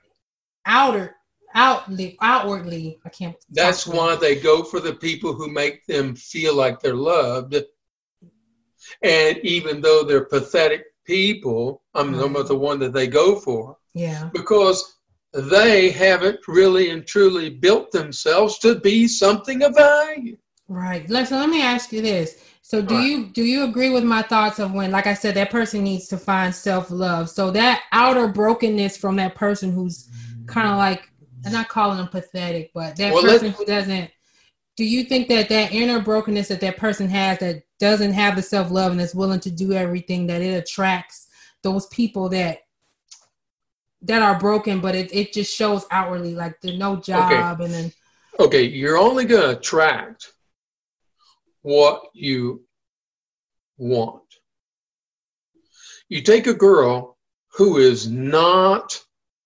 outer 0.64 1.16
outly 1.54 2.16
outwardly 2.20 2.98
i 3.04 3.08
can't 3.08 3.36
that's 3.50 3.86
why 3.86 4.16
they 4.16 4.36
go 4.36 4.62
for 4.62 4.80
the 4.80 4.94
people 4.94 5.34
who 5.34 5.50
make 5.50 5.84
them 5.86 6.14
feel 6.14 6.54
like 6.54 6.80
they're 6.80 6.94
loved 6.94 7.54
and 9.02 9.38
even 9.38 9.80
though 9.80 10.02
they're 10.04 10.24
pathetic 10.24 10.84
people. 11.04 11.82
I'm 11.94 12.14
Right. 12.14 12.30
about 12.30 12.48
the 12.48 12.56
one 12.56 12.78
that 12.80 12.92
they 12.92 13.06
go 13.06 13.36
for 13.36 13.76
Yeah. 13.94 14.30
because 14.32 14.98
they 15.32 15.90
haven't 15.90 16.40
really 16.46 16.90
and 16.90 17.06
truly 17.06 17.50
built 17.50 17.90
themselves 17.90 18.58
to 18.60 18.74
be 18.76 19.08
something 19.08 19.62
of 19.62 19.74
value. 19.74 20.36
Right. 20.68 21.08
So 21.08 21.36
let 21.36 21.48
me 21.48 21.62
ask 21.62 21.92
you 21.92 22.02
this. 22.02 22.36
So 22.62 22.80
do 22.80 22.94
Right. 22.94 23.04
you 23.04 23.26
do 23.26 23.42
you 23.42 23.64
agree 23.64 23.90
with 23.90 24.04
my 24.04 24.22
thoughts 24.22 24.58
of 24.58 24.72
when, 24.72 24.90
like 24.92 25.06
I 25.06 25.14
said, 25.14 25.34
that 25.34 25.50
person 25.50 25.82
needs 25.82 26.06
to 26.08 26.16
find 26.16 26.54
self 26.54 26.90
love? 26.90 27.28
So 27.28 27.50
that 27.50 27.82
outer 27.92 28.28
brokenness 28.28 28.96
from 28.96 29.16
that 29.16 29.34
person 29.34 29.72
who's 29.72 30.04
mm-hmm. 30.04 30.46
kind 30.46 30.68
of 30.68 30.76
like, 30.76 31.02
I'm 31.44 31.52
not 31.52 31.68
calling 31.68 31.98
them 31.98 32.08
pathetic, 32.08 32.70
but 32.72 32.96
that 32.96 33.12
Well, 33.12 33.22
person 33.22 33.50
who 33.50 33.64
doesn't. 33.64 34.10
Do 34.82 34.88
you 34.88 35.04
think 35.04 35.28
that 35.28 35.48
that 35.48 35.70
inner 35.70 36.00
brokenness 36.00 36.48
that 36.48 36.60
that 36.62 36.76
person 36.76 37.08
has 37.08 37.38
that 37.38 37.62
doesn't 37.78 38.14
have 38.14 38.34
the 38.34 38.42
self 38.42 38.68
love 38.68 38.90
and 38.90 39.00
is 39.00 39.14
willing 39.14 39.38
to 39.38 39.50
do 39.50 39.72
everything 39.72 40.26
that 40.26 40.42
it 40.42 40.60
attracts 40.60 41.28
those 41.62 41.86
people 41.86 42.28
that 42.30 42.62
that 44.00 44.22
are 44.22 44.40
broken, 44.40 44.80
but 44.80 44.96
it, 44.96 45.14
it 45.14 45.32
just 45.32 45.54
shows 45.54 45.86
outwardly 45.92 46.34
like 46.34 46.60
the 46.62 46.76
no 46.76 46.96
job 46.96 47.60
and 47.60 47.72
then 47.72 47.92
Okay, 48.40 48.64
you're 48.64 48.98
only 48.98 49.24
going 49.24 49.42
to 49.42 49.56
attract 49.56 50.32
what 51.60 52.02
you 52.12 52.64
want. 53.78 54.24
You 56.08 56.22
take 56.22 56.48
a 56.48 56.54
girl 56.54 57.18
who 57.52 57.78
is 57.78 58.10
not 58.10 59.00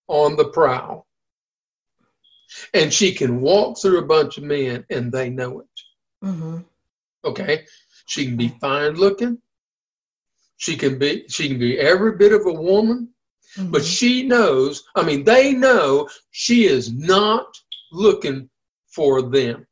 on 0.09 0.35
the 0.35 0.47
prowl, 0.47 1.06
and 2.75 2.93
she 2.93 3.13
can 3.13 3.41
walk 3.41 3.79
through 3.81 3.99
a 3.99 4.07
bunch 4.07 4.39
of 4.39 4.45
men 4.45 4.85
and 4.91 5.11
they 5.13 5.29
know 5.31 5.61
it. 5.61 5.81
Mhm. 6.25 6.65
Okay, 7.25 7.67
she 8.07 8.25
can 8.27 8.37
be 8.37 8.49
fine 8.61 8.95
looking. 8.95 9.41
She 10.59 10.77
can 10.77 10.99
be 10.99 11.27
she 11.29 11.49
can 11.49 11.59
be 11.59 11.79
every 11.79 12.17
bit 12.17 12.33
of 12.33 12.47
a 12.47 12.53
woman, 12.53 13.15
but 13.57 13.83
Mhm. 13.83 13.97
she 13.99 14.23
knows. 14.23 14.85
I 14.95 15.03
mean, 15.03 15.25
they 15.25 15.53
know 15.53 16.09
she 16.31 16.65
is 16.67 16.93
not 16.93 17.47
looking 17.93 18.49
for 18.87 19.23
them. 19.23 19.67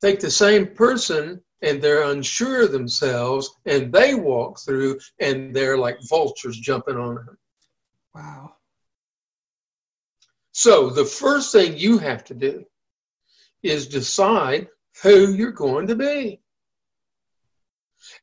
Take 0.00 0.20
the 0.20 0.30
same 0.30 0.74
person 0.74 1.42
and 1.62 1.80
they're 1.80 2.02
unsure 2.10 2.64
of 2.64 2.72
themselves, 2.72 3.48
and 3.64 3.90
they 3.92 4.14
walk 4.14 4.60
through 4.60 5.00
and 5.20 5.54
they're 5.56 5.78
like 5.78 5.98
vultures 6.08 6.58
jumping 6.58 6.96
on 6.96 7.16
her. 7.16 7.38
wow. 8.14 8.54
So 10.58 10.88
the 10.88 11.04
first 11.04 11.52
thing 11.52 11.76
you 11.76 11.98
have 11.98 12.24
to 12.24 12.34
do 12.34 12.64
is 13.62 13.86
decide 13.86 14.68
who 15.02 15.34
you're 15.34 15.52
going 15.52 15.86
to 15.88 15.94
be. 15.94 16.40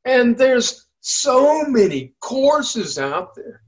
And 0.03 0.35
there's 0.35 0.87
so 1.01 1.63
many 1.65 2.15
courses 2.21 2.97
out 2.97 3.35
there, 3.35 3.61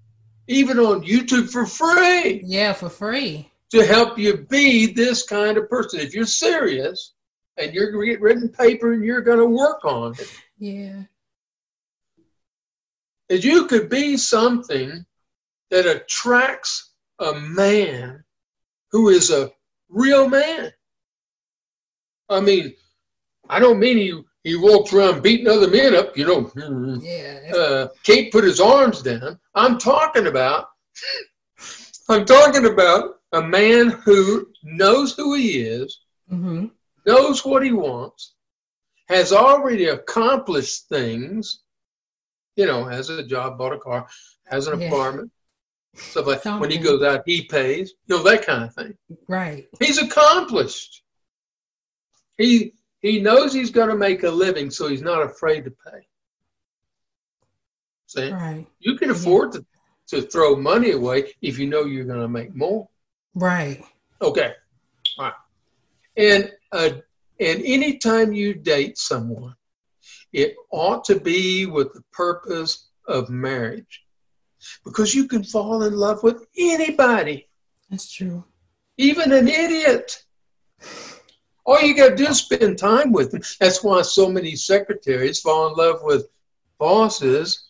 even 0.48 0.80
on 0.80 1.04
YouTube 1.04 1.52
for 1.52 1.68
free, 1.68 2.42
Yeah, 2.44 2.74
for 2.74 2.90
free. 2.90 3.52
to 3.70 3.86
help 3.86 4.18
you 4.18 4.38
be 4.50 4.88
this 4.92 5.22
kind 5.28 5.58
of 5.60 5.70
person. 5.70 6.00
If 6.00 6.16
you're 6.16 6.26
serious 6.26 7.14
and 7.58 7.72
you're 7.72 7.92
going 7.92 8.08
to 8.08 8.12
get 8.14 8.22
written 8.22 8.50
paper 8.50 8.94
and 8.94 9.04
you're 9.04 9.22
going 9.22 9.38
to 9.38 9.46
work 9.46 9.86
on 9.86 10.14
it, 10.18 10.42
Yeah. 10.58 11.04
that 13.30 13.44
you 13.44 13.68
could 13.68 13.90
be 13.90 14.18
something 14.18 15.06
that 15.70 15.86
attracts 15.86 16.94
a 17.20 17.34
man 17.40 18.24
who 18.96 19.10
is 19.10 19.30
a 19.30 19.52
real 19.90 20.30
man. 20.30 20.72
I 22.30 22.40
mean, 22.40 22.74
I 23.50 23.60
don't 23.60 23.78
mean 23.78 23.98
he, 23.98 24.22
he 24.46 24.56
walks 24.56 24.94
around 24.94 25.22
beating 25.22 25.50
other 25.50 25.68
men 25.70 25.94
up, 25.94 26.18
you 26.18 26.26
know. 26.26 26.50
Yeah. 27.04 27.52
Uh, 27.54 27.88
Kate 28.04 28.32
put 28.32 28.46
his 28.46 28.62
arms 28.62 29.02
down. 29.02 29.38
I'm 29.54 29.78
talking 29.78 30.28
about, 30.28 30.68
I'm 32.08 32.24
talking 32.24 32.68
about 32.68 33.16
a 33.34 33.42
man 33.42 33.90
who 33.90 34.48
knows 34.64 35.14
who 35.14 35.36
he 35.36 35.60
is, 35.60 36.00
mhm. 36.32 36.72
knows 37.06 37.44
what 37.44 37.66
he 37.66 37.74
wants, 37.74 38.36
has 39.10 39.34
already 39.34 39.88
accomplished 39.88 40.88
things, 40.88 41.64
you 42.56 42.66
know, 42.66 42.86
has 42.86 43.10
a 43.10 43.24
job, 43.24 43.58
bought 43.58 43.74
a 43.74 43.78
car, 43.78 44.08
has 44.46 44.68
an 44.68 44.80
Yeah. 44.80 44.88
apartment, 44.88 45.32
like 46.16 46.44
when 46.46 46.72
he 46.72 46.78
goes 46.78 47.04
out, 47.04 47.24
he 47.26 47.44
pays, 47.44 47.94
you 48.08 48.16
know, 48.18 48.24
that 48.24 48.46
kind 48.46 48.64
of 48.64 48.74
thing. 48.74 48.98
Right. 49.28 49.68
He's 49.80 49.98
accomplished. 49.98 51.04
He 52.38 52.74
he 53.02 53.20
knows 53.20 53.54
he's 53.54 53.72
going 53.72 53.90
to 53.90 53.96
make 53.96 54.24
a 54.24 54.30
living, 54.32 54.72
so 54.72 54.88
he's 54.88 55.02
not 55.02 55.22
afraid 55.24 55.66
to 55.66 55.72
pay. 55.72 56.00
See, 58.08 58.32
Right. 58.32 58.66
you 58.80 58.98
can 58.98 59.10
Yeah. 59.10 59.16
afford 59.16 59.52
to, 59.54 59.66
to 60.08 60.22
throw 60.24 60.56
money 60.56 60.92
away 60.92 61.34
if 61.42 61.60
you 61.60 61.68
know 61.68 61.86
you're 61.86 62.06
going 62.06 62.22
to 62.22 62.28
make 62.28 62.56
more. 62.56 62.88
Right. 63.36 63.84
Okay. 64.22 64.54
All 65.18 65.26
right. 65.26 65.34
And 66.18 66.52
uh, 66.72 66.90
and 67.40 67.62
anytime 67.66 68.32
you 68.32 68.54
date 68.54 68.98
someone, 68.98 69.56
it 70.32 70.56
ought 70.72 71.04
to 71.06 71.20
be 71.20 71.66
with 71.66 71.94
the 71.94 72.04
purpose 72.14 72.90
of 73.08 73.30
marriage. 73.30 74.05
Because 74.84 75.14
you 75.14 75.28
can 75.28 75.44
fall 75.44 75.84
in 75.84 75.94
love 75.94 76.24
with 76.24 76.46
anybody, 76.58 77.48
That's 77.90 78.12
true. 78.12 78.44
even 78.98 79.32
an 79.32 79.48
idiot. 79.48 80.24
All 81.66 81.82
you 81.82 81.96
got 81.96 82.10
to 82.10 82.16
do 82.16 82.28
is 82.28 82.40
spend 82.40 82.78
time 82.78 83.12
with 83.12 83.32
them. 83.32 83.42
That's 83.60 83.84
why 83.84 84.02
so 84.04 84.30
many 84.30 84.56
secretaries 84.56 85.40
fall 85.42 85.68
in 85.68 85.76
love 85.76 86.02
with 86.04 86.28
bosses, 86.78 87.70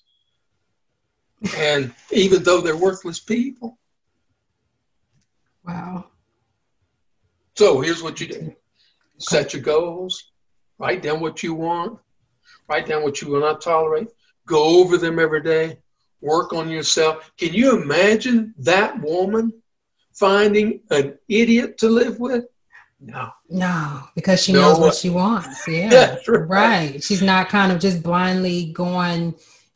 and 1.57 1.93
even 2.11 2.43
though 2.43 2.59
they're 2.61 2.75
worthless 2.75 3.19
people. 3.19 3.77
Wow. 5.65 6.07
So 7.55 7.79
here's 7.79 8.03
what 8.03 8.19
you 8.19 8.27
do 8.27 8.55
set 9.17 9.53
your 9.53 9.61
goals, 9.61 10.31
write 10.77 11.01
down 11.01 11.21
what 11.21 11.41
you 11.41 11.53
want, 11.53 11.97
write 12.67 12.85
down 12.85 13.01
what 13.03 13.21
you 13.21 13.29
will 13.29 13.39
not 13.39 13.61
tolerate, 13.61 14.09
go 14.45 14.81
over 14.81 14.97
them 14.97 15.19
every 15.19 15.41
day, 15.41 15.79
work 16.21 16.53
on 16.53 16.69
yourself. 16.69 17.31
Can 17.37 17.53
you 17.53 17.81
imagine 17.81 18.53
that 18.59 18.99
woman 19.01 19.53
finding 20.13 20.81
an 20.91 21.17
idiot 21.27 21.77
to 21.79 21.89
live 21.89 22.19
with? 22.19 22.45
No. 22.99 23.29
No, 23.49 24.01
because 24.15 24.41
she 24.41 24.53
No, 24.53 24.61
knows 24.61 24.79
what 24.79 24.95
she 24.95 25.09
wants. 25.09 25.63
Yeah. 25.67 25.89
That's 25.89 26.27
right. 26.27 26.47
right. 26.47 27.03
She's 27.03 27.21
not 27.21 27.49
kind 27.49 27.71
of 27.71 27.79
just 27.79 28.01
blindly 28.01 28.71
going 28.71 29.31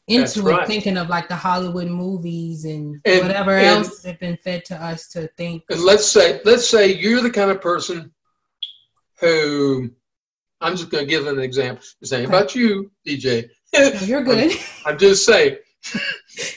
That's 0.08 0.36
into 0.38 0.50
it 0.50 0.66
thinking 0.68 0.98
of 0.98 1.10
like 1.10 1.28
the 1.28 1.36
Hollywood 1.36 1.88
movies 1.90 2.66
and, 2.66 3.00
And- 3.06 3.22
whatever 3.28 3.52
and- 3.52 3.86
else 3.86 4.04
has 4.04 4.18
been 4.18 4.38
fed 4.38 4.66
to 4.66 4.82
us 4.84 5.10
to 5.10 5.28
think. 5.38 5.64
And 5.70 5.82
let's 5.82 6.06
say 6.06 6.40
let's 6.46 6.68
say 6.68 6.94
you're 6.96 7.22
the 7.22 7.30
kind 7.30 7.52
of 7.52 7.62
person 7.62 8.12
who 9.20 9.92
I'm 10.62 10.76
just 10.76 10.90
going 10.90 11.06
to 11.06 11.10
give 11.10 11.28
an 11.28 11.40
example. 11.40 11.84
Saying 12.04 12.28
Okay. 12.28 12.36
about 12.38 12.56
you, 12.56 12.92
DJ. 13.06 13.50
No, 13.74 13.90
you're 14.02 14.24
good. 14.32 14.54
I'm 14.86 14.98
just 14.98 15.26
saying. 15.26 15.58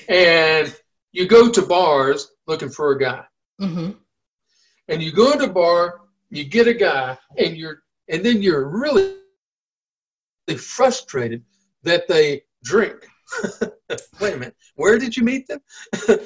And 0.08 0.74
you 1.12 1.26
go 1.26 1.50
to 1.50 1.62
bars 1.62 2.32
looking 2.46 2.70
for 2.70 2.92
a 2.92 2.98
guy. 2.98 3.24
hmm 3.58 3.90
and 4.88 5.02
you 5.02 5.12
go 5.12 5.36
to 5.38 5.44
a 5.44 5.48
bar, 5.52 6.00
you 6.30 6.44
get 6.44 6.66
a 6.66 6.74
guy, 6.74 7.16
and 7.38 7.56
you're 7.56 7.82
and 8.08 8.24
then 8.24 8.42
you're 8.42 8.68
really 8.68 9.14
frustrated 10.58 11.42
that 11.82 12.08
they 12.08 12.42
drink. 12.64 13.06
Wait 14.20 14.34
a 14.34 14.36
minute, 14.36 14.56
where 14.74 14.98
did 14.98 15.16
you 15.16 15.22
meet 15.22 15.46
them? 15.46 15.60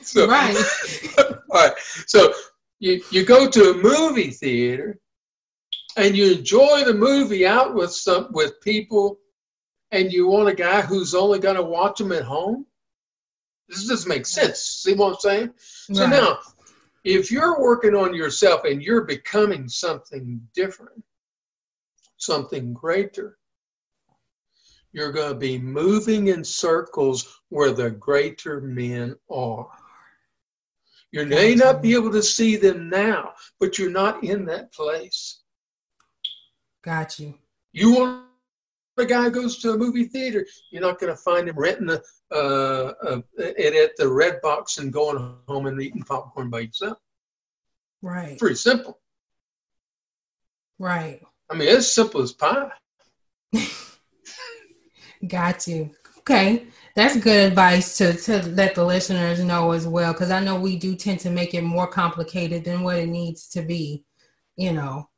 so, 0.00 0.26
Right. 0.28 0.56
all 1.18 1.34
right. 1.52 1.72
So 2.06 2.32
you 2.78 3.02
you 3.10 3.24
go 3.26 3.50
to 3.50 3.70
a 3.70 3.74
movie 3.74 4.30
theater, 4.30 4.98
and 5.96 6.16
you 6.16 6.32
enjoy 6.32 6.84
the 6.84 6.94
movie 6.94 7.46
out 7.46 7.74
with 7.74 7.92
some 7.92 8.28
with 8.32 8.60
people, 8.60 9.18
and 9.90 10.12
you 10.12 10.26
want 10.28 10.48
a 10.48 10.54
guy 10.54 10.82
who's 10.82 11.14
only 11.14 11.38
going 11.38 11.56
to 11.56 11.62
watch 11.62 11.98
them 11.98 12.12
at 12.12 12.22
home. 12.22 12.66
This 13.68 13.86
doesn't 13.86 14.08
make 14.08 14.26
sense. 14.26 14.60
See 14.60 14.94
what 14.94 15.14
I'm 15.14 15.20
saying? 15.20 15.54
So 15.58 16.06
now, 16.06 16.38
if 17.04 17.30
you're 17.30 17.60
working 17.60 17.94
on 17.94 18.14
yourself 18.14 18.64
and 18.64 18.82
you're 18.82 19.04
becoming 19.04 19.68
something 19.68 20.40
different, 20.54 21.02
something 22.16 22.72
greater, 22.72 23.38
you're 24.92 25.12
going 25.12 25.32
to 25.32 25.38
be 25.38 25.58
moving 25.58 26.28
in 26.28 26.42
circles 26.42 27.40
where 27.50 27.72
the 27.72 27.90
greater 27.90 28.60
men 28.60 29.14
are. 29.30 29.68
You 31.12 31.24
may 31.26 31.54
not 31.54 31.82
be 31.82 31.94
able 31.94 32.12
to 32.12 32.22
see 32.22 32.56
them 32.56 32.88
now, 32.90 33.32
but 33.60 33.78
you're 33.78 33.90
not 33.90 34.24
in 34.24 34.44
that 34.46 34.72
place. 34.72 35.40
Got 36.82 37.18
you. 37.18 37.34
You 37.72 37.94
want 37.94 38.27
a 38.98 39.06
guy 39.06 39.28
goes 39.28 39.58
to 39.58 39.72
a 39.72 39.78
movie 39.78 40.04
theater, 40.04 40.46
you're 40.70 40.82
not 40.82 40.98
going 40.98 41.12
to 41.12 41.20
find 41.20 41.48
him 41.48 41.58
renting 41.58 41.90
a, 41.90 42.00
uh, 42.34 42.92
uh, 43.02 43.20
it 43.36 43.74
at 43.74 43.96
the 43.96 44.04
Redbox 44.04 44.78
and 44.78 44.92
going 44.92 45.36
home 45.46 45.66
and 45.66 45.80
eating 45.80 46.02
popcorn 46.02 46.50
by 46.50 46.60
yourself. 46.60 46.98
Right. 48.02 48.38
Pretty 48.38 48.56
simple. 48.56 48.98
Right. 50.78 51.20
I 51.50 51.54
mean, 51.54 51.68
it's 51.68 51.90
simple 51.90 52.20
as 52.22 52.32
pie. 52.32 52.70
Got 55.26 55.66
you. 55.66 55.90
Okay, 56.18 56.66
that's 56.94 57.16
good 57.16 57.48
advice 57.48 57.96
to, 57.96 58.12
to 58.12 58.46
let 58.50 58.74
the 58.74 58.84
listeners 58.84 59.42
know 59.42 59.72
as 59.72 59.88
well, 59.88 60.12
because 60.12 60.30
I 60.30 60.40
know 60.40 60.60
we 60.60 60.76
do 60.76 60.94
tend 60.94 61.20
to 61.20 61.30
make 61.30 61.54
it 61.54 61.62
more 61.62 61.86
complicated 61.86 62.64
than 62.64 62.82
what 62.82 62.98
it 62.98 63.06
needs 63.06 63.48
to 63.50 63.62
be, 63.62 64.04
you 64.54 64.74
know. 64.74 65.08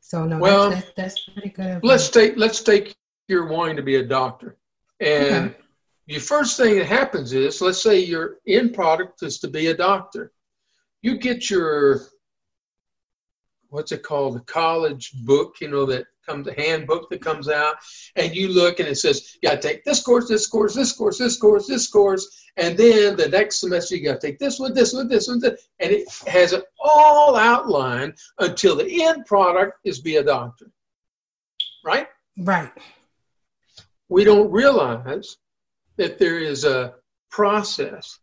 So 0.00 0.24
no, 0.24 0.38
well, 0.38 0.70
that's, 0.70 0.86
that's, 0.86 0.96
that's 0.96 1.28
pretty 1.30 1.48
good. 1.48 1.66
Advice. 1.66 1.82
Let's 1.82 2.10
take 2.10 2.36
let's 2.36 2.62
take 2.62 2.94
your 3.32 3.46
wanting 3.46 3.76
to 3.76 3.82
be 3.82 3.96
a 3.96 4.04
doctor, 4.04 4.56
and 5.00 5.50
okay. 5.50 5.56
your 6.06 6.20
first 6.20 6.56
thing 6.56 6.76
that 6.76 6.86
happens 6.86 7.32
is, 7.32 7.60
let's 7.60 7.82
say 7.82 7.98
your 7.98 8.36
end 8.46 8.74
product 8.74 9.22
is 9.22 9.38
to 9.40 9.48
be 9.48 9.68
a 9.68 9.76
doctor. 9.76 10.32
You 11.00 11.18
get 11.18 11.50
your 11.50 12.02
what's 13.72 13.90
it 13.90 14.02
called, 14.02 14.34
the 14.36 14.40
college 14.40 15.12
book, 15.24 15.56
you 15.60 15.68
know, 15.68 15.86
that 15.86 16.04
comes 16.26 16.46
a 16.46 16.52
handbook 16.52 17.08
that 17.08 17.22
comes 17.22 17.48
out, 17.48 17.76
and 18.16 18.36
you 18.36 18.48
look 18.48 18.78
and 18.78 18.88
it 18.88 18.96
says, 18.96 19.34
you 19.42 19.48
got 19.48 19.62
to 19.62 19.68
take 19.68 19.82
this 19.82 20.02
course, 20.02 20.28
this 20.28 20.46
course, 20.46 20.74
this 20.74 20.92
course, 20.92 21.18
this 21.18 21.38
course, 21.38 21.66
this 21.66 21.88
course, 21.88 22.50
and 22.58 22.76
then 22.76 23.16
the 23.16 23.28
next 23.28 23.60
semester 23.60 23.96
you 23.96 24.04
got 24.04 24.20
to 24.20 24.26
take 24.26 24.38
this 24.38 24.60
one, 24.60 24.74
this 24.74 24.92
one, 24.92 25.08
this 25.08 25.26
one, 25.26 25.40
this, 25.40 25.68
and 25.80 25.90
it 25.90 26.06
has 26.26 26.52
it 26.52 26.64
all 26.78 27.34
outlined 27.34 28.12
until 28.40 28.76
the 28.76 29.02
end 29.02 29.24
product 29.24 29.78
is 29.84 30.00
be 30.00 30.16
a 30.16 30.22
doctor. 30.22 30.70
Right? 31.82 32.08
Right. 32.38 32.70
We 34.12 34.24
don't 34.24 34.50
realize 34.50 35.38
that 35.96 36.18
there 36.18 36.38
is 36.38 36.64
a 36.64 36.92
process 37.30 38.18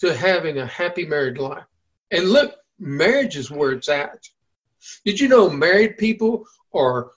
to 0.00 0.14
having 0.14 0.58
a 0.58 0.66
happy 0.66 1.06
married 1.06 1.38
life. 1.38 1.64
And 2.10 2.28
look, 2.28 2.56
marriage 2.78 3.38
is 3.38 3.50
where 3.50 3.72
it's 3.72 3.88
at. 3.88 4.18
Did 5.06 5.18
you 5.18 5.28
know 5.28 5.48
married 5.48 5.96
people 5.96 6.44
are 6.74 7.12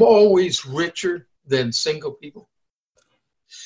always 0.00 0.64
richer 0.64 1.26
than 1.46 1.72
single 1.72 2.12
people? 2.12 2.48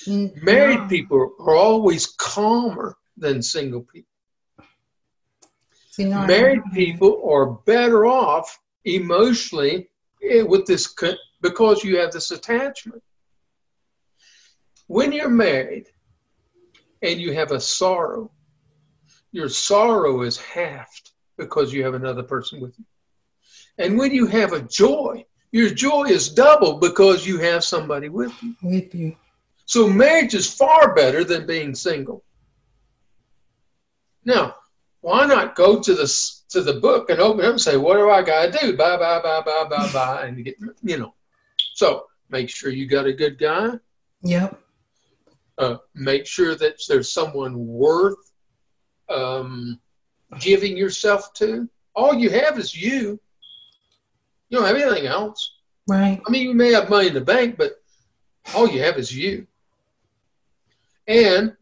Mm, 0.07 0.43
married 0.43 0.89
people 0.89 1.33
are 1.39 1.55
always 1.55 2.07
calmer 2.07 2.97
than 3.17 3.41
single 3.41 3.83
people. 3.83 4.11
See, 5.91 6.07
no, 6.07 6.27
married 6.27 6.65
people 6.75 7.23
are 7.25 7.53
better 7.67 8.05
off 8.05 8.59
emotionally 8.85 9.91
eh, 10.29 10.43
with 10.43 10.67
this 10.67 10.89
because 11.49 11.85
you 11.85 11.99
have 11.99 12.13
this 12.13 12.31
attachment. 12.31 13.03
When 14.87 15.13
you're 15.13 15.29
married 15.29 15.87
and 17.03 17.21
you 17.21 17.33
have 17.35 17.53
a 17.53 17.61
sorrow, 17.61 18.31
your 19.33 19.49
sorrow 19.49 20.23
is 20.23 20.37
halved 20.39 21.11
because 21.37 21.73
you 21.73 21.85
have 21.85 21.95
another 21.95 22.23
person 22.23 22.61
with 22.61 22.79
you. 22.79 22.85
And 23.79 23.99
when 23.99 24.13
you 24.13 24.27
have 24.27 24.53
a 24.53 24.63
joy, 24.63 25.25
your 25.53 25.71
joy 25.71 26.05
is 26.05 26.29
double 26.29 26.79
because 26.79 27.27
you 27.27 27.39
have 27.39 27.63
somebody 27.65 28.09
with 28.09 28.33
you. 28.43 28.55
With 28.63 28.95
you. 28.95 29.17
So 29.67 29.89
marriage 29.89 30.35
is 30.35 30.53
far 30.53 30.95
better 30.95 31.25
than 31.25 31.47
being 31.47 31.75
single. 31.75 32.25
Now, 34.25 34.57
why 35.01 35.27
not 35.27 35.55
go 35.55 35.81
to 35.81 35.95
the 35.95 36.07
to 36.49 36.63
the 36.63 36.81
book 36.81 37.11
and 37.11 37.21
open 37.21 37.45
up 37.45 37.53
and 37.53 37.61
say, 37.61 37.77
"What 37.77 37.97
do 37.97 38.11
I 38.11 38.23
got 38.23 38.53
to 38.53 38.59
do?" 38.59 38.77
Bye, 38.77 38.97
bye, 38.97 39.21
bye, 39.23 39.43
bye, 39.43 39.65
bye, 39.69 39.93
bye, 39.93 40.27
and 40.27 40.37
you 40.39 40.45
get 40.45 40.57
you 40.83 40.99
know. 40.99 41.15
So 41.77 42.07
make 42.31 42.49
sure 42.49 42.71
you 42.71 42.87
got 42.87 43.05
a 43.05 43.13
good 43.13 43.39
guy. 43.39 43.73
Yep. 44.23 44.59
Uh, 45.59 45.77
make 45.95 46.27
sure 46.27 46.55
that 46.55 46.81
there's 46.89 47.13
someone 47.13 47.67
worth 47.67 48.33
um, 49.11 49.79
giving 50.41 50.75
yourself 50.75 51.35
to. 51.35 51.69
All 51.95 52.15
you 52.15 52.31
have 52.31 52.59
is 52.59 52.75
you. 52.75 53.21
You 54.49 54.59
don't 54.59 54.67
have 54.67 54.77
anything 54.77 55.07
else. 55.07 55.59
Right. 55.87 56.19
I 56.27 56.31
mean, 56.31 56.49
you 56.49 56.55
may 56.55 56.73
have 56.73 56.89
money 56.89 57.09
in 57.09 57.15
the 57.15 57.21
bank, 57.21 57.57
but 57.59 57.73
all 58.55 58.67
you 58.67 58.83
have 58.83 58.97
is 58.97 59.15
you. 59.15 59.47
And 61.07 61.55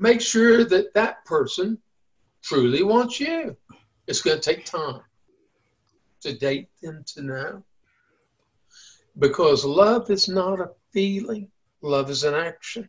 make 0.00 0.20
sure 0.20 0.64
that 0.64 0.94
that 0.94 1.24
person 1.24 1.78
truly 2.42 2.82
wants 2.82 3.20
you. 3.20 3.56
It's 4.08 4.20
going 4.20 4.40
to 4.40 4.42
take 4.42 4.64
time 4.64 5.02
to 6.22 6.36
date 6.36 6.70
them 6.82 7.04
to 7.14 7.22
know. 7.22 7.64
Because 9.20 9.64
love 9.66 10.10
is 10.10 10.28
not 10.28 10.60
a 10.60 10.70
feeling, 10.92 11.48
love 11.82 12.10
is 12.10 12.24
an 12.24 12.34
action. 12.34 12.88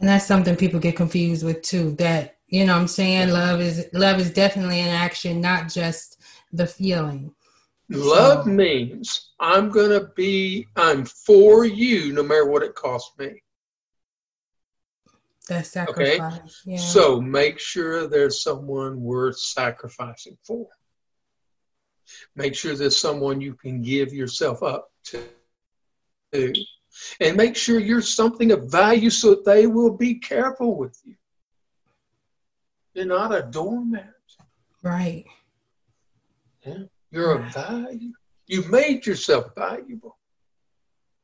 And 0.00 0.08
that's 0.08 0.26
something 0.26 0.56
people 0.56 0.80
get 0.80 0.96
confused 0.96 1.44
with 1.44 1.62
too. 1.62 1.92
That 1.92 2.38
you 2.48 2.64
know 2.64 2.72
what 2.72 2.80
I'm 2.80 2.88
saying? 2.88 3.30
Love 3.30 3.60
is 3.60 3.86
love 3.92 4.18
is 4.18 4.32
definitely 4.32 4.80
an 4.80 4.88
action, 4.88 5.40
not 5.40 5.68
just 5.68 6.20
the 6.52 6.66
feeling. 6.66 7.34
Love 7.90 8.44
so, 8.44 8.50
means 8.50 9.32
I'm 9.38 9.68
gonna 9.68 10.08
be 10.16 10.66
I'm 10.76 11.04
for 11.04 11.66
you 11.66 12.12
no 12.12 12.22
matter 12.22 12.46
what 12.46 12.62
it 12.62 12.74
costs 12.74 13.16
me. 13.18 13.42
That 15.48 15.66
sacrifice. 15.66 16.18
Okay. 16.18 16.50
Yeah. 16.64 16.78
So 16.78 17.20
make 17.20 17.58
sure 17.58 18.06
there's 18.06 18.42
someone 18.42 19.00
worth 19.02 19.38
sacrificing 19.38 20.38
for. 20.42 20.66
Make 22.34 22.54
sure 22.54 22.74
there's 22.74 22.96
someone 22.98 23.40
you 23.40 23.54
can 23.54 23.82
give 23.82 24.12
yourself 24.12 24.62
up 24.62 24.91
to. 25.04 25.24
Do. 26.32 26.52
And 27.20 27.36
make 27.36 27.56
sure 27.56 27.78
you're 27.78 28.02
something 28.02 28.52
of 28.52 28.70
value 28.70 29.10
so 29.10 29.30
that 29.30 29.44
they 29.44 29.66
will 29.66 29.96
be 29.96 30.14
careful 30.14 30.76
with 30.76 30.98
you. 31.04 31.14
You're 32.94 33.06
not 33.06 33.34
a 33.34 33.42
doormat. 33.42 34.12
Right. 34.82 35.24
Yeah. 36.66 36.84
You're 37.10 37.38
right. 37.38 37.56
a 37.56 37.58
value. 37.58 38.12
You've 38.46 38.70
made 38.70 39.06
yourself 39.06 39.54
valuable. 39.54 40.16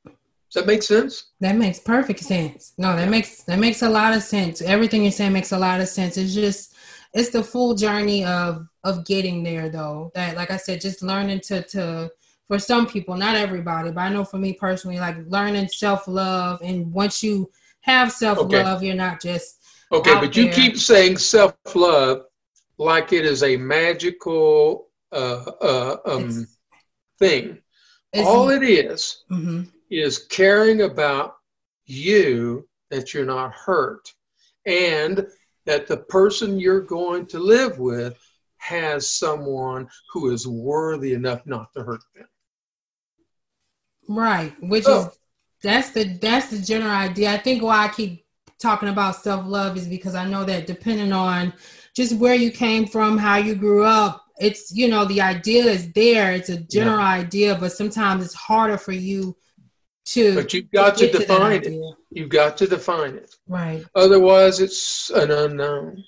Does 0.05 0.63
that 0.63 0.67
make 0.67 0.83
sense? 0.83 1.33
That 1.41 1.57
makes 1.57 1.79
perfect 1.79 2.21
sense. 2.21 2.73
No, 2.79 2.97
that 2.97 3.11
makes 3.11 3.43
that 3.43 3.59
makes 3.59 3.83
a 3.83 3.91
lot 3.91 4.15
of 4.15 4.23
sense. 4.23 4.63
Everything 4.63 5.03
you're 5.03 5.13
saying 5.13 5.35
makes 5.35 5.53
a 5.53 5.59
lot 5.59 5.81
of 5.81 5.89
sense. 5.89 6.17
It's 6.17 6.33
just 6.35 6.75
it's 7.13 7.31
the 7.31 7.43
full 7.43 7.75
journey 7.75 8.25
of 8.25 8.67
of 8.83 9.05
getting 9.05 9.43
there 9.43 9.69
though. 9.69 10.11
That 10.15 10.37
like 10.37 10.51
I 10.51 10.57
said, 10.57 10.81
just 10.81 11.03
learning 11.03 11.41
to 11.49 11.63
to 11.65 12.11
for 12.49 12.59
some 12.59 12.87
people, 12.87 13.17
not 13.17 13.37
everybody, 13.37 13.91
but 13.91 14.01
I 14.01 14.09
know 14.09 14.25
for 14.25 14.39
me 14.39 14.55
personally, 14.55 14.99
like 14.99 15.17
learning 15.29 15.69
self 15.69 16.09
love 16.09 16.61
and 16.63 16.91
once 16.93 17.23
you 17.23 17.51
have 17.83 18.11
self 18.11 18.39
love, 18.39 18.79
okay. 18.79 18.87
you're 18.87 18.97
not 18.97 19.23
just 19.23 19.59
Okay, 19.91 20.15
but 20.15 20.37
you 20.37 20.51
keep 20.51 20.77
saying 20.77 21.17
self 21.17 21.55
love 21.75 22.25
like 22.79 23.13
it 23.13 23.25
is 23.25 23.43
a 23.43 23.57
magical 23.57 24.89
uh, 25.13 25.45
uh, 25.61 25.97
um, 26.05 26.25
it's, 26.25 26.59
thing. 27.19 27.59
It's, 28.13 28.27
All 28.27 28.51
it 28.51 28.63
is, 28.63 29.25
mm-hmm. 29.31 29.63
is 29.91 30.27
caring 30.27 30.83
about 30.83 31.37
you 31.87 32.69
that 32.91 33.15
you're 33.15 33.25
not 33.25 33.53
hurt 33.53 34.13
and 34.67 35.27
that 35.65 35.87
the 35.87 35.97
person 35.97 36.61
you're 36.61 36.83
going 36.83 37.27
to 37.27 37.39
live 37.39 37.79
with 37.79 38.19
has 38.59 39.11
someone 39.11 39.89
who 40.13 40.31
is 40.31 40.47
worthy 40.47 41.15
enough 41.15 41.47
not 41.47 41.73
to 41.75 41.83
hurt 41.83 42.01
them. 42.15 42.27
Right, 44.09 44.55
which 44.61 44.83
is 44.83 44.89
oh. 44.89 45.13
that's 45.63 45.91
the 45.91 46.05
that's 46.05 46.49
the 46.49 46.59
general 46.59 46.91
idea. 46.91 47.33
I 47.33 47.39
think 47.39 47.63
why 47.63 47.85
I 47.85 47.89
keep 47.89 48.25
talking 48.59 48.89
about 48.89 49.17
self 49.17 49.47
love 49.47 49.77
is 49.77 49.87
because 49.87 50.15
I 50.15 50.27
know 50.27 50.45
that 50.45 50.67
depending 50.67 51.13
on 51.13 51.53
just 51.95 52.17
where 52.17 52.35
you 52.35 52.51
came 52.51 52.87
from, 52.87 53.19
how 53.19 53.37
you 53.37 53.55
grew 53.55 53.85
up, 53.85 54.25
it's 54.39 54.75
you 54.75 54.89
know 54.89 55.05
the 55.05 55.21
idea 55.21 55.65
is 55.65 55.93
there. 55.93 56.33
It's 56.33 56.49
a 56.49 56.59
general 56.59 56.99
yeah. 56.99 57.09
idea, 57.09 57.55
but 57.55 57.73
sometimes 57.73 58.25
it's 58.25 58.35
harder 58.35 58.79
for 58.79 58.93
you 58.93 59.37
to. 60.07 60.35
But 60.35 60.55
you've 60.55 60.71
got 60.71 60.97
to, 60.99 61.11
to 61.11 61.19
define 61.19 61.65
it. 61.65 61.97
You've 62.11 62.31
got 62.31 62.57
to 62.59 62.67
define 62.67 63.15
it. 63.17 63.35
Right. 63.47 63.85
Otherwise, 63.95 64.61
it's 64.61 65.11
an 65.11 65.31
unknown. 65.31 66.05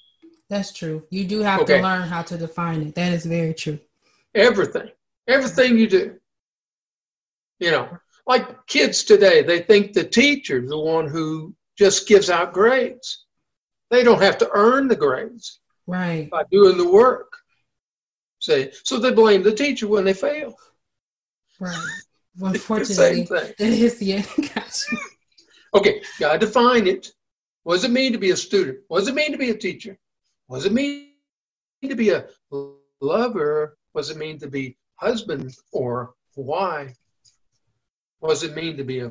That's 0.48 0.72
true. 0.72 1.04
You 1.10 1.26
do 1.26 1.40
have 1.40 1.60
okay. 1.60 1.76
to 1.76 1.82
learn 1.82 2.08
how 2.08 2.22
to 2.22 2.36
define 2.36 2.82
it. 2.82 2.94
That 2.94 3.12
is 3.12 3.24
very 3.24 3.54
true. 3.54 3.78
Everything, 4.34 4.90
everything 5.28 5.78
you 5.78 5.88
do. 5.88 6.16
You 7.60 7.70
know, 7.70 7.88
like 8.26 8.66
kids 8.66 9.04
today, 9.04 9.42
they 9.42 9.60
think 9.60 9.92
the 9.92 10.04
teacher's 10.04 10.68
the 10.68 10.78
one 10.78 11.06
who 11.06 11.54
just 11.78 12.08
gives 12.08 12.30
out 12.30 12.52
grades. 12.52 13.26
They 13.90 14.02
don't 14.02 14.22
have 14.22 14.38
to 14.38 14.50
earn 14.52 14.88
the 14.88 14.96
grades 14.96 15.60
right 15.86 16.28
by 16.30 16.44
doing 16.50 16.78
the 16.78 16.90
work. 16.90 17.32
Say 18.38 18.72
so 18.84 18.98
they 18.98 19.12
blame 19.12 19.42
the 19.42 19.54
teacher 19.54 19.86
when 19.88 20.04
they 20.04 20.14
fail. 20.14 20.54
Right. 21.58 21.76
Well, 22.38 22.52
unfortunately, 22.52 23.24
that 23.24 23.54
is 23.58 23.98
the 23.98 24.12
end. 24.12 24.28
gotcha. 24.54 24.96
Okay, 25.74 26.00
gotta 26.20 26.38
define 26.38 26.86
it. 26.86 27.12
What 27.64 27.74
does 27.74 27.84
it 27.84 27.90
mean 27.90 28.12
to 28.12 28.18
be 28.18 28.30
a 28.30 28.36
student? 28.36 28.78
What 28.86 29.00
does 29.00 29.08
it 29.08 29.16
mean 29.16 29.32
to 29.32 29.36
be 29.36 29.50
a 29.50 29.56
teacher? 29.56 29.98
What 30.46 30.58
does 30.58 30.66
it 30.66 30.72
mean 30.72 31.08
to 31.82 31.96
be 31.96 32.10
a 32.10 32.26
lover? 33.00 33.76
What 33.92 34.02
does 34.02 34.10
it 34.10 34.16
mean 34.16 34.38
to 34.38 34.48
be 34.48 34.76
husband 34.94 35.52
or 35.72 36.14
wife? 36.36 36.96
What 38.20 38.30
does 38.30 38.44
it 38.44 38.54
mean 38.54 38.76
to 38.76 38.84
be 38.84 39.00
a 39.00 39.10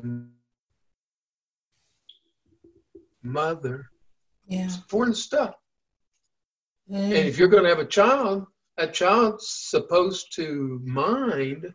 mother. 3.22 3.90
Yeah. 4.48 4.64
It's 4.64 4.76
important 4.76 5.16
stuff. 5.16 5.54
And 6.92 7.12
if 7.12 7.38
you're 7.38 7.48
going 7.48 7.62
to 7.64 7.68
have 7.68 7.78
a 7.78 7.84
child, 7.84 8.46
that 8.76 8.94
child's 8.94 9.48
supposed 9.48 10.34
to 10.36 10.80
mind 10.84 11.72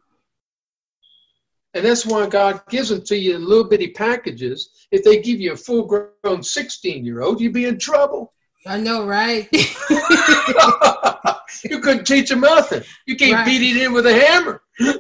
And 1.74 1.86
that's 1.86 2.06
why 2.06 2.26
God 2.28 2.62
gives 2.70 2.90
them 2.90 3.04
to 3.04 3.18
you 3.18 3.36
in 3.36 3.46
little 3.46 3.66
bitty 3.66 3.90
packages. 3.90 4.88
If 4.92 5.04
they 5.04 5.22
give 5.22 5.40
you 5.42 5.52
a 5.54 5.58
full 5.58 5.86
grown 5.86 6.42
16 6.42 7.06
year 7.06 7.22
old, 7.22 7.42
you'd 7.42 7.54
be 7.54 7.66
in 7.66 7.78
trouble. 7.78 8.34
I 8.66 8.80
know, 8.80 9.06
right? 9.06 9.48
you 11.70 11.80
couldn't 11.82 12.06
teach 12.06 12.30
them 12.30 12.40
nothing. 12.42 12.82
You 13.06 13.16
can't 13.18 13.34
Right. 13.34 13.46
beat 13.46 13.76
it 13.76 13.82
in 13.84 13.94
with 13.94 14.06
a 14.08 14.14
hammer. 14.14 14.62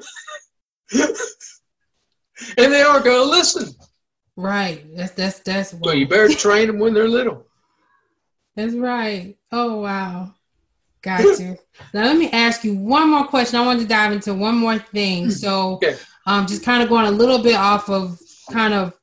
and 2.58 2.72
they 2.72 2.82
aren't 2.82 3.06
going 3.06 3.24
to 3.24 3.30
listen. 3.30 3.74
right. 4.36 4.86
That's 4.96 5.12
that's 5.14 5.40
that's 5.40 5.70
So 5.84 5.92
you 5.92 6.08
better 6.08 6.30
train 6.34 6.68
them 6.68 6.80
when 6.80 6.94
they're 6.94 7.08
little. 7.08 7.46
That's 8.56 8.74
right. 8.74 9.38
Oh 9.52 9.80
wow. 9.82 10.34
Got 11.02 11.40
you. 11.40 11.58
now 11.94 12.04
let 12.06 12.18
me 12.18 12.32
ask 12.32 12.64
you 12.64 12.76
one 12.76 13.10
more 13.10 13.28
question. 13.28 13.60
I 13.60 13.66
wanted 13.66 13.82
to 13.82 13.88
dive 13.88 14.12
into 14.12 14.34
one 14.34 14.56
more 14.58 14.80
thing. 14.80 15.30
So 15.30 15.74
Okay. 15.76 15.98
um 16.26 16.48
just 16.48 16.64
kind 16.64 16.82
of 16.82 16.90
going 16.90 17.06
a 17.06 17.12
little 17.12 17.42
bit 17.44 17.56
off 17.56 17.90
of 17.90 18.20
kind 18.52 18.74
of 18.74 18.94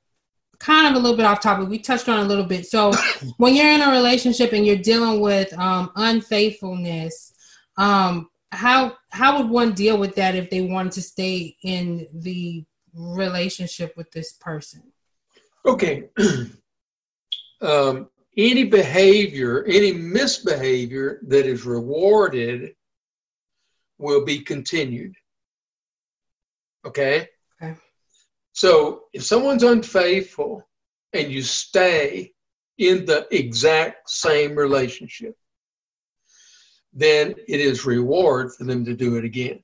kind 0.58 0.86
of 0.88 0.94
a 0.94 0.98
little 1.02 1.16
bit 1.16 1.26
off 1.26 1.40
topic. 1.40 1.68
We 1.68 1.78
touched 1.78 2.08
on 2.08 2.20
a 2.20 2.24
little 2.28 2.44
bit. 2.44 2.66
So 2.66 2.92
when 3.36 3.54
you're 3.54 3.70
in 3.70 3.82
a 3.82 3.90
relationship 3.90 4.52
and 4.52 4.66
you're 4.66 4.76
dealing 4.76 5.20
with 5.20 5.52
um 5.58 5.90
unfaithfulness, 5.96 7.32
um 7.78 8.28
how 8.50 8.96
how 9.10 9.38
would 9.40 9.50
one 9.50 9.72
deal 9.72 9.96
with 9.98 10.14
that 10.16 10.34
if 10.34 10.50
they 10.50 10.60
wanted 10.62 10.92
to 10.92 11.02
stay 11.02 11.56
in 11.62 12.06
the 12.14 12.64
relationship 12.94 13.94
with 13.96 14.10
this 14.12 14.32
person? 14.34 14.82
Okay. 15.64 16.08
um, 17.60 18.08
any 18.36 18.64
behavior, 18.64 19.64
any 19.64 19.92
misbehavior 19.92 21.20
that 21.26 21.46
is 21.46 21.64
rewarded 21.64 22.74
will 23.98 24.24
be 24.24 24.38
continued. 24.40 25.14
Okay? 26.84 27.28
Okay. 27.62 27.76
So 28.52 29.04
if 29.12 29.22
someone's 29.22 29.62
unfaithful 29.62 30.66
and 31.12 31.30
you 31.30 31.42
stay 31.42 32.32
in 32.78 33.04
the 33.04 33.26
exact 33.30 34.10
same 34.10 34.56
relationship, 34.56 35.36
then 36.92 37.34
it 37.48 37.60
is 37.60 37.86
reward 37.86 38.52
for 38.52 38.64
them 38.64 38.84
to 38.84 38.94
do 38.94 39.16
it 39.16 39.24
again. 39.24 39.62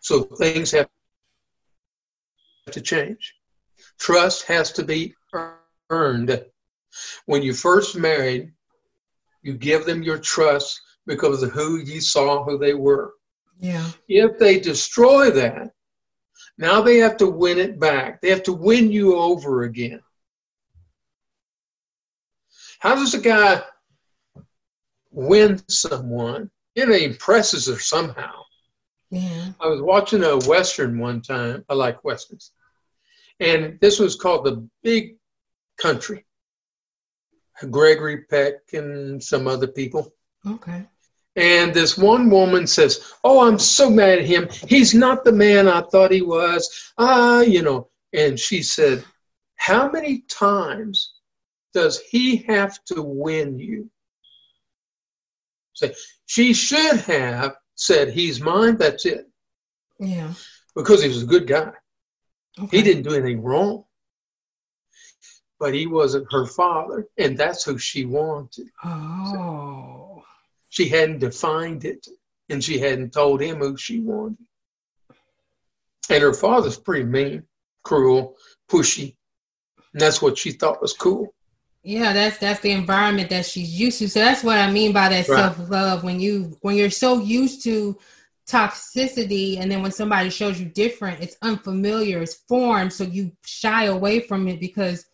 So 0.00 0.22
things 0.22 0.70
have 0.72 0.88
to 2.70 2.80
change. 2.80 3.34
Trust 3.98 4.44
has 4.46 4.72
to 4.72 4.84
be 4.84 5.14
earned. 5.90 6.44
When 7.26 7.42
you 7.42 7.52
first 7.52 7.96
married, 7.96 8.52
you 9.42 9.54
give 9.54 9.84
them 9.84 10.02
your 10.02 10.18
trust 10.18 10.80
because 11.06 11.42
of 11.42 11.52
who 11.52 11.78
you 11.78 12.00
saw 12.00 12.44
who 12.44 12.58
they 12.58 12.74
were. 12.74 13.12
Yeah. 13.58 13.90
If 14.08 14.38
they 14.38 14.60
destroy 14.60 15.30
that, 15.30 15.72
now 16.58 16.82
they 16.82 16.98
have 16.98 17.16
to 17.18 17.26
win 17.26 17.58
it 17.58 17.78
back. 17.78 18.20
They 18.20 18.30
have 18.30 18.42
to 18.44 18.52
win 18.52 18.90
you 18.90 19.16
over 19.16 19.62
again. 19.62 20.00
How 22.80 22.94
does 22.94 23.14
a 23.14 23.20
guy 23.20 23.62
win 25.10 25.60
someone? 25.68 26.50
You 26.74 26.86
know, 26.86 26.94
impresses 26.94 27.66
her 27.66 27.78
somehow. 27.78 28.44
Yeah. 29.10 29.52
I 29.60 29.66
was 29.68 29.80
watching 29.80 30.22
a 30.22 30.36
Western 30.38 30.98
one 30.98 31.22
time. 31.22 31.64
I 31.68 31.74
like 31.74 32.04
Westerns. 32.04 32.52
And 33.40 33.78
this 33.80 33.98
was 33.98 34.16
called 34.16 34.44
The 34.44 34.68
Big 34.82 35.16
Country. 35.80 36.24
Gregory 37.70 38.24
Peck 38.24 38.54
and 38.72 39.22
some 39.22 39.46
other 39.46 39.66
people. 39.66 40.12
Okay. 40.46 40.84
And 41.36 41.72
this 41.72 41.96
one 41.96 42.30
woman 42.30 42.66
says, 42.66 43.12
Oh, 43.24 43.46
I'm 43.46 43.58
so 43.58 43.90
mad 43.90 44.18
at 44.18 44.24
him. 44.24 44.48
He's 44.68 44.94
not 44.94 45.24
the 45.24 45.32
man 45.32 45.68
I 45.68 45.82
thought 45.82 46.12
he 46.12 46.22
was. 46.22 46.92
Ah, 46.98 47.40
you 47.40 47.62
know. 47.62 47.88
And 48.12 48.38
she 48.38 48.62
said, 48.62 49.04
How 49.56 49.90
many 49.90 50.20
times 50.28 51.14
does 51.74 52.00
he 52.00 52.38
have 52.48 52.82
to 52.86 53.02
win 53.02 53.58
you? 53.58 53.90
Say, 55.74 55.94
she 56.26 56.52
should 56.54 57.00
have 57.00 57.56
said, 57.78 58.10
He's 58.10 58.40
mine, 58.40 58.76
that's 58.76 59.06
it. 59.06 59.26
Yeah. 59.98 60.34
Because 60.74 61.02
he 61.02 61.08
was 61.08 61.22
a 61.22 61.26
good 61.26 61.46
guy. 61.46 61.72
Okay. 62.58 62.76
He 62.76 62.82
didn't 62.82 63.04
do 63.04 63.14
anything 63.14 63.42
wrong. 63.42 63.84
But 65.58 65.74
he 65.74 65.86
wasn't 65.86 66.32
her 66.32 66.46
father, 66.46 67.08
and 67.16 67.36
that's 67.36 67.64
who 67.64 67.78
she 67.78 68.04
wanted. 68.04 68.68
Oh. 68.84 70.22
She 70.68 70.88
hadn't 70.88 71.18
defined 71.18 71.84
it, 71.84 72.06
and 72.48 72.62
she 72.62 72.78
hadn't 72.78 73.12
told 73.12 73.40
him 73.40 73.58
who 73.58 73.76
she 73.76 74.00
wanted. 74.00 74.38
And 76.10 76.22
her 76.22 76.32
father's 76.32 76.78
pretty 76.78 77.04
mean, 77.04 77.42
cruel, 77.82 78.36
pushy, 78.70 79.16
and 79.92 80.00
that's 80.00 80.22
what 80.22 80.38
she 80.38 80.52
thought 80.52 80.80
was 80.80 80.92
cool. 80.92 81.34
Yeah, 81.82 82.12
that's 82.12 82.38
that's 82.38 82.60
the 82.60 82.72
environment 82.72 83.30
that 83.30 83.46
she's 83.46 83.78
used 83.78 83.98
to. 84.00 84.08
So 84.08 84.20
that's 84.20 84.42
what 84.44 84.58
I 84.58 84.70
mean 84.70 84.92
by 84.92 85.08
that 85.08 85.28
Right. 85.28 85.54
self 85.54 85.70
love. 85.70 86.04
When 86.04 86.20
you 86.20 86.56
when 86.60 86.76
you're 86.76 86.90
so 86.90 87.20
used 87.20 87.62
to 87.64 87.98
toxicity, 88.48 89.58
and 89.60 89.70
then 89.70 89.82
when 89.82 89.92
somebody 89.92 90.30
shows 90.30 90.58
you 90.58 90.66
different, 90.66 91.22
it's 91.22 91.36
unfamiliar, 91.42 92.22
it's 92.22 92.42
foreign, 92.48 92.90
so 92.90 93.04
you 93.04 93.32
shy 93.44 93.84
away 93.84 94.20
from 94.20 94.48
it 94.48 94.58
because 94.58 95.04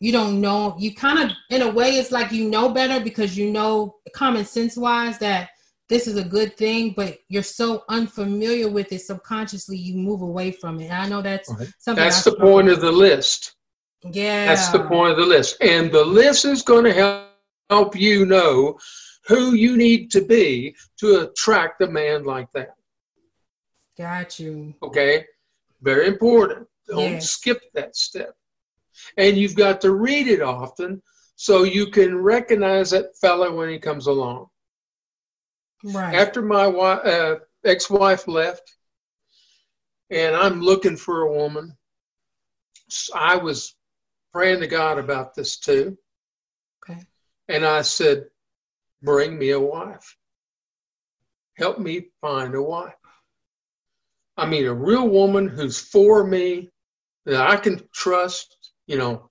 you 0.00 0.12
don't 0.12 0.40
know. 0.40 0.76
You 0.78 0.94
kind 0.94 1.18
of, 1.18 1.36
in 1.50 1.62
a 1.62 1.70
way, 1.70 1.96
it's 1.96 2.12
like 2.12 2.32
you 2.32 2.48
know 2.48 2.68
better 2.68 3.02
because 3.02 3.36
you 3.36 3.50
know 3.50 3.96
common 4.14 4.44
sense 4.44 4.76
wise 4.76 5.18
that 5.18 5.50
this 5.88 6.06
is 6.06 6.16
a 6.16 6.24
good 6.24 6.56
thing, 6.56 6.94
but 6.96 7.18
you're 7.28 7.42
so 7.42 7.84
unfamiliar 7.88 8.68
with 8.68 8.90
it 8.92 9.00
subconsciously, 9.00 9.76
you 9.76 9.96
move 9.96 10.22
away 10.22 10.50
from 10.50 10.80
it. 10.80 10.84
And 10.84 10.94
I 10.94 11.08
know 11.08 11.20
that's 11.20 11.48
something. 11.78 12.02
That's 12.02 12.26
I 12.26 12.30
the 12.30 12.36
point 12.36 12.68
of 12.68 12.80
the 12.80 12.92
list. 12.92 13.54
Yeah, 14.12 14.46
That's 14.46 14.68
the 14.68 14.84
point 14.84 15.12
of 15.12 15.18
the 15.18 15.26
list. 15.26 15.56
And 15.60 15.90
the 15.90 16.04
list 16.04 16.44
is 16.44 16.62
going 16.62 16.84
to 16.84 16.92
help, 16.92 17.96
you 17.96 18.26
know 18.26 18.78
who 19.26 19.54
you 19.54 19.76
need 19.76 20.10
to 20.10 20.20
be 20.20 20.76
to 20.98 21.20
attract 21.22 21.80
a 21.80 21.86
man 21.86 22.24
like 22.24 22.52
that. 22.52 22.74
Got 23.96 24.38
you. 24.38 24.74
Okay? 24.82 25.24
Very 25.80 26.06
important. 26.06 26.68
Don't 26.86 27.12
Yes. 27.12 27.30
skip 27.30 27.62
that 27.72 27.96
step. 27.96 28.34
And 29.16 29.36
you've 29.36 29.56
got 29.56 29.80
to 29.80 29.92
read 29.92 30.28
it 30.28 30.42
often 30.42 31.02
so 31.36 31.62
you 31.62 31.86
can 31.90 32.18
recognize 32.18 32.90
that 32.90 33.16
fellow 33.18 33.56
when 33.56 33.70
he 33.70 33.78
comes 33.78 34.06
along. 34.06 34.48
Right. 35.82 36.14
After 36.14 36.42
my 36.42 36.64
wi- 36.64 37.00
uh, 37.02 37.38
ex 37.64 37.88
wife 37.90 38.28
left, 38.28 38.76
and 40.10 40.36
I'm 40.36 40.60
looking 40.60 40.96
for 40.96 41.22
a 41.22 41.32
woman, 41.32 41.76
I 43.14 43.36
was 43.36 43.74
praying 44.34 44.60
to 44.60 44.66
God 44.66 44.98
about 44.98 45.34
this 45.34 45.58
too. 45.58 45.96
okay. 46.82 47.00
And 47.48 47.64
I 47.64 47.82
said, 47.82 48.24
Bring 49.02 49.38
me 49.38 49.50
a 49.50 49.60
wife. 49.60 50.16
Help 51.56 51.78
me 51.78 52.06
find 52.20 52.54
a 52.54 52.62
wife. 52.62 52.94
I 54.36 54.46
mean, 54.46 54.66
a 54.66 54.74
real 54.74 55.08
woman 55.08 55.46
who's 55.46 55.78
for 55.78 56.26
me, 56.26 56.70
that 57.26 57.48
I 57.48 57.56
can 57.56 57.80
trust, 57.92 58.72
you 58.86 58.98
know. 58.98 59.30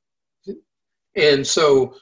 And 1.15 1.45
so 1.45 1.95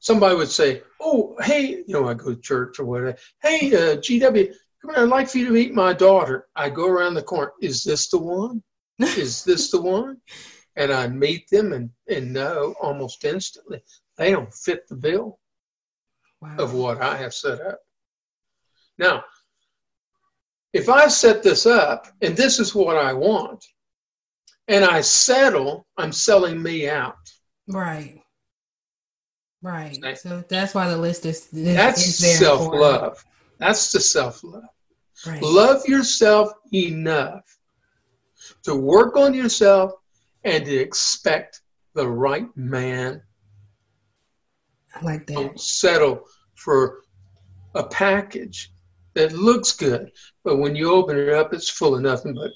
somebody 0.00 0.34
would 0.34 0.50
say, 0.50 0.82
Oh, 1.00 1.36
hey, 1.40 1.68
you 1.68 1.84
know, 1.88 2.08
I 2.08 2.14
go 2.14 2.34
to 2.34 2.40
church 2.40 2.80
or 2.80 2.84
whatever. 2.84 3.16
Hey, 3.42 3.72
uh, 3.74 3.96
GW, 3.96 4.52
come 4.82 4.90
on, 4.90 4.96
I'd 4.96 5.08
like 5.08 5.28
for 5.28 5.38
you 5.38 5.46
to 5.46 5.52
meet 5.52 5.72
my 5.72 5.92
daughter. 5.92 6.48
I 6.56 6.68
go 6.68 6.88
around 6.88 7.14
the 7.14 7.22
corner. 7.22 7.52
Is 7.60 7.84
this 7.84 8.08
the 8.08 8.18
one? 8.18 8.62
Is 8.98 9.44
this 9.44 9.70
the 9.70 9.80
one? 9.80 10.20
And 10.76 10.92
I 10.92 11.06
meet 11.06 11.48
them 11.50 11.72
and, 11.72 11.90
and 12.08 12.32
know 12.32 12.74
almost 12.80 13.24
instantly 13.24 13.82
they 14.16 14.30
don't 14.30 14.52
fit 14.52 14.88
the 14.88 14.96
bill 14.96 15.38
Wow. 16.40 16.56
of 16.58 16.74
what 16.74 17.00
I 17.00 17.16
have 17.16 17.32
set 17.32 17.58
up. 17.62 17.78
Now, 18.98 19.24
if 20.74 20.90
I 20.90 21.08
set 21.08 21.42
this 21.42 21.64
up 21.64 22.08
and 22.20 22.36
this 22.36 22.58
is 22.58 22.74
what 22.74 22.96
I 22.96 23.14
want, 23.14 23.64
and 24.68 24.84
I 24.84 25.00
settle, 25.00 25.86
I'm 25.96 26.12
selling 26.12 26.62
me 26.62 26.88
out. 26.88 27.16
Right. 27.66 28.20
Right. 29.62 30.18
So 30.18 30.44
that's 30.48 30.74
why 30.74 30.88
the 30.88 30.98
list 30.98 31.24
is, 31.24 31.48
is 31.52 31.74
That's 31.74 32.20
is 32.20 32.38
self 32.38 32.60
love. 32.60 33.24
That's 33.58 33.90
the 33.92 34.00
self 34.00 34.44
love. 34.44 34.64
Right. 35.26 35.42
Love 35.42 35.86
yourself 35.86 36.52
enough 36.74 37.44
to 38.64 38.74
work 38.74 39.16
on 39.16 39.32
yourself 39.32 39.92
and 40.44 40.64
to 40.64 40.76
expect 40.76 41.60
the 41.94 42.06
right 42.08 42.46
man. 42.56 43.22
I 44.94 45.04
like 45.04 45.26
that. 45.26 45.34
Don't 45.34 45.60
settle 45.60 46.24
for 46.54 47.00
a 47.74 47.82
package 47.84 48.72
that 49.14 49.32
looks 49.32 49.72
good, 49.72 50.10
but 50.44 50.56
when 50.58 50.76
you 50.76 50.92
open 50.92 51.16
it 51.18 51.30
up, 51.30 51.52
it's 51.54 51.68
full 51.68 51.94
of 51.94 52.02
nothing 52.02 52.34
but 52.34 52.50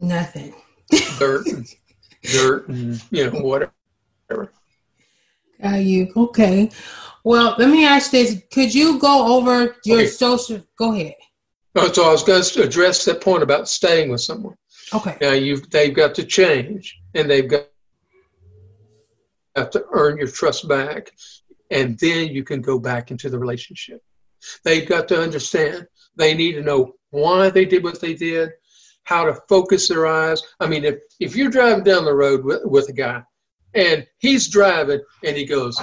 Nothing. 0.00 0.54
dirt 1.18 1.46
and 1.46 1.66
dirt 2.24 2.68
and 2.68 3.02
you 3.10 3.30
know 3.30 3.40
whatever. 3.40 4.52
Got 5.62 5.76
you. 5.84 6.12
Okay. 6.16 6.70
Well, 7.24 7.54
let 7.56 7.68
me 7.70 7.84
ask 7.86 8.10
this. 8.10 8.42
Could 8.52 8.74
you 8.74 8.98
go 8.98 9.36
over 9.38 9.76
your 9.84 10.00
Okay. 10.00 10.06
social 10.08 10.62
go 10.76 10.92
ahead. 10.92 11.14
Oh, 11.76 11.90
so 11.92 12.04
I 12.08 12.12
was 12.12 12.22
going 12.24 12.42
to 12.42 12.62
address 12.62 13.04
that 13.04 13.20
point 13.20 13.42
about 13.42 13.68
staying 13.68 14.10
with 14.10 14.20
someone. 14.20 14.56
Okay. 14.94 15.16
Now 15.20 15.32
you've 15.32 15.70
they've 15.70 15.94
got 15.94 16.14
to 16.16 16.24
change, 16.24 17.00
and 17.14 17.30
they've 17.30 17.48
got 17.48 17.66
to 19.56 19.84
earn 19.92 20.18
your 20.18 20.28
trust 20.28 20.68
back, 20.68 21.12
and 21.70 21.98
then 21.98 22.28
you 22.28 22.44
can 22.44 22.60
go 22.60 22.78
back 22.78 23.10
into 23.10 23.30
the 23.30 23.38
relationship. 23.38 24.02
They've 24.64 24.88
got 24.88 25.08
to 25.08 25.20
understand. 25.20 25.86
They 26.16 26.34
need 26.34 26.52
to 26.54 26.62
know 26.62 26.92
why 27.10 27.50
they 27.50 27.64
did 27.64 27.84
what 27.84 28.00
they 28.00 28.14
did, 28.14 28.50
how 29.04 29.24
to 29.24 29.34
focus 29.48 29.88
their 29.88 30.06
eyes. 30.06 30.42
I 30.60 30.66
mean, 30.66 30.84
if 30.84 30.98
if 31.20 31.36
you're 31.36 31.50
driving 31.50 31.84
down 31.84 32.04
the 32.04 32.14
road 32.14 32.44
with, 32.44 32.60
with 32.64 32.88
a 32.88 32.92
guy, 32.92 33.22
and 33.74 34.06
he's 34.18 34.48
driving, 34.48 35.00
and 35.24 35.36
he 35.36 35.46
goes, 35.46 35.80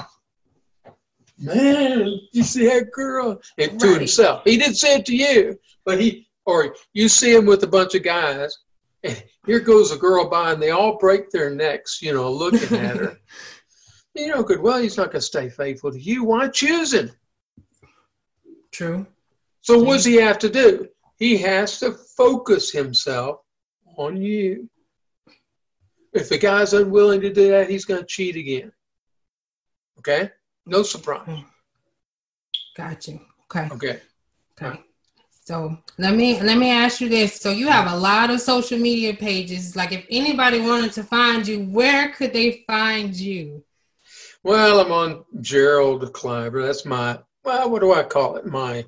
"Man, 1.39 2.19
you 2.31 2.43
see 2.43 2.67
that 2.67 2.91
girl?" 2.91 3.41
And 3.57 3.79
to 3.79 3.95
himself, 3.95 4.43
he 4.45 4.57
didn't 4.57 4.75
say 4.75 4.97
it 4.97 5.05
to 5.07 5.15
you, 5.15 5.59
but 5.85 5.99
he 5.99 6.27
or 6.45 6.75
you 6.93 7.09
see 7.09 7.33
him 7.33 7.45
with 7.45 7.63
a 7.63 7.67
bunch 7.67 7.95
of 7.95 8.03
guys, 8.03 8.55
here 9.45 9.59
goes 9.59 9.91
a 9.91 9.97
girl 9.97 10.29
by, 10.29 10.51
and 10.51 10.61
they 10.61 10.71
all 10.71 10.97
break 10.97 11.29
their 11.29 11.53
necks, 11.53 12.01
you 12.01 12.13
know, 12.13 12.31
looking 12.31 12.77
at 12.77 12.97
her. 12.97 13.17
you 14.15 14.27
know, 14.27 14.43
good. 14.43 14.61
Well, 14.61 14.81
he's 14.81 14.97
not 14.97 15.07
going 15.07 15.21
to 15.21 15.21
stay 15.21 15.49
faithful 15.49 15.91
to 15.91 15.99
you. 15.99 16.23
Why 16.23 16.47
choose 16.47 16.93
him? 16.93 17.11
True. 18.71 19.05
So 19.61 19.81
what 19.81 19.95
does 19.95 20.05
he 20.05 20.15
have 20.15 20.39
to 20.39 20.49
do? 20.49 20.87
He 21.17 21.37
has 21.37 21.79
to 21.79 21.91
focus 21.91 22.71
himself 22.71 23.41
on 23.97 24.17
you. 24.17 24.69
If 26.13 26.29
the 26.29 26.37
guy's 26.37 26.73
unwilling 26.73 27.21
to 27.21 27.31
do 27.31 27.49
that, 27.51 27.69
he's 27.69 27.85
going 27.85 27.99
to 27.99 28.07
cheat 28.07 28.35
again. 28.35 28.71
Okay? 29.99 30.31
No 30.65 30.83
surprise. 30.83 31.25
Hmm. 31.25 31.41
Got 32.75 33.07
you. 33.07 33.19
Okay. 33.43 33.69
Okay. 33.73 33.99
Okay. 34.61 34.79
So 35.49 35.75
let 35.97 36.13
me 36.15 36.39
let 36.39 36.59
me 36.59 36.69
ask 36.69 37.01
you 37.01 37.09
this. 37.09 37.41
So 37.41 37.49
you 37.49 37.69
have 37.69 37.91
a 37.91 37.97
lot 37.97 38.29
of 38.29 38.39
social 38.39 38.77
media 38.77 39.15
pages. 39.15 39.75
Like 39.75 39.91
if 39.91 40.05
anybody 40.11 40.61
wanted 40.61 40.91
to 40.91 41.03
find 41.03 41.47
you, 41.47 41.63
where 41.63 42.09
could 42.09 42.33
they 42.33 42.63
find 42.67 43.15
you? 43.15 43.63
Well, 44.43 44.79
I'm 44.79 44.91
on 44.91 45.25
Gerald 45.41 46.13
Cliver. 46.13 46.61
That's 46.61 46.85
my, 46.85 47.17
well, 47.43 47.67
what 47.71 47.79
do 47.79 47.95
I 47.95 48.03
call 48.03 48.35
it? 48.35 48.45
My 48.45 48.85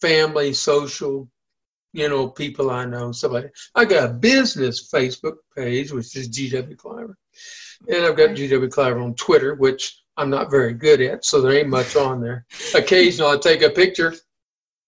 family, 0.00 0.52
social, 0.52 1.30
you 1.92 2.08
know, 2.08 2.26
people 2.26 2.68
I 2.68 2.84
know, 2.84 3.12
somebody. 3.12 3.48
I 3.76 3.84
got 3.84 4.10
a 4.10 4.14
business 4.14 4.90
Facebook 4.92 5.36
page, 5.56 5.92
which 5.92 6.16
is 6.16 6.28
GW 6.28 6.76
Cliver. 6.76 7.16
And 7.86 8.04
I've 8.04 8.16
got 8.16 8.30
GW 8.30 8.72
Cliver 8.72 8.98
on 8.98 9.14
Twitter, 9.14 9.54
which 9.54 10.02
I'm 10.16 10.28
not 10.28 10.50
very 10.50 10.74
good 10.74 11.00
at, 11.00 11.24
so 11.24 11.40
there 11.40 11.52
ain't 11.52 11.68
much 11.68 11.94
on 11.94 12.20
there. 12.20 12.46
Occasionally 12.74 13.36
I 13.36 13.38
take 13.38 13.62
a 13.62 13.70
picture 13.70 14.12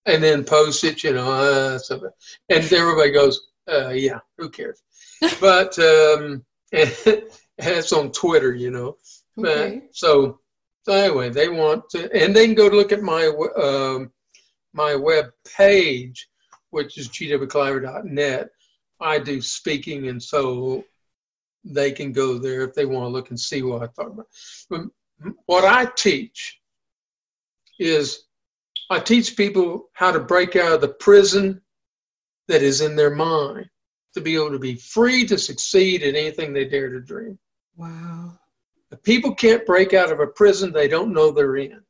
and 0.06 0.22
then 0.22 0.44
post 0.44 0.84
it, 0.84 1.02
you 1.02 1.12
know, 1.12 1.30
uh, 1.30 1.78
something. 1.78 2.10
and 2.48 2.72
everybody 2.72 3.10
goes, 3.10 3.48
uh, 3.70 3.90
yeah, 3.90 4.20
who 4.38 4.48
cares? 4.50 4.82
But 5.40 5.78
um, 5.78 6.44
it's 6.72 7.92
on 7.92 8.12
Twitter, 8.12 8.54
you 8.54 8.70
know. 8.70 8.96
Okay. 9.38 9.80
But, 9.80 9.96
so, 9.96 10.40
so 10.82 10.92
anyway, 10.92 11.30
they 11.30 11.48
want 11.48 11.88
to, 11.90 12.12
and 12.14 12.34
they 12.34 12.46
can 12.46 12.54
go 12.54 12.68
to 12.68 12.76
look 12.76 12.92
at 12.92 13.02
my 13.02 13.26
um, 13.56 14.10
my 14.74 14.94
web 14.94 15.26
page, 15.56 16.28
which 16.70 16.98
is 16.98 17.08
gwcliver.net. 17.08 18.48
I 19.00 19.18
do 19.18 19.40
speaking, 19.40 20.08
and 20.08 20.22
so 20.22 20.84
they 21.64 21.92
can 21.92 22.12
go 22.12 22.38
there 22.38 22.62
if 22.62 22.74
they 22.74 22.84
want 22.84 23.04
to 23.04 23.08
look 23.08 23.30
and 23.30 23.40
see 23.40 23.62
what 23.62 23.82
I 23.82 23.86
talk 23.86 24.12
about. 24.12 24.26
But 24.68 24.82
what 25.46 25.64
I 25.64 25.86
teach 25.96 26.60
is 27.78 28.24
I 28.94 29.00
teach 29.00 29.36
people 29.36 29.88
how 29.92 30.12
to 30.12 30.20
break 30.20 30.54
out 30.54 30.72
of 30.72 30.80
the 30.80 30.88
prison 30.88 31.60
that 32.46 32.62
is 32.62 32.80
in 32.80 32.94
their 32.94 33.14
mind 33.14 33.68
to 34.14 34.20
be 34.20 34.36
able 34.36 34.52
to 34.52 34.58
be 34.58 34.76
free 34.76 35.26
to 35.26 35.36
succeed 35.36 36.02
in 36.02 36.14
anything 36.14 36.52
they 36.52 36.66
dare 36.66 36.90
to 36.90 37.00
dream. 37.00 37.36
Wow. 37.76 38.38
If 38.92 39.02
people 39.02 39.34
can't 39.34 39.66
break 39.66 39.94
out 39.94 40.12
of 40.12 40.20
a 40.20 40.28
prison 40.28 40.72
they 40.72 40.86
don't 40.86 41.12
know 41.12 41.32
they're 41.32 41.56
in. 41.56 41.80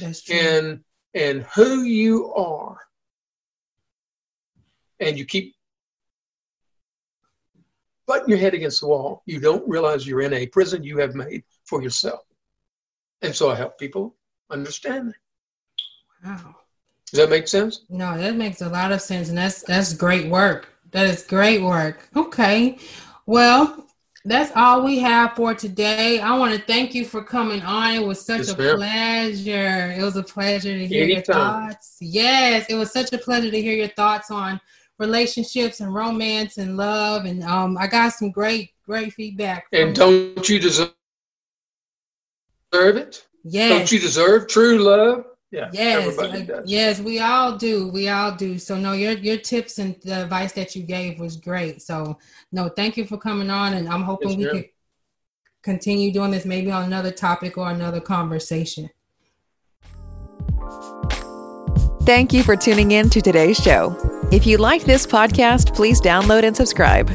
That's 0.00 0.22
true. 0.22 0.36
And 0.36 0.80
and 1.14 1.42
who 1.54 1.82
you 1.82 2.34
are. 2.34 2.78
And 4.98 5.16
you 5.16 5.24
keep 5.24 5.54
butting 8.06 8.28
your 8.28 8.38
head 8.38 8.54
against 8.54 8.80
the 8.80 8.88
wall. 8.88 9.22
You 9.26 9.38
don't 9.38 9.68
realize 9.68 10.06
you're 10.06 10.22
in 10.22 10.32
a 10.32 10.46
prison 10.46 10.82
you 10.82 10.98
have 10.98 11.14
made 11.14 11.44
for 11.64 11.82
yourself. 11.82 12.20
And 13.22 13.34
so 13.34 13.48
I 13.48 13.54
help 13.54 13.78
people 13.78 14.16
understand 14.50 15.10
that. 15.10 15.14
Wow. 16.26 16.56
Does 17.10 17.18
that 17.20 17.30
make 17.30 17.46
sense? 17.48 17.82
No, 17.88 18.16
that 18.18 18.34
makes 18.34 18.60
a 18.62 18.68
lot 18.68 18.92
of 18.92 19.00
sense, 19.00 19.28
and 19.28 19.38
that's 19.38 19.62
that's 19.62 19.92
great 19.94 20.28
work. 20.28 20.68
That 20.90 21.06
is 21.06 21.22
great 21.22 21.62
work. 21.62 22.08
Okay, 22.16 22.78
well, 23.26 23.86
that's 24.24 24.50
all 24.56 24.84
we 24.84 24.98
have 24.98 25.34
for 25.36 25.54
today. 25.54 26.18
I 26.18 26.36
want 26.36 26.52
to 26.54 26.60
thank 26.60 26.94
you 26.94 27.04
for 27.04 27.22
coming 27.22 27.62
on. 27.62 27.94
It 27.94 28.04
was 28.04 28.24
such 28.24 28.38
Yes, 28.40 28.54
a 28.54 28.58
ma'am. 28.58 28.76
pleasure. 28.76 29.94
It 29.96 30.02
was 30.02 30.16
a 30.16 30.22
pleasure 30.22 30.76
to 30.76 30.86
hear 30.86 31.04
your 31.06 31.22
thoughts. 31.22 31.98
Yes, 32.00 32.66
it 32.68 32.74
was 32.74 32.92
such 32.92 33.12
a 33.12 33.18
pleasure 33.18 33.50
to 33.50 33.62
hear 33.62 33.74
your 33.74 33.88
thoughts 33.88 34.30
on 34.30 34.60
relationships 34.98 35.80
and 35.80 35.94
romance 35.94 36.58
and 36.58 36.76
love. 36.76 37.24
And 37.24 37.44
um, 37.44 37.76
I 37.78 37.86
got 37.86 38.14
some 38.14 38.30
great, 38.32 38.70
great 38.84 39.12
feedback. 39.12 39.66
And 39.72 39.94
don't 39.94 40.48
you 40.48 40.58
deserve 40.58 40.90
it? 42.72 43.26
yes, 43.44 43.70
Don't 43.78 43.92
you 43.92 44.00
deserve 44.00 44.48
true 44.48 44.78
love? 44.78 45.24
Yeah. 45.52 45.70
Yes, 45.72 46.16
like- 46.18 46.50
yes, 46.66 47.00
we 47.00 47.20
all 47.20 47.56
do. 47.56 47.88
We 47.88 48.08
all 48.08 48.32
do. 48.34 48.58
So 48.58 48.76
no, 48.76 48.92
your 48.92 49.12
your 49.12 49.36
tips 49.36 49.78
and 49.78 49.94
the 50.02 50.22
advice 50.24 50.52
that 50.52 50.74
you 50.74 50.82
gave 50.82 51.20
was 51.20 51.36
great. 51.36 51.80
So 51.82 52.18
no, 52.52 52.68
thank 52.68 52.96
you 52.96 53.06
for 53.06 53.16
coming 53.16 53.48
on, 53.48 53.74
and 53.74 53.88
I'm 53.88 54.02
hoping 54.02 54.30
Yes, 54.30 54.38
we 54.38 54.44
ma'am. 54.44 54.54
could 54.56 54.68
continue 55.62 56.12
doing 56.12 56.32
this 56.32 56.44
maybe 56.44 56.70
on 56.70 56.84
another 56.84 57.10
topic 57.12 57.56
or 57.58 57.70
another 57.70 58.00
conversation. 58.00 58.90
Thank 62.02 62.32
you 62.32 62.42
for 62.44 62.54
tuning 62.56 62.92
in 62.92 63.10
to 63.10 63.20
today's 63.20 63.56
show. 63.56 63.96
If 64.30 64.46
you 64.46 64.58
like 64.58 64.84
this 64.84 65.06
podcast, 65.06 65.74
please 65.74 66.00
download 66.00 66.44
and 66.44 66.56
subscribe. 66.56 67.10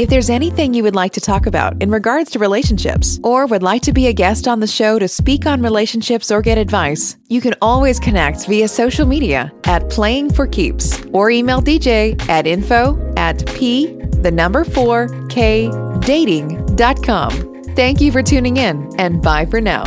If 0.00 0.08
there's 0.08 0.30
anything 0.30 0.72
you 0.72 0.82
would 0.82 0.94
like 0.94 1.12
to 1.12 1.20
talk 1.20 1.44
about 1.44 1.82
in 1.82 1.90
regards 1.90 2.30
to 2.30 2.38
relationships, 2.38 3.20
or 3.22 3.44
would 3.44 3.62
like 3.62 3.82
to 3.82 3.92
be 3.92 4.06
a 4.06 4.14
guest 4.14 4.48
on 4.48 4.58
the 4.58 4.66
show 4.66 4.98
to 4.98 5.06
speak 5.06 5.44
on 5.44 5.60
relationships 5.60 6.30
or 6.30 6.40
get 6.40 6.56
advice, 6.56 7.18
you 7.28 7.42
can 7.42 7.54
always 7.60 8.00
connect 8.00 8.46
via 8.46 8.66
social 8.66 9.06
media 9.06 9.52
at 9.64 9.90
Playing 9.90 10.32
for 10.32 10.46
Keeps 10.46 11.04
or 11.12 11.28
email 11.28 11.60
DJ 11.60 12.18
at 12.30 12.46
info 12.46 12.96
at 13.18 13.44
p 13.54 13.88
the 14.22 14.30
number 14.30 14.64
4 14.64 15.26
k 15.28 15.70
dating.com. 15.98 17.64
Thank 17.74 18.00
you 18.00 18.10
for 18.10 18.22
tuning 18.22 18.56
in 18.56 18.90
and 18.98 19.20
bye 19.20 19.44
for 19.44 19.60
now. 19.60 19.84